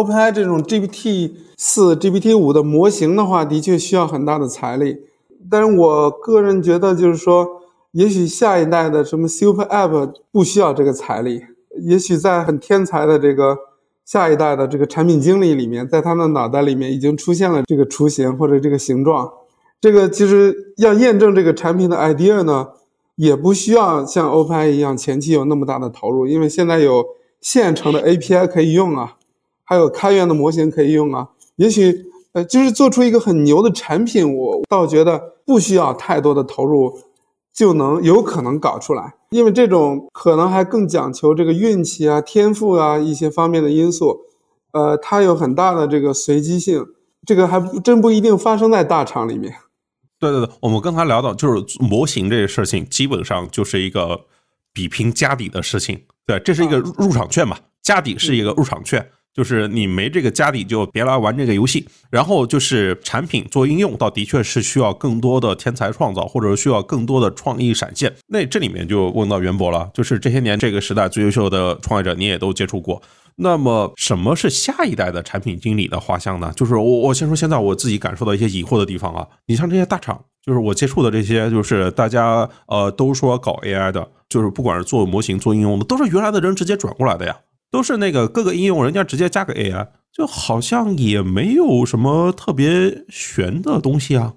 [0.04, 4.98] OpenAI 这种 GPT 四、GPT 五的模型的话，的确需要很大的财力。
[5.50, 7.48] 但是我个人觉得，就是说，
[7.92, 11.42] 也许下一代的什么 Super App 不需要这个财力。
[11.82, 13.58] 也许在很天才的这个
[14.04, 19.32] 下一代的这个产品经理里面，在他的脑袋里面已经出现了这个雏形或者这个形状。
[19.80, 22.68] 这个其实要验证这个产品的 idea 呢，
[23.16, 27.06] 也不需要像 OpenAI 一样前期有那么大的投入，因为现在有
[27.40, 29.16] 现成的 API 可以用啊。
[29.70, 36.98] 还有开源的模型可以用啊，也许呃，就是做出一个很牛的产品，我倒觉得不需要太多的投入
[37.54, 44.22] 就能有可能搞出来，因为这种可能还更讲求这个运气啊、天赋啊一些方面的因素。
[44.72, 46.84] 呃，它有很大的这个随机性，
[47.28, 49.54] 这个还真不一定发生在大厂里面。
[50.20, 54.22] 对对对，我们刚才聊到就是模型这个事情，基本上就是一个
[54.74, 56.02] 比拼家底的事情。
[56.26, 59.12] 对，这是一个入场券嘛，家底是一个入场券。
[59.34, 61.88] 就是你没这个家底，就别来玩这个游戏。
[62.10, 68.14] 然后就是产品做应用，倒的确是需要更多的天才创造，或者需要更多的创意闪现。
[68.28, 73.02] 那这里面就问到袁博了，就是这些年这个时代最优秀的创业者，你也都接触过。
[73.42, 76.52] 那么什么是下一代的产品经理的画像呢？
[76.56, 79.26] 就是我我先说现在我自己感受到一些疑惑的地方啊。
[79.46, 87.38] 你像这些大厂，就是我接触的这些，就是大家呃都说搞 AI 的，就是不管是做模型做应用的，都是原来的人直接转过来的呀。
[87.72, 94.34] 都是那个各个应用，人家直接加个 AI，就好像也没有什么特别玄的东西啊。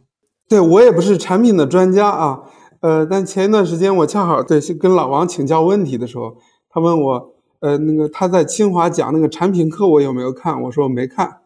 [0.48, 2.40] 对我也不是产品的专家啊，
[2.80, 6.36] 呃，但前一段时间我恰好对跟老王请教问题的时候，
[6.68, 10.60] 他问我，呃，那个他在清华讲那个产品课，我有没有看？
[10.62, 11.38] 我说我没看。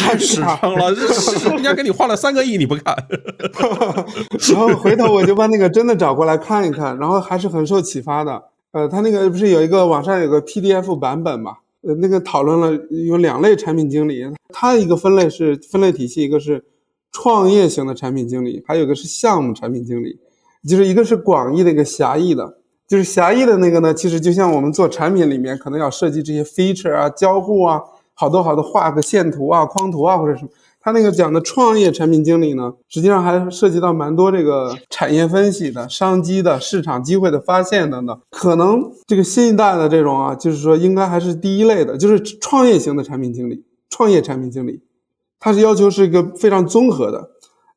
[0.00, 0.92] 太实诚了，
[1.54, 2.94] 人家给你花了三个亿，你不看？
[4.52, 8.44] 然后回头我就把那个真的找过来看一看，然后还是很受启发的。
[8.72, 11.56] 呃，他那个不是有一个网上有个 PDF 版本嘛？
[11.80, 16.62] 呃，那个讨论了有两类产品经理，他一个分类是分类体系，一个是
[17.10, 20.18] 创业型的产品经理，还有一个是项目产品经理，
[20.68, 22.58] 就是一个是广义的，一个狭义的。
[22.86, 27.80] 就是狭义的那个呢，其实就像我们做产品里面可能要设计这些 feature 啊、交互啊，
[28.14, 30.50] 好多好多画个线图啊、框图啊或者什么。
[30.80, 38.20] 他那个讲的创业产品经理呢，实际上还涉及到蛮多这个产业分析的、商机的、市场机会的发现等等。
[38.30, 44.80] 可能这个新一代的这种啊，就是说应该还是第一类的，就是创业型的产品经理、创业产品经理，
[45.40, 47.30] 他是要求是一个非常综合的，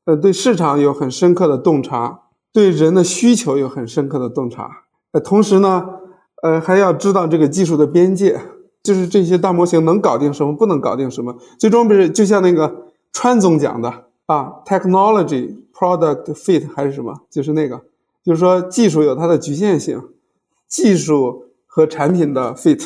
[0.05, 2.19] 呃，对市场有很深刻的洞察，
[2.53, 4.69] 对人的需求有很深刻的洞察，
[5.11, 5.83] 呃，同时呢，
[6.43, 8.39] 呃，还要知道这个技术的边界，
[8.83, 12.90] 就是这些大模型能搞定什么，不能搞定什么，最终不是就像那个。
[13.13, 17.21] 川总讲的啊，technology product fit 还是什么？
[17.29, 17.81] 就是那个，
[18.23, 20.01] 就是说技术有它的局限性，
[20.67, 22.81] 技术和产品的 fit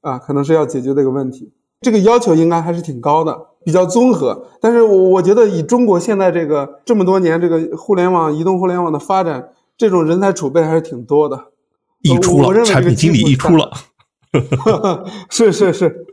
[0.00, 1.52] 啊，可能是要解决这个问题。
[1.80, 4.46] 这个要求应该还是挺高的，比较综合。
[4.60, 11.52] 但是我我觉得以中国现在这个这么多年这个互联网、移动互联网的发展，这种人才储备还是挺多的。
[12.02, 13.70] 溢出了，产品经理溢出了，
[15.30, 16.06] 是是 是。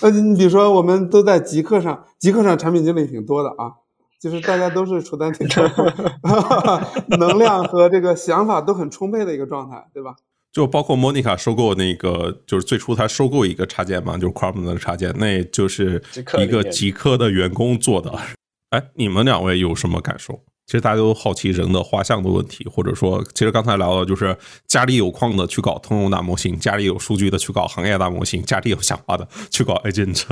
[0.00, 3.72] 呃，你比如说，我们都在极客上，极客上产品经理挺多的啊，
[4.20, 10.16] 就是大家都是处在那个能量和这个想法都很充沛的一个状态，对吧？
[10.52, 16.02] 就包括莫妮卡收购那个，就是最初他收购一个插件嘛，就是 Chrome 的插件，那就是
[16.38, 18.12] 一个极客的员工做的。
[18.70, 20.44] 哎，你们两位有什么感受？
[20.66, 24.36] 其实大家都好奇人的画像的问题，或者说，其实刚才聊的就是
[24.66, 30.24] 家里有矿的去搞通用大模型，家里有数据的去搞行业大模型，家里有想法的去搞 agent。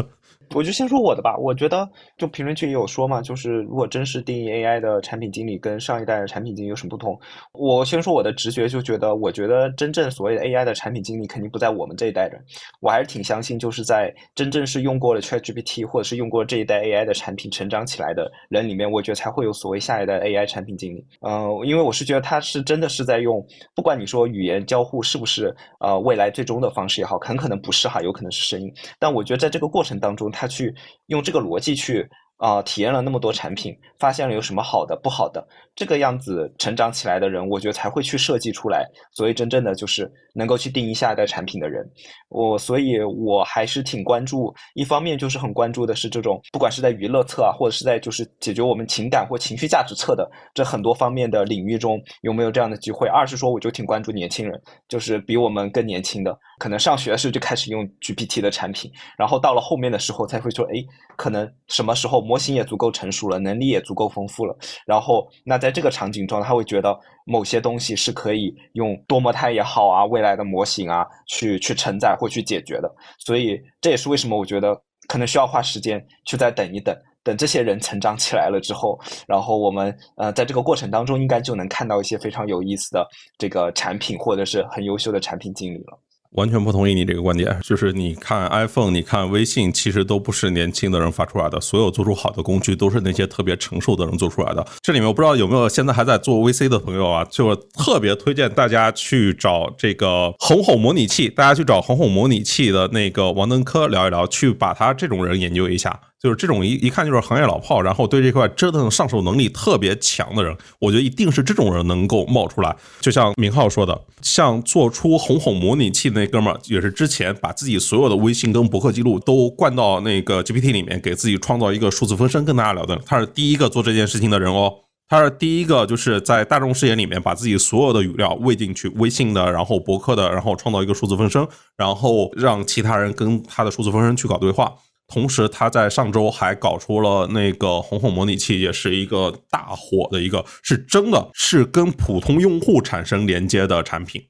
[0.55, 1.89] 我就先说我的吧，我觉得
[2.19, 7.19] 就评论区也有说嘛，就是如果真实定义 AI 的产品经理跟上一代的产品经理有什么不同？
[7.53, 12.41] 我先说我的直觉，就觉得我觉得真正所谓的 AI 的产品经理肯定不在我们这一代人，
[12.81, 21.05] 我还是挺相信就是在真正是用过了 ChatGPT 或者是用过这一代 AI 的产品成长起来的人里面，我觉得才会有所谓下一代 AI 产品经理。
[21.27, 30.42] 嗯，因为我是觉得他是真的是在用，不管你说语言交互是不是呃未来最终的方式也好，很可能不是哈，有可能是声音，但我觉得在这个过程当中他。
[30.43, 30.75] 他去
[31.07, 32.05] 用这个逻辑去
[32.37, 35.47] 啊，体验了那么多产品，发现了有什么好的、不好的。
[35.75, 38.87] 这个样子成长起来的人，我觉得才会去设计出来。
[39.13, 41.83] 所以真正的就是能够去定义下一代产品的人，
[42.29, 44.55] 我所以我还是挺关注。
[44.75, 53.09] 一方面就是很关注的是这种，不管是在娱乐侧啊，或者是在就是解决我们情感或情绪价值侧的这很多方面的领域中，有没有这样的机会？
[53.09, 60.85] 二是说，我就挺关注年轻人，就是比我们更年轻的，可能上学的时候就开始用 GPT 的产品，然后到了后面的时候才会说，哎，
[61.17, 64.55] 可能什么时候模型也足够成熟了，能力也足够丰富了，
[64.87, 65.62] 然后那。
[65.63, 72.93] 在这个场景中，他会觉得某些东西是可以用多模态也好啊，未来的模型啊，去去承载或去解决的。
[73.17, 74.75] 所以这也是为什么我觉得
[75.07, 83.07] 可能需要花时间去再等一等，等这些人成长起来了之后，然后我们呃在这个过程当中，应该就能看到一些非常有意思的
[83.39, 85.97] 这个产品，或者是很优秀的产品经理了。
[86.33, 94.67] 完全不同意你这个观点，就是你看 iPhone，你看微信，其实都不是年轻的人发出来的，所有做出好的工具都是那些特别成熟的人做出来的。
[94.81, 106.01] 这里面我不知道有没有现在还在做 VC 的朋友啊，就特别推荐大家去找这个红红模拟器，大家去找红红模拟器的那个王登科聊一聊，去把他这种人研究一下。
[106.23, 112.77] 就是这种一一看就是行业老炮，然后对这块折腾上手能力特别强的人，我觉得一定是这种人能够冒出来。
[113.01, 124.73] 就像明浩说的，像做出红红模拟器那哥们儿，也是之前把自己所有的微信跟博客记录都灌到那个 GPT 里面，给自己创造一个数字分身跟大家聊的，他是第一个做这件事情的人哦。
[125.09, 131.47] 他是第一个，就是在大众视野里面把自己所有的语料喂进去，微信的，然后博客的，然后创造一个数字分身，
[131.77, 134.73] 然后让其他人跟他的数字分身去搞对话。
[135.13, 144.23] 同时，他在上周还搞出了那个红红模拟器，也是一个大火的一个，是真的是跟普通用户产生连接的产品。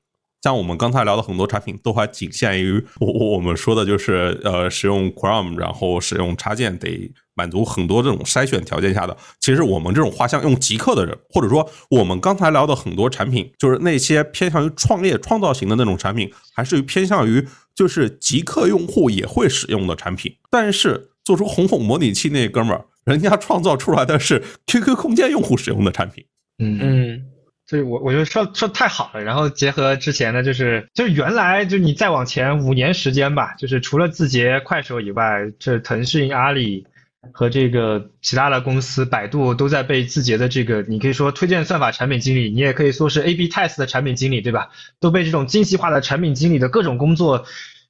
[0.42, 9.16] 像我们刚才聊的很多产品，都还仅限于我我们说的就是呃，使用 Chrome，然后使用插件得满足很多这种筛选条件下的。
[9.38, 20.34] 其实我们这种画像用极客的人，或者说我们刚才聊的很多产品，就是那些偏向于创业创造型的那种产品，还是偏向于就是极客用户也会使用的产品。
[20.50, 26.24] 但是做出红红模拟器那哥们儿，人家创造出来的是 QQ 空间用户使用的产品。
[26.58, 27.24] 嗯嗯。
[27.64, 36.84] 所以我我觉得说说太好了，然后结合之前的，就是就是原来就你再往前五年时间吧，就是除了字节、快手以外，这腾讯、阿里
[37.32, 44.70] 和这个其他的公司，百度都在被字节的这个，你可以说推荐算法产品经理，你也可以说是 A/B test 的产品经理，对吧？
[44.98, 47.44] 都被这种精细化的产品经理的各种工作。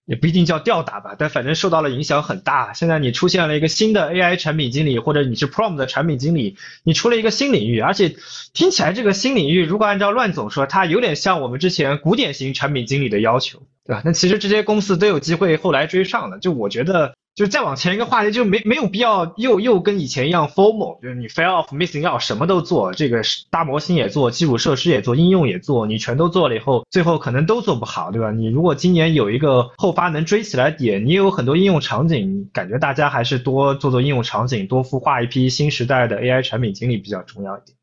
[0.04, 2.72] 也不一定叫吊打吧，但反正受到了影响很大。
[2.72, 8.16] 现在你出现了一个新的 AI 产品经理，或者你是 Prom 的产品经理，你出了一个新领域，而且
[8.52, 14.02] 听起来这个新领域，如果按照乱总说，它有点像我们之前古典型产品经理的要求，对吧？
[14.04, 16.40] 那其实这些公司都有机会后来追上的。
[16.40, 17.14] 就我觉得。
[17.34, 28.30] 就再往前一个话题，就没没有必要又又跟以前一样 formal，就是你 fail of missing out，什么都做，这个大模型也做，基础设施也做，应用也做，你全都做了以后，最后可能都做不好，对吧？
[28.30, 37.76] 你如果今年有一个后发能追起来点，你有很多应用场景，感觉大家还是多做做应用场景，多孵化一批新时代的 AI 产品经理比较重要一点。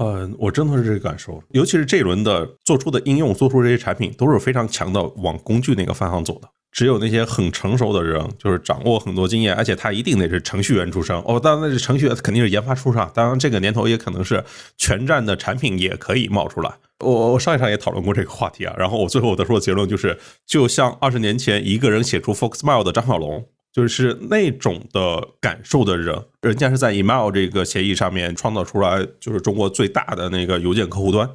[0.00, 6.48] 嗯，我真的是这个感受，尤其是这一轮的做出的应用，做出这些产品都是非常强的往工具那个方向走的。
[6.70, 11.40] 只有那些很成熟的人，就是掌握很多经验，而且他一定得是程序员出身哦。
[11.40, 13.08] 当然，那是程序员肯定是研发出身。
[13.14, 14.44] 当然，这个年头也可能是
[14.76, 16.72] 全站的产品也可以冒出来。
[17.00, 18.74] 我我上一场也讨论过这个话题啊。
[18.78, 31.28] 然后我最后得出的结论就是，就像二十年前一个人写出 Foxmail 的张小龙，就是那种的感受的人，人家是在 Email 这个协议上面创造出来，就是中国最大的那个邮件客户端。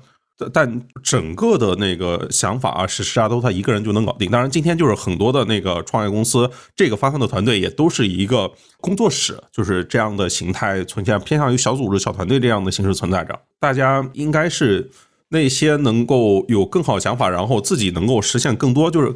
[0.52, 4.32] 但整个的那个想法啊、实施啊，都他一个人就能搞定。
[4.32, 8.52] 当然，今天就是很多的那个创业公司，这个方向的团队也都是一个
[8.82, 13.40] 工作室，就是这样的形态存在，偏向于小组织、小团队这样的形式存在着。
[13.60, 14.90] 大家应该是
[15.30, 19.16] 那些能够有更好想法，然后自己能够实现更多，就是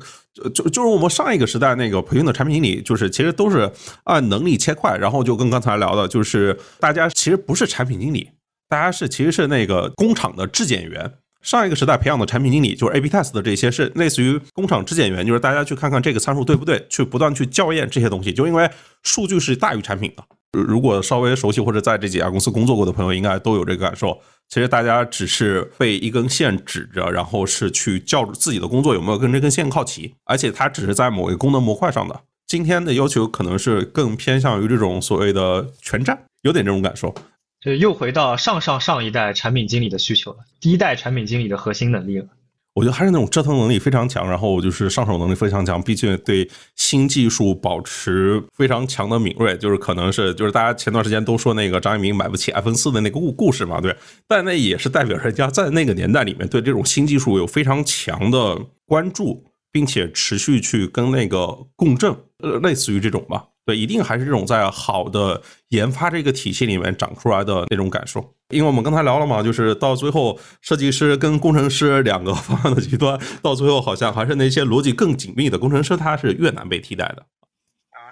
[0.54, 3.72] 就就是我们上一个时代那个培训的产品经理，就是其实都是
[4.04, 8.30] 按能力切块，然后就跟刚才聊的，就是大家其实不是产品经理。
[8.70, 18.34] 大家是其实是那个工厂的质检员，上一个时代培养的产品经理就是 A/B test 的这些是类似于工厂质检员，就是大家去看看这个参数对不对，去不断去校验这些东西。
[18.34, 18.70] 就因为
[19.04, 24.20] 数据是大于产品的，如果稍微熟悉或者在这几家公司工作过的朋友，应该都有这个感受。
[24.50, 32.22] 其实大家只是被一根线指着，然后是去校自己的工作有没有跟这根线靠齐，而且它只是在某一个功能模块上的。
[32.46, 37.14] 今天的要求可能是更偏向于这种所谓的全站，有点这种感受。
[37.62, 42.28] 就又回到上上上一代产品经理的需求了，第一代产品经理的核心能力了。
[42.74, 49.58] 我觉得还是那种折腾能力非常强，然后就是上手能力非常强，毕竟对新技术保持非常强的敏锐。
[49.58, 53.98] 就是可能是就是大家前段时间都说那个张一鸣买不起 iPhone 四的那个故故事嘛，对。
[54.28, 58.56] 但那也是代表人家在那个年代里面对这种新技术有非常强的
[58.86, 63.44] 关注，并且持续去跟那个共振，呃，类似于这种吧。
[63.68, 68.24] 对，一定还是这种在好的研发这个体系里面长出来的那种感受。
[68.48, 77.26] 因为我们刚才聊了嘛，就是到最后，设计师跟工程师两个 方向的极端，到最后好像还是那些逻辑更紧密的工程师，他是越难被替代的。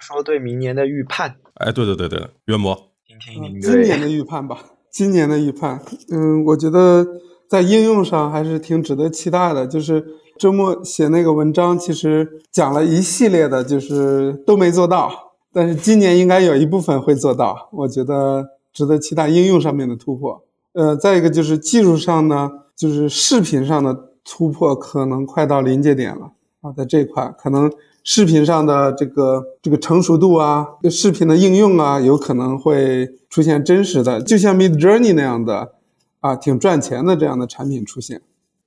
[0.02, 2.76] 说对明年的预判，哎，对对对对，渊博，
[3.07, 4.57] 听听您今年的预判吧。
[4.91, 7.07] 今年的预判，嗯，我觉得
[7.49, 9.65] 在应用上还是挺值得期待的。
[9.65, 10.06] 就是
[10.38, 15.24] 周末写那个文章，其实讲了一系列的，就是都没做到。
[15.56, 20.44] 但是今年应该有一部分会做到，我觉得值得期待应用上面的突破。
[20.73, 27.72] 呃，再一个就是技术上呢，就是视频上的突破可能快到临界点了啊，在这一块可能
[28.03, 35.72] 视频上的这个这个成熟度啊，视频的应用啊，有可能会出现真实的，就像 Mid Journey 那样的
[36.19, 38.22] 啊，挺赚钱的这样的产品出现。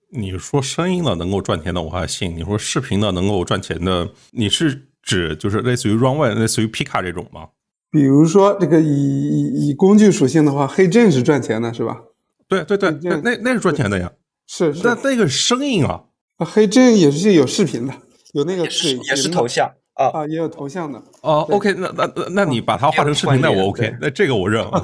[0.08, 4.87] 你说声音的能够赚钱的我还信，你说视频的能够赚钱的，你是？
[5.08, 7.48] 指就是类似于 Runway、类似于 Pika 这种吗？
[7.90, 11.96] 比如说这个以以以工具属性的话，黑阵是赚钱的，是吧？
[12.46, 14.12] 对对对，那那那是赚钱的呀。
[14.46, 16.02] 是是，那那个声音啊，
[16.36, 17.94] 啊黑阵也是有视频的，
[18.34, 21.02] 有那个也是水也是头像啊，啊，也有头像的。
[21.22, 24.82] 哦，OK，那那那那你把它画成视频，那我 OK，那这个我认了。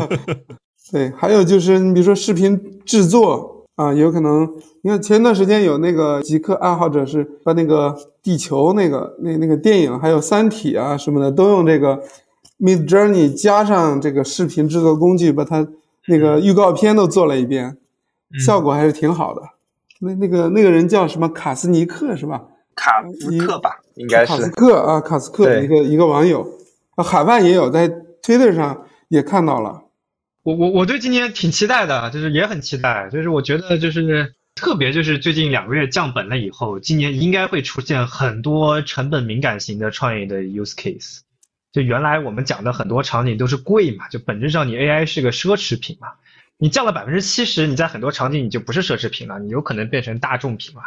[0.92, 4.48] 对，还有就是你比如说视频制作啊，有可能
[4.82, 12.02] 你看前段时间有那个极客爱好者是把那个地球那个那那个电影，还有三体啊什么的，都用这个
[12.60, 15.66] Mid Journey 加上这个视频制作工具，把它
[16.06, 17.78] 那个预告片都做了一遍，
[18.44, 19.42] 效果还是挺好的。
[20.00, 22.42] 那那个那个人叫什么卡斯尼克是吧？
[22.74, 26.46] 卡斯克吧，应该是卡斯克啊，卡斯克对一个一个网友，
[26.96, 27.88] 啊海外也有，在
[28.22, 29.81] Twitter 上也看到了。
[30.42, 41.20] 我我我对今年挺期待的，就是也很期待，就是我觉得就是特别就是最近两个月降本了以后，今年应该会出现很多成本敏感型的创业的 use case。
[41.72, 46.08] 就原来我们讲的很多场景都是贵嘛，就本质上你 AI 是个奢侈品嘛，
[46.58, 50.82] 你降了百分之七十，你在很多场景你就不是奢侈品了，你有可能变成大众品了。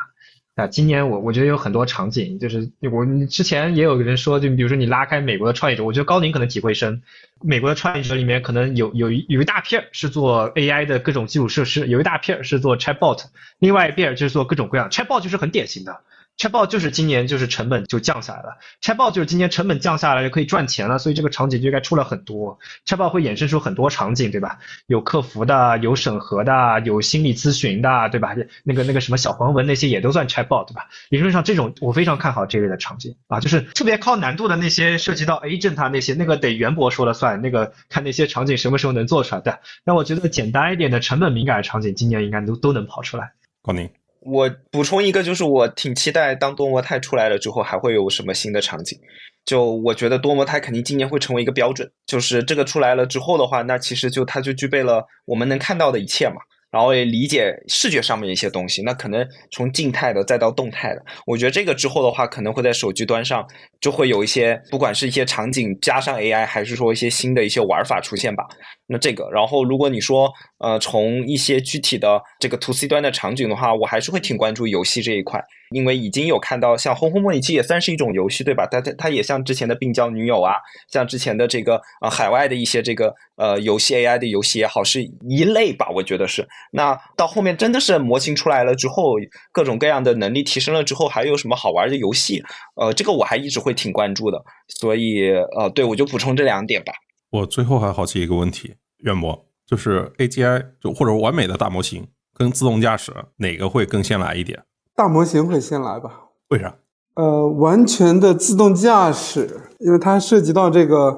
[0.56, 7.02] 啊，今年我我觉得有很多场景，就是我之前也有个人说，就比如说你拉开美国的创业者，我觉得高宁可能体会深。
[7.42, 13.26] 美国的创业者里面，可能有有一有一大片是做 AI 的各种基础设施，有一大片是做 Chatbot，
[13.60, 16.00] 另外一片就是做各种各样 Chatbot 就是很典型的。
[16.38, 22.60] Chatbot 就是今年就是成本就降下来了，Chatbot 就是今年成本降下来就，可以赚钱了，所以这个场景就应该出了很多。
[22.86, 24.60] Chatbot 会衍生出很多场景，对吧？
[24.88, 28.36] 有客服的，有审核的，有心理咨询的，对吧？
[28.64, 30.88] 那个那个什么小黄文那些也都算 Chatbot，对吧？
[31.10, 39.60] 理论上这种我非常看好这类的场景啊，就是特别高难度的那些涉及到 agent 那些，那个得袁博说了算，那个看那些场景什么时候能做出来的。
[39.86, 43.32] 但我觉得简单一点的成本敏感的场景，今年应该都都能跑出来。
[43.62, 43.90] 高宁，
[44.26, 49.00] 我补充一个，就是我挺期待当多模态出来了之后，还会有什么新的场景。
[49.46, 56.42] 就我觉得多模态肯定今年会成为一个标准，就是这个出来了之后的话，那其实就它就具备了我们能看到的一切嘛。
[56.72, 63.46] 然后也理解视觉上面一些东西，那可能从静态的再到动态的，我觉得这个之后的话，可能会在手机端上
[63.80, 68.44] 就会有一些，不管是一些场景加上 AI，还是说一些新的一些玩法出现吧。
[68.88, 70.30] 那这个，然后如果你说
[70.60, 75.42] 呃从一些具体的这个 to C 端的场景的话，我还是会挺关注游戏这一块，
[75.76, 78.66] 因为已经有看到像《红红模拟器》也算是一种游戏，对吧？
[78.66, 80.54] 它它它也像之前的病娇女友啊，
[80.90, 86.48] 像之前的这个呃海外的一些这个呃游戏 AI 的游戏也好，是一类吧，我觉得是。
[86.72, 89.16] 那到后面真的是模型出来了之后，
[89.52, 92.42] 各种各样的能力提升了之后，还有什么好玩的游戏？
[92.76, 94.42] 呃，这个我还一直会挺关注的。
[94.70, 96.94] 所以呃，对我就补充这两点吧。
[97.32, 104.64] 我最后还好奇一个问题，袁博，就是 AGI 就或者完美的大模型跟自动驾驶哪个会更先来一点？
[104.96, 106.28] 大模型会先来吧？
[106.50, 106.76] 为啥？
[107.16, 111.18] 呃，完全的自动驾驶，因为它涉及到这个，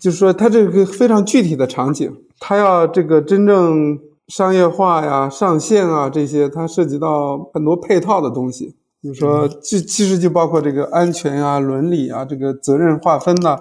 [0.00, 3.98] 就是说它这个非常具体的场景，它要这个真正
[4.28, 8.74] 商业化呀、上线啊这些，它涉及到很多配套的东西。
[9.00, 13.56] 比如说，其其实就包括这个安全啊、伦理啊、这个责任划分呐、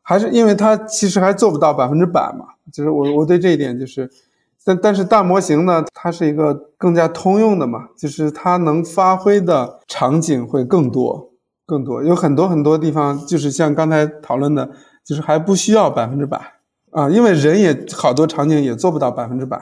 [0.00, 2.46] 还是因为它其实还做不到百分之百嘛。
[2.72, 4.10] 就是我我对这一点就是，
[4.66, 11.30] 但但是大模型呢，它是一个更加通用的嘛，就是它能发挥的场景会更多
[11.64, 14.68] 更多，有很多很多地方就是像刚才讨论的，
[15.04, 16.54] 就是还不需要百分之百
[16.90, 19.56] 啊，因为人也好多场景也做不到百分之百，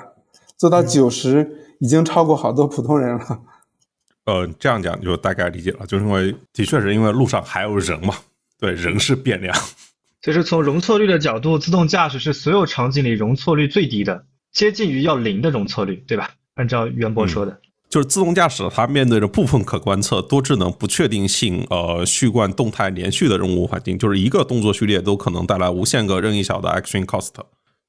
[0.56, 1.46] 做到九十
[1.80, 3.40] 已经超过好多普通人了。
[4.24, 8.14] 呃，这样讲就大概理解了，就是因为的确是因为路上还有人嘛，
[8.58, 9.54] 对，人是变量。
[10.22, 14.24] 就是从容错率的角度，自动驾驶是所有场景里容错率最低的，
[14.54, 16.30] 接近于要零的容错率，对吧？
[16.54, 17.60] 按照袁博说的。
[17.90, 27.30] 就是自动驾驶，它面对着部分可观测、多智能、不确定性、呃序贯、动态、连续的任务环境，就是一个动作序列都可能带来无限个任意小的 action cost，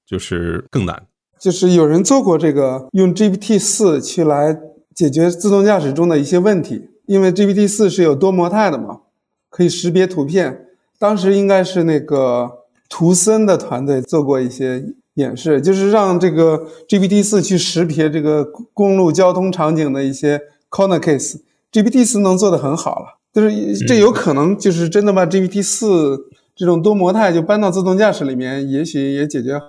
[0.06, 1.08] 就是更难。
[1.40, 4.56] 就是有人做过这个，用 GPT 四去来
[4.94, 9.02] 解决自动驾驶中的一些问题，因为 GPT 四是有多模态的嘛，
[9.50, 10.68] 可以识别图片。
[11.00, 12.52] 当时应该是那个
[12.90, 14.84] 图森的团队做过一些
[15.16, 20.40] 演示，就是让这个 GPT 四去识别这个公路交通场景的一些
[20.70, 21.42] corner case。
[21.72, 29.62] GPT 四能做得很好了，就是这有可能就是真的把 GPT 四这种多模态就搬到自动驾驶里面，也许也解决，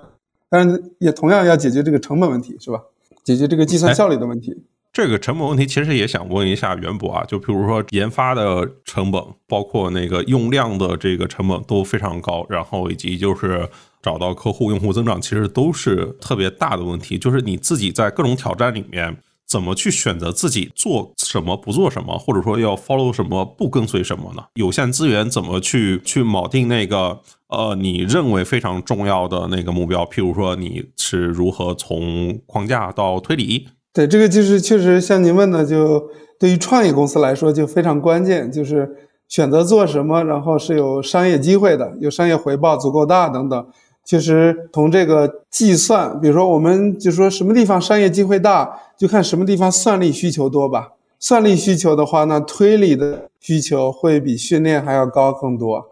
[0.48, 2.81] 但是也同样要解决这个成本问题，是吧？
[3.24, 4.56] 解决这个计算效率的问题。
[4.93, 13.68] 这个成本问题其实也想问一下袁博啊，就比如说研发的成本，包括那个用量的这个成本都非常高，然后以及就是
[14.07, 17.19] 找到客户、用户增长，其实都是特别大的问题。
[17.19, 19.16] 就是你自己在各种挑战里面，
[19.49, 24.45] 怎么去选择自己做什么、不做什么，或者说要 follow 什么、不跟随什么呢？
[24.55, 27.19] 有限资源怎么去去锚定那个
[27.49, 33.66] 呃，你认为非常重要的那个目标，譬如说你是如何从框架到推理？
[33.93, 36.09] 对，这个就是确实像您问的，就
[36.39, 38.89] 对于创业公司来说就非常关键，就是
[39.28, 43.66] 选择做什么，然后是有商业机会的，有商业回报足够大等等。
[44.07, 50.93] 其实从这个计算，比如说我们就说什么地方商业机会大，就看什么地方算力需求多吧。
[51.19, 55.85] 算力需求的话，那推理的需求会比训练还要高更多。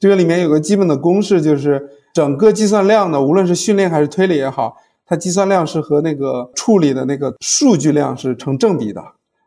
[0.00, 4.76] 这个里面有个基本的公式，就是整个计算量呢，无论是训练还是推理也好，
[5.06, 9.00] 它计算量是和那个处理的那个数据量是成正比的，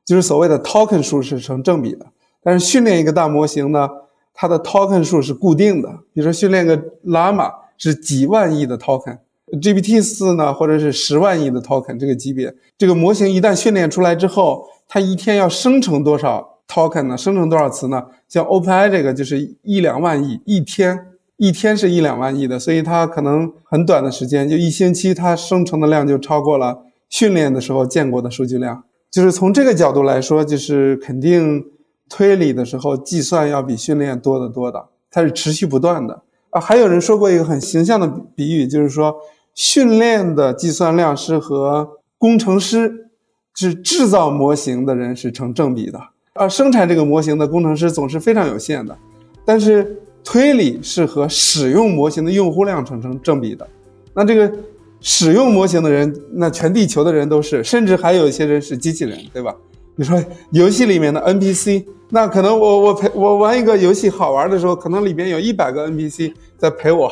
[0.05, 2.05] 就是所谓的 token 数是成正比的。
[2.41, 3.89] 但是训练一个大模型呢，
[4.33, 5.89] 它的 token 数是固定的。
[6.13, 7.51] 比如说训练个 llama
[7.83, 17.17] 是几万亿的 token，GPT 四呢，或者是十万亿的 token 这个级别，这个模型一旦训练出来之后，它一天要生成多少 token 呢？
[17.17, 18.05] 生成多少词呢？
[18.29, 20.97] 像 OpenAI 这个就是一两万亿一天，
[21.35, 28.81] 一天是一两万亿的，所以它可能很短的时间，就一星期，它生成的量就超过了训练的时候见过的数据量。
[29.11, 31.61] 就是从这个角度来说，就是肯定
[32.09, 36.21] 推理的时候计算要比训练多得多的，它是持续不断的
[36.53, 36.61] 啊。
[36.61, 39.15] 还有人说过一个很形象的比喻，就是说
[39.53, 42.99] 训练的计算量是和工程师。
[43.55, 46.01] 是制造模型的人是成正比的，
[46.33, 48.97] 而生产这个模型的工程师总是非常有限的。
[49.45, 53.67] 但是推理是和使用模型的用户量成成正比的。
[54.15, 54.51] 那这个
[55.01, 59.55] 使用模型的人，那全地球的人都是，甚至还有一些人是机器人，对吧？
[59.95, 67.07] 你说游戏里面的 NPC，那可能我我陪我玩一个游戏好玩的时候，可能里边有一百个 NPC 在陪我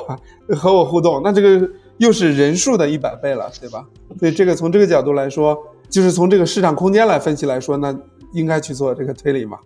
[0.49, 3.85] 和我互动，那这个又是人数的一百倍了，对吧？
[4.19, 5.57] 所以这个从这个角度来说。
[5.91, 7.93] 就是从这个市场空间来分析来说，那
[8.31, 9.57] 应该去做这个推理嘛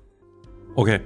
[0.74, 1.00] ？OK，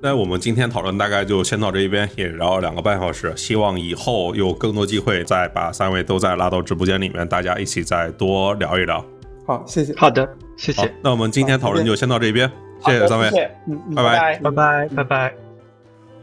[0.00, 3.30] 那我们今天讨论大概就先到这一边，也聊了两个半小时。
[3.36, 9.04] 希望以后有更多机会再把三位都再拉到直播间里面，大家一起再多聊一聊。
[9.46, 9.94] 好，谢谢。
[9.96, 10.92] 好的，谢谢。
[11.02, 12.50] 那我们今天讨论就先到这边，
[12.84, 13.28] 谢谢三位，
[13.66, 15.34] 嗯，拜拜，拜拜，拜拜。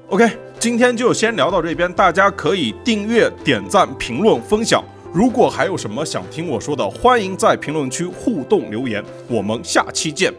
[0.10, 0.30] OK，
[0.60, 4.84] 今天就先聊到这边，大家可以订阅、点赞、评论、分享。
[5.14, 9.04] 如果还有什么想听我说的，欢迎在评论区互动留言。
[9.28, 10.34] 我们下期见。